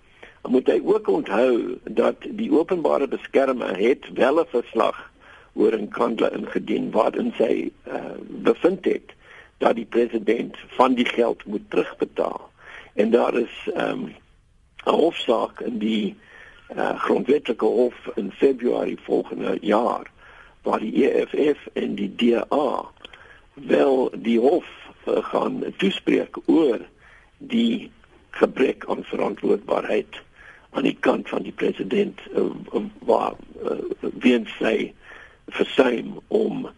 moet 0.47 0.67
hy 0.69 0.79
ook 0.85 1.07
onthou 1.09 1.77
dat 1.83 2.25
die 2.37 2.51
openbare 2.53 3.07
beskermer 3.09 3.77
het 3.77 4.05
wel 4.13 4.39
'n 4.39 4.47
verslag 4.53 5.11
oor 5.55 5.73
'n 5.77 5.87
kandla 5.87 6.29
ingedien 6.35 6.91
waarin 6.91 7.33
sy 7.37 7.71
uh, 7.87 8.15
bevind 8.27 8.85
het 8.85 9.13
dat 9.57 9.75
die 9.75 9.85
president 9.85 10.57
van 10.75 10.93
die 10.93 11.05
geld 11.05 11.45
moet 11.45 11.69
terugbetaal. 11.69 12.49
En 12.93 13.11
daar 13.11 13.33
is 13.33 13.69
ehm, 13.73 13.99
'n 13.99 14.13
um, 14.85 14.93
hofsaak 14.99 15.59
in 15.59 15.77
die 15.77 16.15
uh, 16.75 16.99
grondwetlike 16.99 17.65
hof 17.65 17.95
in 18.15 18.31
Februarie 18.31 18.99
volgende 19.01 19.57
jaar 19.61 20.11
waar 20.61 20.79
die 20.79 21.09
EFF 21.09 21.67
en 21.73 21.95
die 21.95 22.15
DA 22.15 22.91
wel 23.53 24.11
die 24.17 24.39
hof 24.39 24.65
uh, 25.07 25.23
gaan 25.23 25.63
toespreek 25.77 26.37
oor 26.45 26.79
die 27.37 27.91
gebrek 28.29 28.85
aan 28.87 29.03
verantwoordbaarheid 29.03 30.21
aan 30.69 30.83
die 30.83 30.97
kant 30.99 31.29
van 31.29 31.43
die 31.43 31.55
president 31.55 32.19
uh, 32.35 32.81
waar 32.99 33.33
uh, 33.63 33.77
weens 34.19 34.51
sy 34.59 34.93
versuim 35.45 36.19
om 36.27 36.69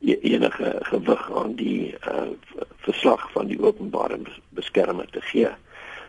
e-, 0.00 0.18
enige 0.20 0.78
gewig 0.80 1.32
aan 1.36 1.54
die 1.54 1.94
uh, 2.08 2.30
verslag 2.76 3.30
van 3.32 3.46
die 3.46 3.60
openbare 3.62 4.18
beskermer 4.48 5.06
te 5.10 5.20
gee. 5.20 5.48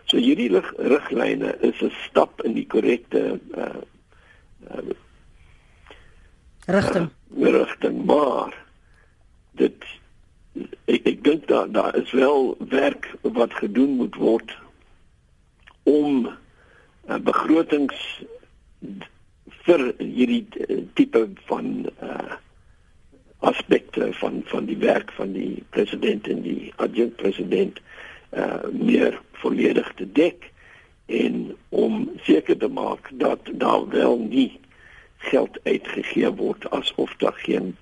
So 0.06 0.18
hierdie 0.18 0.50
riglyne 0.78 1.56
is 1.62 1.82
'n 1.82 1.92
stap 2.10 2.42
in 2.44 2.54
die 2.54 2.68
korrekte 2.68 3.40
uh, 3.58 3.82
uh 4.70 4.92
rigting. 6.66 7.10
Uh, 7.38 7.50
rigting 7.52 8.06
maar 8.06 8.54
dit 9.52 9.86
ek 10.86 11.08
ek 11.08 11.24
dink 11.24 11.48
daar 11.48 11.72
daar 11.72 11.96
is 11.96 12.12
wel 12.12 12.56
werk 12.70 13.10
wat 13.22 13.54
gedoen 13.54 13.96
moet 13.96 14.16
word 14.16 14.58
om 15.84 16.28
uh, 16.28 17.18
begrotings 17.18 18.24
vir 19.68 19.84
hierdie 20.00 20.46
tipe 20.94 21.28
van 21.50 21.76
uh 22.02 22.40
aspekte 23.44 24.06
van 24.16 24.38
van 24.48 24.66
die 24.66 24.78
werk 24.80 25.10
van 25.12 25.34
die 25.36 25.64
president 25.76 26.28
en 26.32 26.42
die 26.46 26.72
adjunkt 26.80 27.18
president 27.20 27.80
uh 28.32 28.64
meer 28.72 29.20
volledig 29.42 29.90
te 30.00 30.08
dek 30.20 30.48
en 31.12 31.56
om 31.70 32.06
seker 32.24 32.58
te 32.58 32.68
maak 32.72 33.10
dat 33.20 33.52
daar 33.60 33.90
wel 33.90 34.18
nie 34.18 34.60
geld 35.18 35.60
uitgegee 35.64 36.32
word 36.40 36.70
asof 36.72 37.16
daar 37.20 37.36
geen 37.44 37.76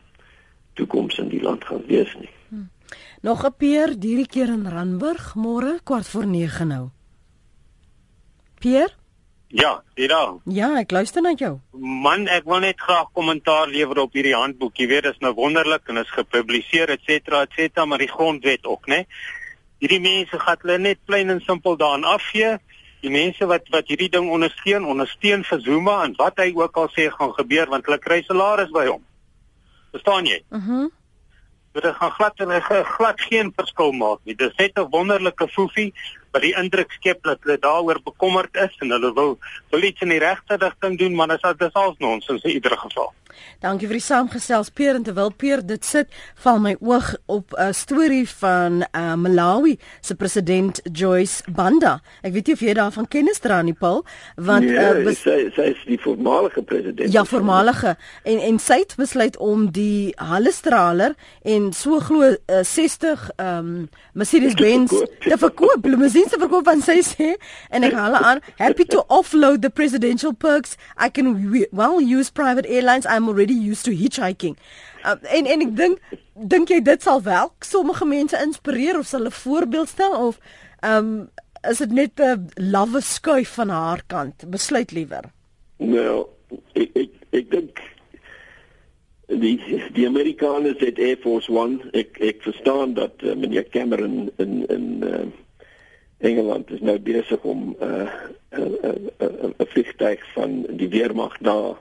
toekoms 0.74 1.18
in 1.18 1.30
die 1.30 1.42
land 1.42 1.66
gaan 1.66 1.86
wees 1.86 2.16
nie. 2.20 2.34
Hmm. 2.50 2.70
Nog 3.22 3.46
'n 3.46 3.54
peer 3.58 3.94
hierdie 4.00 4.28
keer 4.28 4.50
in 4.50 4.68
Randburg 4.68 5.36
môre 5.36 5.80
kwart 5.84 6.08
voor 6.08 6.26
9 6.26 6.68
nou. 6.68 6.90
Pierre 8.60 9.01
Ja, 9.52 9.82
Dira. 9.96 10.22
Ja, 10.46 10.70
ek 10.80 10.94
luister 10.96 11.22
na 11.24 11.34
jou. 11.36 11.58
Man, 11.76 12.28
ek 12.32 12.46
wil 12.48 12.64
net 12.64 12.80
graag 12.80 13.10
kommentaar 13.18 13.68
lewer 13.68 14.00
op 14.06 14.16
hierdie 14.16 14.36
handboek. 14.36 14.78
Jy 14.80 14.88
weet, 14.88 15.08
dit 15.10 15.18
is 15.18 15.24
nou 15.24 15.34
wonderlik 15.36 15.92
en 15.92 16.00
is 16.00 16.14
gepubliseer 16.16 16.94
et 16.96 17.04
cetera 17.08 17.44
et 17.48 17.58
cetera, 17.58 17.86
maar 17.86 18.00
die 18.00 18.12
grondwet 18.12 18.66
ook, 18.66 18.88
né? 18.88 19.04
Hierdie 19.84 20.00
mense 20.00 20.40
gaan 20.40 20.62
hulle 20.64 20.78
net 20.80 21.02
plain 21.06 21.34
en 21.34 21.44
simpel 21.44 21.76
daarin 21.78 22.08
afgee. 22.08 22.56
Die 23.02 23.12
mense 23.12 23.46
wat 23.50 23.68
wat 23.74 23.92
hierdie 23.92 24.12
ding 24.14 24.30
ondersteun, 24.32 24.88
ondersteun 24.88 25.44
vir 25.44 25.62
Zuma 25.66 26.00
en 26.06 26.16
wat 26.22 26.40
hy 26.40 26.52
ook 26.56 26.78
al 26.78 26.90
sê 26.96 27.10
gaan 27.12 27.36
gebeur 27.36 27.70
want 27.74 27.90
hulle 27.90 28.00
kry 28.00 28.22
salaris 28.28 28.72
by 28.72 28.88
hom. 28.88 29.04
Verstaan 29.92 30.30
jy? 30.30 30.44
Mhm. 30.50 30.88
Uh 30.88 30.90
dit 31.74 31.96
gaan 31.96 32.12
glad 32.12 32.34
glad 32.98 33.22
geen 33.22 33.52
verskil 33.56 33.92
maak 33.92 34.20
nie. 34.24 34.36
Dit 34.36 34.52
is 34.52 34.58
net 34.58 34.78
'n 34.78 34.90
wonderlike 34.90 35.48
foefie 35.48 35.94
wat 36.32 36.42
die 36.42 36.56
indruk 36.56 36.92
skep 36.92 37.24
dat 37.24 37.40
hulle 37.44 37.58
daaroor 37.60 38.00
bekommerd 38.04 38.56
is 38.56 38.76
en 38.80 38.94
hulle 38.96 39.14
wil 39.14 39.38
wil 39.70 39.84
iets 39.84 40.02
in 40.02 40.14
die 40.14 40.20
regte 40.20 40.58
rigting 40.60 40.98
doen, 41.00 41.16
maar 41.16 41.28
dit 41.28 41.44
is 41.44 41.58
dit 41.58 41.68
is 41.68 41.74
al 41.74 41.96
nonsens 42.00 42.44
in 42.44 42.52
ieder 42.60 42.78
geval. 42.78 43.14
Dankie 43.62 43.88
vir 43.88 44.00
die 44.00 44.06
saamgesels 44.06 44.72
Peer 44.74 44.96
en 44.96 45.04
terwyl 45.04 45.32
Peer 45.32 45.62
dit 45.66 45.86
sit, 45.86 46.08
val 46.44 46.60
my 46.60 46.76
oog 46.80 47.14
op 47.26 47.54
'n 47.58 47.74
storie 47.74 48.28
van 48.30 48.84
uh, 48.92 49.14
Malawi 49.16 49.78
se 50.02 50.16
president 50.16 50.82
Joyce 50.92 51.44
Banda. 51.52 52.02
Ek 52.22 52.34
weet 52.34 52.48
nie 52.48 52.54
of 52.54 52.60
jy 52.60 52.74
daarvan 52.74 53.08
kennis 53.08 53.40
dra 53.40 53.62
nie, 53.62 53.74
Paul, 53.74 54.06
want 54.36 54.66
nee, 54.66 55.06
uh, 55.06 55.14
sy 55.16 55.52
sy 55.56 55.72
is 55.74 55.84
die 55.86 56.00
voormalige 56.00 56.62
president. 56.62 57.14
Ja, 57.14 57.24
voormalige 57.26 57.96
en 58.24 58.40
en 58.40 58.60
sy 58.60 58.80
het 58.84 58.96
besluit 58.98 59.38
om 59.38 59.72
die 59.72 60.14
Hallestraler 60.16 61.16
en 61.44 61.74
so 61.74 62.00
glo 62.00 62.24
uh, 62.24 62.64
60 62.64 63.30
ehm 63.36 63.58
um, 63.58 63.90
Mercedes-Benz 64.14 64.92
te 65.20 65.38
verkoop, 65.38 65.86
limousines 65.86 66.32
te 66.32 66.40
verkoop 66.40 66.66
van 66.68 66.82
sy 66.82 67.00
sê 67.06 67.36
en 67.70 67.84
ek 67.88 67.94
haal 67.96 68.16
aan 68.16 68.42
happy 68.58 68.86
to 68.86 69.04
offload 69.08 69.62
the 69.62 69.70
presidential 69.70 70.34
perks. 70.34 70.76
I 70.98 71.10
can 71.10 71.68
well 71.72 72.00
use 72.02 72.32
private 72.32 72.68
airlines. 72.68 73.06
I'm 73.06 73.21
already 73.28 73.54
used 73.72 73.86
to 73.86 73.92
hitchhiking. 73.92 74.58
Um, 75.06 75.20
en 75.22 75.46
en 75.46 75.62
ek 75.62 75.76
dink 75.76 76.00
dink 76.34 76.70
jy 76.70 76.82
dit 76.82 77.02
sal 77.02 77.22
wel 77.22 77.54
sommige 77.60 78.06
mense 78.06 78.38
inspireer 78.38 79.00
of 79.00 79.08
sal 79.08 79.26
'n 79.26 79.32
voorbeeld 79.32 79.90
stel 79.90 80.16
of 80.28 80.40
um, 80.84 81.30
is 81.70 81.78
dit 81.78 81.92
net 81.92 82.20
'n 82.20 82.50
love 82.56 83.02
skuif 83.02 83.50
van 83.50 83.70
haar 83.70 84.04
kant? 84.08 84.50
Besluit 84.50 84.92
liewer. 84.92 85.32
Nou, 85.78 86.28
ek 86.74 86.90
ek, 86.96 87.12
ek 87.32 87.52
dink 87.52 87.82
die 89.28 89.60
die 89.94 90.08
Amerikaners 90.08 90.80
het 90.80 91.00
Air 91.00 91.18
Force 91.22 91.52
1. 91.52 91.82
Ek 91.94 92.20
ek 92.20 92.42
verstaan 92.42 92.94
dat 92.94 93.14
uh, 93.24 93.36
meneer 93.36 93.70
Cameron 93.70 94.32
in 94.38 94.66
in 94.68 95.04
uh, 95.04 95.26
Engeland 96.18 96.70
is 96.72 96.82
nou 96.82 97.00
besig 97.00 97.42
om 97.42 97.76
'n 97.80 97.86
uh, 97.86 98.10
'n 98.52 98.76
uh, 98.84 98.94
uh, 99.22 99.46
'n 99.48 99.54
uh, 99.58 99.68
vliegtuig 99.68 100.22
van 100.34 100.66
die 100.70 100.90
weermag 100.90 101.38
daar 101.38 101.78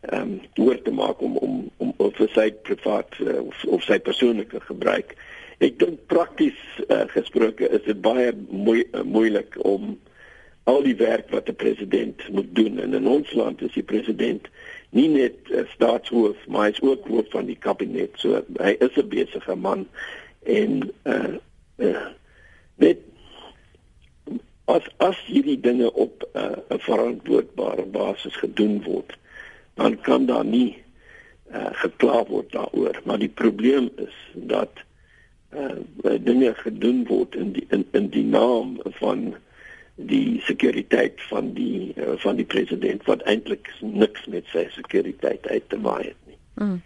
ehm 0.00 0.22
um, 0.22 0.40
oor 0.64 0.82
te 0.82 0.90
maak 0.90 1.20
om 1.20 1.36
om 1.36 1.70
om 1.76 1.92
of 1.96 2.14
vir 2.16 2.28
sy 2.34 2.50
privaat 2.62 3.16
uh, 3.18 3.40
of, 3.42 3.64
of 3.66 3.82
sy 3.82 3.98
persoonlike 3.98 4.60
gebruik. 4.68 5.16
Ek 5.58 5.78
dink 5.80 6.04
prakties 6.06 6.58
uh, 6.86 7.02
gesproke 7.10 7.66
is 7.66 7.82
dit 7.82 7.98
baie 8.02 8.30
moe, 8.50 8.84
uh, 8.92 9.02
moeilik 9.02 9.58
om 9.66 9.96
al 10.70 10.84
die 10.86 10.94
werk 11.02 11.32
wat 11.34 11.50
'n 11.50 11.58
president 11.58 12.22
moet 12.30 12.54
doen 12.54 12.78
en 12.78 12.94
in 12.94 13.10
ons 13.10 13.32
land 13.32 13.62
is 13.62 13.74
die 13.74 13.82
president 13.82 14.46
nie 14.94 15.08
net 15.08 15.50
uh, 15.50 15.66
staatshoof 15.74 16.46
maar 16.46 16.68
hy 16.68 16.76
is 16.76 16.82
ook 16.86 17.10
hoof 17.10 17.34
van 17.34 17.50
die 17.50 17.58
kabinet. 17.58 18.14
So 18.22 18.44
hy 18.62 18.76
is 18.78 18.94
'n 18.94 19.08
besige 19.08 19.56
man 19.56 19.88
en 20.46 20.90
uh, 21.02 21.34
uh 21.82 22.06
net 22.76 23.02
as 24.70 24.86
as 25.02 25.18
hierdie 25.26 25.60
dinge 25.60 25.90
op 25.92 26.22
'n 26.22 26.38
uh, 26.38 26.78
verantwoordbare 26.86 27.82
basis 27.82 28.36
gedoen 28.36 28.82
word 28.86 29.18
dan 29.78 29.96
kan 30.06 30.26
daar 30.26 30.44
nie 30.44 30.76
uh, 31.54 31.70
gekla 31.82 32.24
word 32.28 32.52
daaroor 32.52 33.00
maar 33.04 33.20
die 33.22 33.32
probleem 33.40 33.90
is 33.96 34.16
dat 34.34 34.82
uh, 35.54 35.78
dinge 36.20 36.54
gedoen 36.62 37.04
word 37.08 37.38
in 37.38 37.52
die 37.56 37.66
in, 37.74 37.86
in 37.96 38.10
die 38.14 38.24
naam 38.24 38.76
van 39.00 39.30
die 39.98 40.40
sekuriteit 40.46 41.22
van 41.30 41.52
die 41.54 41.94
uh, 41.96 42.14
van 42.22 42.38
die 42.38 42.46
president 42.46 43.06
wat 43.10 43.24
eintlik 43.30 43.70
niks 43.80 44.26
met 44.30 44.46
sy 44.54 44.68
sekuriteit 44.76 45.46
uit 45.48 45.66
te 45.68 45.78
maak 45.82 46.04
het 46.10 46.20
nie. 46.26 46.38
Mm. 46.62 46.78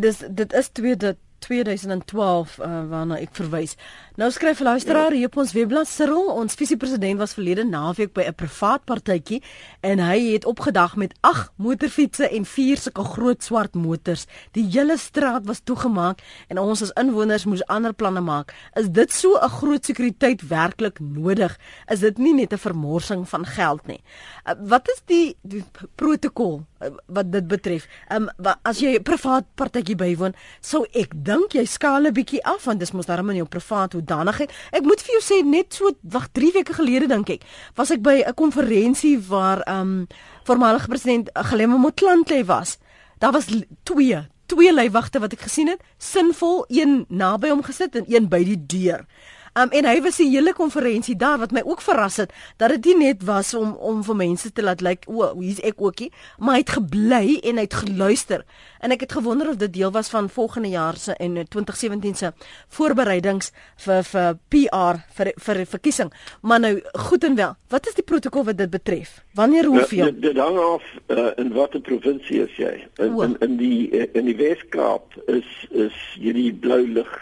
Dis 0.00 0.22
dit 0.28 0.52
is 0.52 0.70
twee 0.76 0.96
dat 0.96 1.20
2012 1.44 2.58
uh, 2.58 2.82
waarna 2.90 3.18
ek 3.20 3.34
verwys. 3.36 3.76
Nou 4.20 4.30
skryf 4.30 4.60
luisteraar 4.64 5.12
ja. 5.12 5.18
hier 5.18 5.30
op 5.30 5.36
ons 5.42 5.52
webblad 5.52 5.88
Cyril, 5.90 6.28
ons 6.32 6.54
visiepresident 6.54 7.18
was 7.20 7.34
verlede 7.36 7.64
naweek 7.68 8.12
by 8.14 8.24
'n 8.30 8.36
privaat 8.38 8.84
partytjie 8.88 9.42
en 9.82 9.98
hy 9.98 10.32
het 10.32 10.44
opgedag 10.44 10.96
met 10.96 11.14
8 11.20 11.50
motorfietsse 11.56 12.28
en 12.28 12.44
4 12.44 12.78
sulke 12.78 13.04
groot 13.04 13.42
swart 13.42 13.74
motors. 13.74 14.26
Die 14.52 14.64
hele 14.70 14.96
straat 14.98 15.46
was 15.46 15.60
toegemaak 15.60 16.22
en 16.48 16.58
ons 16.58 16.82
as 16.82 16.94
inwoners 17.00 17.44
moes 17.44 17.66
ander 17.66 17.92
planne 17.92 18.20
maak. 18.20 18.54
Is 18.74 18.88
dit 18.88 19.12
so 19.12 19.34
'n 19.34 19.48
groot 19.48 19.84
sekuriteit 19.84 20.48
werklik 20.48 21.00
nodig? 21.00 21.58
Is 21.90 22.00
dit 22.00 22.18
nie 22.18 22.34
net 22.34 22.52
'n 22.52 22.58
vermorsing 22.58 23.28
van 23.28 23.46
geld 23.46 23.86
nie? 23.86 24.02
Uh, 24.46 24.54
wat 24.58 24.88
is 24.88 25.02
die, 25.06 25.36
die 25.42 25.64
protokol 25.96 26.64
wat 27.06 27.32
dit 27.32 27.46
betref? 27.48 27.86
Um, 28.12 28.28
as 28.62 28.80
jy 28.80 28.96
'n 28.98 29.02
privaat 29.02 29.44
partytjie 29.54 29.96
bywoon, 29.96 30.34
sou 30.60 30.86
ek 30.92 31.12
dink 31.14 31.54
jy 31.54 31.64
skaal 31.64 32.06
'n 32.06 32.12
bietjie 32.12 32.42
af 32.44 32.64
want 32.64 32.80
dis 32.80 32.92
mos 32.92 33.06
daarom 33.06 33.30
in 33.30 33.36
jou 33.36 33.48
privaat 33.48 33.92
hoedanigheid. 33.92 34.50
Ek 34.72 34.82
moet 34.82 35.00
vir 35.00 35.20
jou 35.20 35.22
sê 35.22 35.44
net 35.44 35.74
so 35.74 35.90
wag 36.02 36.28
3 36.32 36.52
weke 36.52 36.74
gelede 36.74 37.08
dink 37.08 37.30
ek, 37.30 37.42
was 37.76 37.90
ek 37.90 38.02
by 38.02 38.24
'n 38.26 38.34
konferensie 38.34 39.18
waar 39.18 39.60
ehm 39.66 39.80
um, 39.80 40.06
voormalige 40.44 40.88
president 40.88 41.30
Glemme 41.32 41.78
Motlanthe 41.78 42.44
was. 42.44 42.78
Daar 43.18 43.32
was 43.32 43.46
twee 43.84 44.28
twee 44.46 44.72
leiwagte 44.72 45.18
wat 45.18 45.32
ek 45.32 45.46
gesien 45.48 45.70
het, 45.72 45.82
sinvol, 45.98 46.64
een 46.68 47.04
naby 47.08 47.48
hom 47.48 47.62
gesit 47.64 47.96
en 47.96 48.04
een 48.08 48.28
by 48.28 48.42
die 48.44 48.58
deur. 48.66 49.06
Um, 49.54 49.70
en 49.70 49.86
hy 49.86 50.00
was 50.02 50.16
die 50.18 50.26
hele 50.32 50.50
konferensie 50.50 51.14
daar 51.14 51.36
wat 51.38 51.52
my 51.54 51.60
ook 51.62 51.82
verras 51.84 52.16
het 52.18 52.32
dat 52.58 52.72
dit 52.74 52.88
nie 52.90 53.04
net 53.04 53.20
was 53.22 53.52
om 53.54 53.76
om 53.78 54.00
vir 54.02 54.16
mense 54.18 54.48
te 54.50 54.62
laat 54.66 54.80
lyk 54.82 55.04
like, 55.06 55.10
o, 55.10 55.28
hier's 55.38 55.60
ek 55.62 55.78
ookie, 55.78 56.08
maar 56.42 56.56
hy 56.56 56.62
het 56.64 56.72
gebly 56.74 57.36
en 57.38 57.60
hy 57.60 57.62
het 57.62 57.76
geluister. 57.84 58.42
En 58.82 58.90
ek 58.90 59.04
het 59.06 59.12
gewonder 59.14 59.52
of 59.52 59.60
dit 59.60 59.70
deel 59.76 59.92
was 59.94 60.10
van 60.10 60.26
volgende 60.28 60.72
jaar 60.72 60.98
se 60.98 61.14
en 61.22 61.38
2017 61.38 62.16
se 62.18 62.32
voorbereidings 62.74 63.52
vir 63.84 64.02
vir 64.08 64.40
PR 64.50 64.98
vir 65.14 65.30
vir 65.46 65.60
verkiesing. 65.76 66.10
Maar 66.42 66.60
nou 66.64 66.72
goed 67.06 67.24
en 67.24 67.38
wel, 67.38 67.54
wat 67.70 67.86
is 67.86 67.94
die 67.94 68.06
protokol 68.06 68.48
wat 68.48 68.58
dit 68.58 68.70
betref? 68.70 69.20
Wanneer 69.38 69.70
hoeveel? 69.70 70.10
Dit, 70.16 70.22
dit 70.22 70.40
hang 70.42 70.58
af 70.58 70.82
uh, 71.14 71.30
in 71.38 71.54
watter 71.54 71.80
provinsie 71.80 72.42
is 72.42 72.58
jy? 72.58 72.72
In, 72.98 73.14
in 73.22 73.38
in 73.46 73.54
die 73.62 74.10
in 74.18 74.26
die 74.26 74.36
Weskaap 74.42 75.14
is 75.30 75.46
is 75.70 75.94
hierdie 76.18 76.50
blou 76.50 76.82
lig 76.98 77.14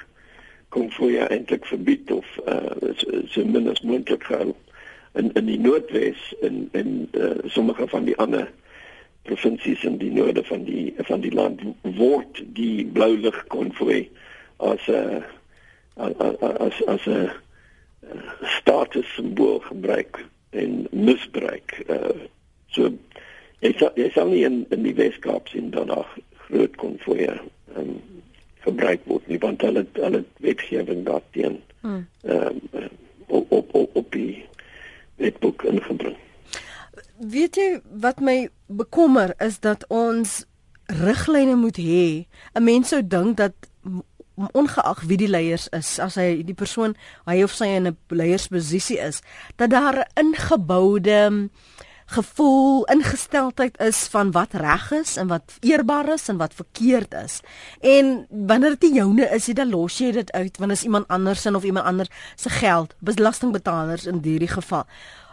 kon 0.72 0.88
voor 0.92 1.10
ja 1.12 1.28
eintlik 1.28 1.66
verbied 1.68 2.12
of 2.12 2.26
uh 2.48 2.92
so, 2.96 3.20
so 3.26 3.44
min 3.44 3.68
as 3.68 3.82
moontlik 3.84 4.24
gehou 4.24 4.54
in 5.20 5.32
in 5.36 5.46
die 5.46 5.60
noordwes 5.60 6.34
in 6.40 6.68
in 6.72 7.08
uh, 7.12 7.36
sommige 7.44 7.88
van 7.88 8.04
die 8.08 8.16
ander 8.16 8.48
provinsies 9.28 9.84
in 9.84 9.98
die 10.00 10.10
noorde 10.12 10.44
van 10.44 10.64
die 10.64 10.94
van 11.08 11.20
die 11.20 11.32
land 11.32 11.60
word 11.98 12.42
die 12.56 12.86
blou 12.96 13.12
lig 13.18 13.38
konvooi 13.52 14.08
as 14.56 14.88
'n 14.88 15.22
as 15.96 16.82
as 16.86 17.06
'n 17.06 17.30
status 18.56 19.14
simbool 19.14 19.58
gebruik 19.68 20.24
en 20.50 20.86
misbruik 20.90 21.84
uh 21.88 22.16
so 22.72 22.88
jy 23.60 23.74
sal, 23.76 23.92
jy 23.94 24.08
sal 24.14 24.28
nie 24.32 24.44
in 24.48 24.64
in 24.70 24.88
die 24.88 24.96
Weskaap 24.96 25.48
sien 25.48 25.70
dat 25.70 25.92
daar 25.92 26.08
groot 26.48 26.76
konvoë 26.80 27.36
um, 27.76 28.00
gebruik 28.64 29.04
word 29.04 29.26
nie 29.26 29.38
want 29.38 29.62
hulle 29.62 29.86
hulle 29.92 30.24
wetgewing 30.44 31.04
daarteen 31.08 31.60
hmm. 31.80 32.06
ehm 32.22 32.60
um, 32.72 32.88
op, 33.26 33.52
op 33.52 33.74
op 33.74 33.96
op 33.96 34.12
die 34.12 34.44
wetboek 35.16 35.62
ingebring. 35.62 36.16
Weet 37.18 37.56
jy 37.56 37.68
wat 38.02 38.20
my 38.20 38.48
bekommer 38.66 39.34
is 39.38 39.60
dat 39.60 39.86
ons 39.88 40.42
riglyne 40.86 41.56
moet 41.56 41.78
hê. 41.78 42.26
'n 42.54 42.64
Mens 42.64 42.88
sou 42.88 43.02
dink 43.06 43.36
dat 43.36 43.54
ongeag 44.52 45.02
wie 45.06 45.16
die 45.16 45.28
leiers 45.28 45.68
is, 45.68 45.98
as 46.00 46.16
hy 46.16 46.42
die 46.46 46.56
persoon 46.56 46.96
hy 47.28 47.42
of 47.44 47.54
sy 47.54 47.68
in 47.76 47.86
'n 47.86 47.96
leiersposisie 48.08 48.98
is, 48.98 49.22
dat 49.56 49.70
daar 49.70 49.98
'n 49.98 50.10
ingeboude 50.26 51.48
gevoel 52.12 52.84
ingesteldheid 52.92 53.78
is 53.80 54.06
van 54.12 54.30
wat 54.32 54.52
reg 54.52 54.90
is 54.92 55.16
en 55.16 55.28
wat 55.28 55.56
eerbaar 55.60 56.12
is 56.12 56.28
en 56.28 56.36
wat 56.36 56.54
verkeerd 56.54 57.14
is. 57.14 57.40
En 57.80 58.26
wanneer 58.30 58.76
dit 58.78 58.94
joune 58.94 59.28
is, 59.34 59.46
jy 59.46 59.54
dan 59.54 59.70
los 59.70 59.98
jy 59.98 60.12
dit 60.12 60.32
uit 60.32 60.58
wanneer 60.58 60.76
is 60.76 60.84
iemand 60.84 61.08
anders 61.08 61.46
in 61.46 61.56
of 61.56 61.64
iemand 61.64 61.86
anders 61.86 62.08
se 62.36 62.50
geld, 62.50 62.94
belastingbetalers 63.00 64.06
in 64.06 64.20
hierdie 64.22 64.48
geval. 64.48 64.86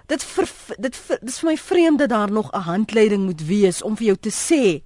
Dit 0.09 0.23
ver, 0.23 0.49
dit 0.77 0.95
dit 1.07 1.29
is 1.29 1.39
vir 1.39 1.51
my 1.51 1.57
vreemd 1.57 1.99
dat 1.99 2.09
daar 2.09 2.31
nog 2.31 2.51
'n 2.51 2.65
handleiding 2.65 3.23
moet 3.25 3.45
wees 3.45 3.81
om 3.81 3.97
vir 3.97 4.05
jou 4.05 4.17
te 4.17 4.31
sê 4.31 4.81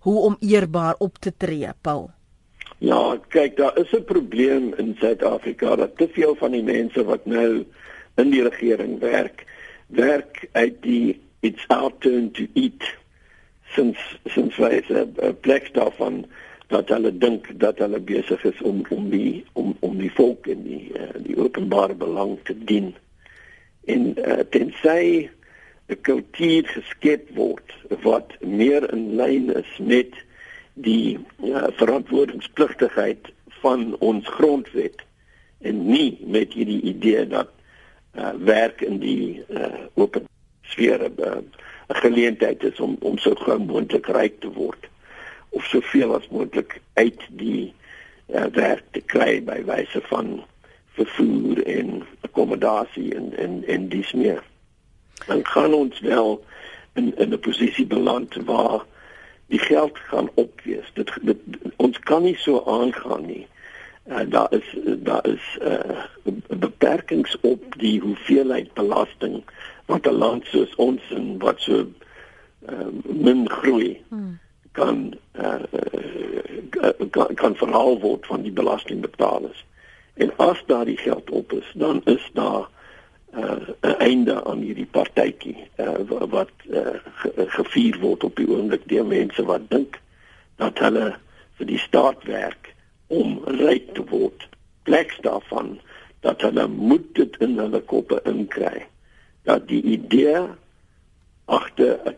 hoe 0.00 0.18
om 0.20 0.36
eerbaar 0.40 0.94
op 0.98 1.18
te 1.18 1.32
tree, 1.36 1.68
Paul. 1.80 2.10
Ja, 2.78 3.18
kyk, 3.28 3.56
daar 3.56 3.78
is 3.78 3.92
'n 3.92 4.04
probleem 4.04 4.74
in 4.76 4.96
Suid-Afrika 4.98 5.76
dat 5.76 5.96
te 5.96 6.08
veel 6.12 6.34
van 6.34 6.50
die 6.50 6.62
mense 6.62 7.04
wat 7.04 7.26
nou 7.26 7.64
in 8.16 8.30
die 8.30 8.42
regering 8.42 8.98
werk, 9.00 9.44
werk 9.86 10.48
uit 10.52 10.82
die 10.82 11.23
it's 11.44 11.64
our 11.68 11.90
turn 12.00 12.30
to 12.32 12.48
eat 12.54 12.82
since 13.74 13.98
since 14.34 14.56
hy 14.56 14.80
is 14.80 14.88
'n 14.90 15.36
plek 15.44 15.74
daarvan 15.74 16.24
dat 16.72 16.88
hulle 16.88 17.12
dink 17.18 17.48
dat 17.60 17.78
hulle 17.78 18.00
besig 18.00 18.44
is 18.44 18.60
om 18.62 18.84
om 18.88 19.10
die 19.10 19.44
om 19.52 19.76
om 19.80 19.98
die 19.98 20.12
volk 20.18 20.46
in 20.46 20.62
die 20.64 20.86
uh, 20.96 21.12
die 21.26 21.36
openbare 21.36 21.94
belang 21.94 22.38
te 22.48 22.56
dien. 22.70 22.94
En 23.84 24.02
uh, 24.16 24.40
tensy 24.50 25.28
'n 25.88 26.00
kultuur 26.00 26.64
geskep 26.76 27.28
word 27.36 27.76
wat 28.02 28.32
meer 28.40 28.92
in 28.92 29.14
lyn 29.20 29.50
is 29.62 29.72
met 29.78 30.12
die 30.74 31.18
uh, 31.44 31.66
verantwoordingspligtigheid 31.80 33.32
van 33.60 33.96
ons 33.98 34.28
grondwet 34.28 35.04
en 35.60 35.86
nie 35.86 36.18
met 36.26 36.52
hierdie 36.52 36.80
idee 36.80 37.26
dat 37.26 37.50
uh, 38.16 38.32
werk 38.38 38.80
in 38.80 38.98
die 38.98 39.42
uh, 39.48 39.84
open 39.94 40.26
sfeer 40.72 41.04
'n 41.04 41.14
uh, 41.18 41.36
geleentheid 41.88 42.62
is 42.62 42.80
om 42.80 42.96
om 43.00 43.18
so 43.18 43.34
gou 43.34 43.58
moontlik 43.58 44.06
ryk 44.06 44.40
te 44.40 44.50
word 44.52 44.88
of 45.50 45.64
soveel 45.64 46.14
as 46.14 46.28
moontlik 46.28 46.80
uit 46.94 47.20
die 47.28 47.74
uh, 48.26 48.46
werk 48.52 48.84
te 48.90 49.00
kry 49.00 49.42
by 49.44 49.60
wyse 49.64 50.00
van 50.08 50.42
vervoer 50.94 51.62
en 51.66 52.02
akkommodasie 52.20 53.14
en 53.14 53.32
en 53.36 53.62
en 53.66 53.88
dis 53.88 54.12
meer. 54.12 54.42
Dan 55.26 55.46
gaan 55.46 55.74
ons 55.74 56.00
wel 56.00 56.44
in 56.94 57.12
in 57.16 57.32
'n 57.32 57.40
posisie 57.40 57.86
beland 57.86 58.34
waar 58.34 58.84
die 59.46 59.58
geld 59.58 59.98
gaan 59.98 60.28
opwees. 60.34 60.90
Dit, 60.94 61.10
dit 61.22 61.38
ons 61.76 61.98
kan 61.98 62.22
nie 62.22 62.36
so 62.36 62.62
aangaan 62.66 63.26
nie. 63.26 63.46
Uh, 64.06 64.20
daar 64.28 64.52
is 64.52 64.76
daar 64.98 65.26
is 65.26 65.58
uh, 65.62 66.04
beperkings 66.46 67.36
op 67.40 67.62
die 67.78 68.00
hoeveelheid 68.00 68.72
belasting 68.74 69.42
wat 69.86 70.06
'n 70.06 70.18
land 70.18 70.46
soos 70.46 70.74
ons 70.74 71.02
en 71.10 71.38
wat 71.38 71.60
so 71.60 71.86
uh, 72.68 72.88
min 73.02 73.50
groei 73.50 74.02
hmm. 74.08 74.38
kan 74.72 75.14
uh, 75.32 75.62
kan, 77.10 77.34
kan 77.34 77.56
verhaal 77.56 78.00
word 78.00 78.26
van 78.26 78.42
die 78.42 78.52
belastingbetalers. 78.52 79.64
En 80.14 80.36
as 80.36 80.62
daar 80.66 80.84
die 80.84 80.96
geld 80.96 81.30
op 81.30 81.52
is, 81.52 81.70
dan 81.74 82.00
is 82.04 82.30
daar 82.32 82.68
'n 83.34 83.66
uh, 83.80 83.94
einde 83.98 84.44
aan 84.44 84.58
hierdie 84.58 84.86
partytjie 84.90 85.68
uh, 85.76 86.28
wat 86.30 86.50
uh, 86.70 86.94
gevier 87.36 87.98
word 88.00 88.24
op 88.24 88.36
die 88.36 88.48
oomblik 88.48 88.88
deur 88.88 89.06
mense 89.06 89.44
wat 89.44 89.70
dink 89.70 90.00
dat 90.56 90.78
hulle 90.78 91.16
vir 91.58 91.66
die 91.66 91.78
staat 91.78 92.22
werk 92.22 92.74
om 93.06 93.40
ryk 93.44 93.94
te 93.94 94.04
word. 94.04 94.48
Pleks 94.82 95.18
daarvan 95.20 95.80
dat 96.20 96.40
hulle 96.40 96.68
moet 96.68 97.14
dit 97.14 97.36
in 97.36 97.58
hulle 97.58 97.80
koppe 97.80 98.20
inkry 98.24 98.86
dat 99.44 99.68
die 99.68 99.82
idee 99.82 100.42
agter 101.44 102.16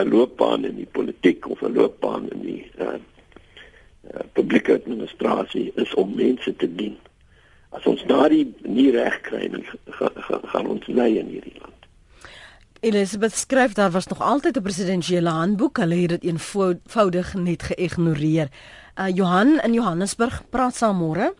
'n 0.00 0.08
loopbaan 0.08 0.64
in 0.64 0.76
die 0.76 0.88
politiek 0.92 1.48
of 1.48 1.60
'n 1.62 1.72
loopbaan 1.72 2.30
in 2.30 2.40
die 2.40 2.70
uh, 2.78 2.86
uh, 2.88 4.20
publieke 4.32 4.72
administrasie 4.72 5.72
is 5.74 5.94
om 5.94 6.14
mense 6.14 6.56
te 6.56 6.74
dien. 6.74 6.96
As 7.70 7.84
ons 7.86 8.04
daardie 8.06 8.54
nie 8.62 8.90
reg 8.90 9.20
kry 9.20 9.48
nie, 9.52 9.64
gaan 10.52 10.66
ons 10.66 10.86
lei 10.86 11.18
in 11.18 11.26
hierdie 11.26 11.56
land. 11.60 11.76
Elizabeth 12.80 13.34
skryf 13.34 13.72
daar 13.72 13.90
was 13.90 14.06
nog 14.06 14.20
altyd 14.20 14.56
'n 14.56 14.62
presidensiële 14.62 15.28
handboek, 15.28 15.76
hulle 15.76 15.94
het 15.94 16.08
dit 16.08 16.24
eenvoudig 16.24 17.34
net 17.34 17.62
geïgnoreer. 17.62 18.48
Uh, 19.00 19.08
Johan 19.14 19.60
in 19.60 19.72
Johannesburg 19.72 20.42
praat 20.50 20.76
saam 20.76 20.96
môre. 20.96 21.34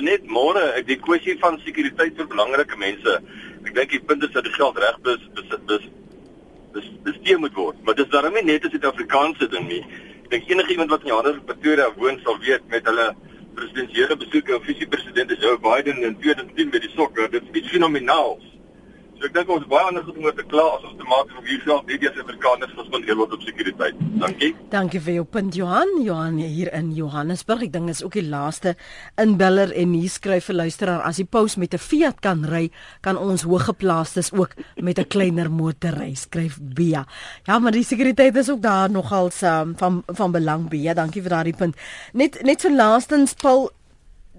Net 0.00 0.26
môre, 0.26 0.60
ek 0.76 0.86
die 0.86 0.98
kwessie 1.00 1.38
van 1.40 1.58
sekuriteit 1.64 2.16
vir 2.16 2.26
belangrike 2.26 2.76
mense. 2.76 3.20
Ek 3.64 3.74
dink 3.74 3.90
die 3.90 4.02
punt 4.10 4.22
is 4.22 4.34
dat 4.34 4.44
die 4.44 4.52
geld 4.52 4.78
reg 4.78 4.98
is, 5.14 5.24
dis 5.34 5.48
dis 5.70 5.88
dis 6.74 6.90
dis 7.04 7.22
die 7.24 7.36
moet 7.36 7.54
word, 7.54 7.78
maar 7.84 7.96
dis 7.98 8.10
daarom 8.12 8.34
nie 8.34 8.44
net 8.44 8.64
'n 8.64 8.70
Suid-Afrikaanse 8.70 9.48
ding 9.48 9.68
nie. 9.68 9.82
Ek 10.24 10.30
dink 10.30 10.50
enige 10.50 10.72
iemand 10.72 10.90
wat 10.90 11.02
in 11.02 11.08
Johannesburg 11.08 11.46
Pretoria 11.46 11.88
woon 11.96 12.20
sal 12.24 12.38
weet 12.38 12.68
met 12.68 12.86
hulle 12.86 13.14
presidensiële 13.54 14.16
besoeke 14.16 14.56
of 14.56 14.64
visiepresident 14.64 15.34
Joe 15.40 15.58
Biden 15.58 16.02
in 16.02 16.16
2010 16.20 16.68
met 16.70 16.82
die 16.82 16.90
sokker, 16.94 17.30
dit 17.30 17.42
is 17.52 17.70
fenomenaal. 17.70 18.38
So 19.18 19.26
ek 19.26 19.32
dink 19.34 19.48
ons 19.50 19.64
baie 19.66 19.82
ander 19.90 20.04
goed 20.06 20.18
om 20.20 20.26
oor 20.28 20.34
te 20.38 20.44
kla 20.46 20.64
as 20.76 20.84
ons 20.86 20.98
te 20.98 21.06
maak 21.10 21.30
van 21.34 21.46
hier 21.48 21.62
self 21.64 21.86
net 21.88 21.98
die 21.98 22.10
Suid-Afrikaners 22.12 22.74
gespandeer 22.78 23.16
word 23.18 23.32
op 23.34 23.40
sekuriteit. 23.42 24.02
Dankie. 24.22 24.50
Dankie 24.70 25.00
vir 25.02 25.16
jou 25.16 25.24
punt 25.26 25.56
Johan. 25.58 25.90
Johan 26.04 26.36
hier 26.38 26.70
in 26.78 26.92
Johannesburg. 26.94 27.64
Ek 27.66 27.72
dink 27.74 27.90
is 27.90 28.04
ook 28.06 28.14
die 28.14 28.22
laaste 28.30 28.76
inbeller 29.18 29.72
en 29.74 29.96
hier 29.98 30.12
skryf 30.14 30.46
vir 30.52 30.60
luisteraar 30.60 31.02
as 31.08 31.18
die 31.18 31.26
pos 31.26 31.56
met 31.58 31.74
'n 31.74 31.82
Fiat 31.82 32.20
kan 32.22 32.44
ry, 32.46 32.70
kan 33.02 33.18
ons 33.18 33.42
hoëgeplaastes 33.42 34.30
ook 34.38 34.54
met 34.76 34.98
'n 34.98 35.10
kleiner 35.10 35.50
motor 35.50 35.98
ry, 35.98 36.14
skryf 36.14 36.58
Bia. 36.62 37.04
Ja, 37.46 37.58
maar 37.58 37.72
die 37.72 37.84
sekuriteit 37.84 38.36
is 38.36 38.50
ook 38.50 38.62
daar 38.62 38.90
nogal 38.90 39.30
um, 39.42 39.74
van 39.76 40.02
van 40.06 40.30
belang 40.32 40.68
Bia. 40.68 40.94
Dankie 40.94 41.22
vir 41.22 41.30
daardie 41.30 41.56
punt. 41.56 41.76
Net 42.12 42.42
net 42.42 42.60
so 42.60 42.70
laastens 42.70 43.34
Paul 43.34 43.70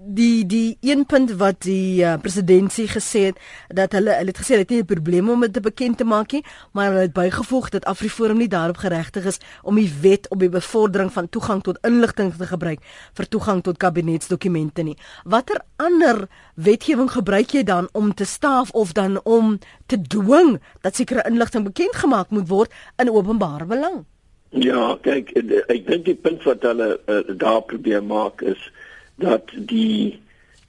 die 0.06 0.46
die 0.46 0.78
een 0.80 1.06
punt 1.06 1.32
wat 1.36 1.62
die 1.62 2.00
uh, 2.02 2.14
presidentsie 2.20 2.86
gesê 2.88 3.20
het 3.30 3.40
dat 3.68 3.92
hulle 3.92 4.14
hulle 4.16 4.32
het 4.32 4.38
gesê 4.40 4.54
hulle 4.54 4.64
het 4.64 4.70
nie 4.70 4.80
'n 4.80 4.84
probleem 4.84 5.28
om 5.30 5.40
dit 5.40 5.62
bekend 5.62 5.98
te 5.98 6.04
maak 6.04 6.32
nie, 6.32 6.44
maar 6.72 6.88
hulle 6.88 7.00
het 7.00 7.12
bygevoeg 7.12 7.68
dat 7.68 7.84
Afriforum 7.84 8.36
nie 8.36 8.48
daarop 8.48 8.76
geregtig 8.76 9.24
is 9.24 9.38
om 9.62 9.74
die 9.74 9.92
wet 10.00 10.28
op 10.28 10.38
die 10.38 10.48
bevordering 10.48 11.12
van 11.12 11.28
toegang 11.28 11.62
tot 11.62 11.78
inligting 11.82 12.34
te 12.34 12.46
gebruik 12.46 12.80
vir 13.12 13.28
toegang 13.28 13.62
tot 13.62 13.76
kabinetsdokumente 13.76 14.82
nie. 14.82 14.96
Watter 15.24 15.60
ander 15.76 16.28
wetgewing 16.54 17.10
gebruik 17.10 17.50
jy 17.50 17.62
dan 17.62 17.88
om 17.92 18.14
te 18.14 18.24
staaf 18.24 18.70
of 18.70 18.92
dan 18.92 19.20
om 19.24 19.58
te 19.86 20.00
dwing 20.02 20.60
dat 20.80 20.96
sekere 20.96 21.28
inligting 21.28 21.64
bekend 21.64 21.94
gemaak 21.94 22.30
moet 22.30 22.48
word 22.48 22.72
in 22.96 23.10
openbare 23.10 23.64
belang? 23.64 24.04
Ja, 24.48 24.96
kyk, 25.02 25.30
ek 25.68 25.86
dink 25.86 26.04
die 26.04 26.14
punt 26.14 26.42
wat 26.42 26.62
hulle 26.62 27.00
uh, 27.06 27.36
daar 27.36 27.62
probeer 27.62 28.02
maak 28.02 28.40
is 28.42 28.72
dat 29.20 29.52
die 29.54 30.20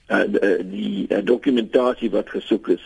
uh, 0.08 0.28
die 0.68 1.06
uh, 1.10 1.20
dokumentasie 1.24 2.12
wat 2.12 2.30
gesoek 2.30 2.68
is 2.78 2.86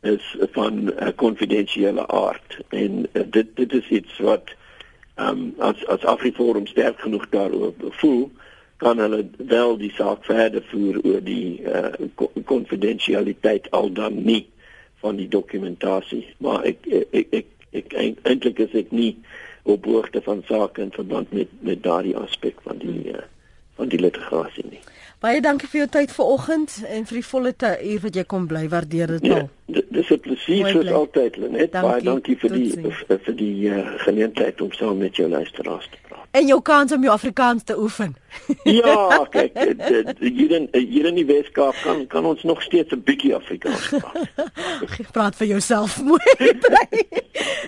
is 0.00 0.24
van 0.56 0.84
'n 0.84 0.92
uh, 1.00 1.08
konfidensiële 1.16 2.06
aard 2.08 2.58
en 2.68 3.06
uh, 3.12 3.22
dit 3.30 3.56
dit 3.56 3.72
is 3.72 3.88
iets 3.88 4.18
wat 4.18 4.54
um, 5.16 5.54
as 5.58 5.86
as 5.86 6.04
Afriforum 6.04 6.66
sterk 6.66 7.00
genoeg 7.00 7.28
daaroor 7.28 7.72
voel 8.00 8.30
kan 8.76 8.98
hulle 8.98 9.26
wel 9.36 9.76
die 9.76 9.92
saak 9.96 10.24
verder 10.24 10.62
voer 10.70 11.00
oor 11.04 11.22
die 11.22 11.62
konfidensialiteit 12.44 13.66
uh, 13.66 13.72
al 13.80 13.92
dan 13.92 14.22
nie 14.24 14.48
van 15.00 15.16
die 15.16 15.28
dokumentasie 15.28 16.26
maar 16.38 16.64
ek 16.64 16.86
ek 17.10 17.26
ek, 17.30 17.46
ek 17.70 17.92
eintlik 18.22 18.58
is 18.58 18.74
ek 18.74 18.90
nie 18.90 19.16
op 19.64 19.84
hoogte 19.84 20.20
van 20.22 20.42
sake 20.46 20.80
in 20.80 20.92
verband 20.92 21.32
met 21.32 21.48
met 21.60 21.82
daardie 21.82 22.16
aspek 22.16 22.60
van 22.62 22.78
die 22.78 23.12
uh, 23.12 23.24
van 23.74 23.88
die 23.88 24.00
litigasie 24.00 24.64
nie. 24.70 24.80
Baie 25.24 25.40
dankie 25.40 25.68
vir 25.72 25.78
jou 25.78 25.86
tyd 25.88 26.10
vanoggend 26.12 26.72
en 26.84 27.06
vir 27.08 27.16
die 27.16 27.24
volle 27.24 27.52
uur 27.56 28.00
wat 28.02 28.16
jy 28.18 28.24
kom 28.28 28.44
bly 28.48 28.66
waardeer 28.68 29.14
dit 29.14 29.30
al. 29.32 29.46
Ja, 29.72 29.80
dis 29.96 30.10
'n 30.12 30.20
plesier 30.20 30.68
soos 30.68 30.90
altyd 30.92 31.36
Lenet. 31.36 31.70
Baie 31.72 32.02
dankie 32.04 32.36
vir 32.36 32.52
die 32.52 32.70
vir, 32.76 33.20
vir 33.24 33.36
die 33.38 33.70
uh, 33.70 33.94
geleentheid 34.04 34.60
om 34.60 34.72
saam 34.72 34.98
met 34.98 35.16
jou 35.16 35.28
luisteraars 35.28 35.88
te 35.88 35.98
praat. 36.08 36.28
En 36.30 36.46
jou 36.46 36.60
kans 36.60 36.92
om 36.92 37.02
jou 37.02 37.12
Afrikaans 37.12 37.64
te 37.64 37.78
oefen. 37.78 38.16
ja, 38.64 39.24
kyk, 39.36 39.56
hier 40.20 40.50
in 40.50 40.68
hier 40.72 41.06
in 41.06 41.14
die 41.14 41.26
Weskaap 41.26 41.74
kan 41.82 42.06
kan 42.06 42.24
ons 42.24 42.42
nog 42.42 42.62
steeds 42.62 42.92
'n 42.92 43.02
bietjie 43.02 43.34
Afrikaans 43.34 43.88
praat. 43.88 44.28
praat 45.16 45.36
vir 45.36 45.46
jouself 45.46 46.02
mooi 46.02 46.52
bly. 46.66 47.06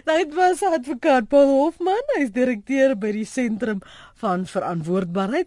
Dit 0.05 0.35
was 0.35 0.63
advokaat 0.63 1.29
Paul 1.29 1.49
Hofman, 1.49 2.05
hy's 2.19 2.31
direkteur 2.31 2.97
by 2.97 3.11
die 3.13 3.25
sentrum 3.25 3.81
van 4.17 4.47
verantwoordbaarheid 4.47 5.45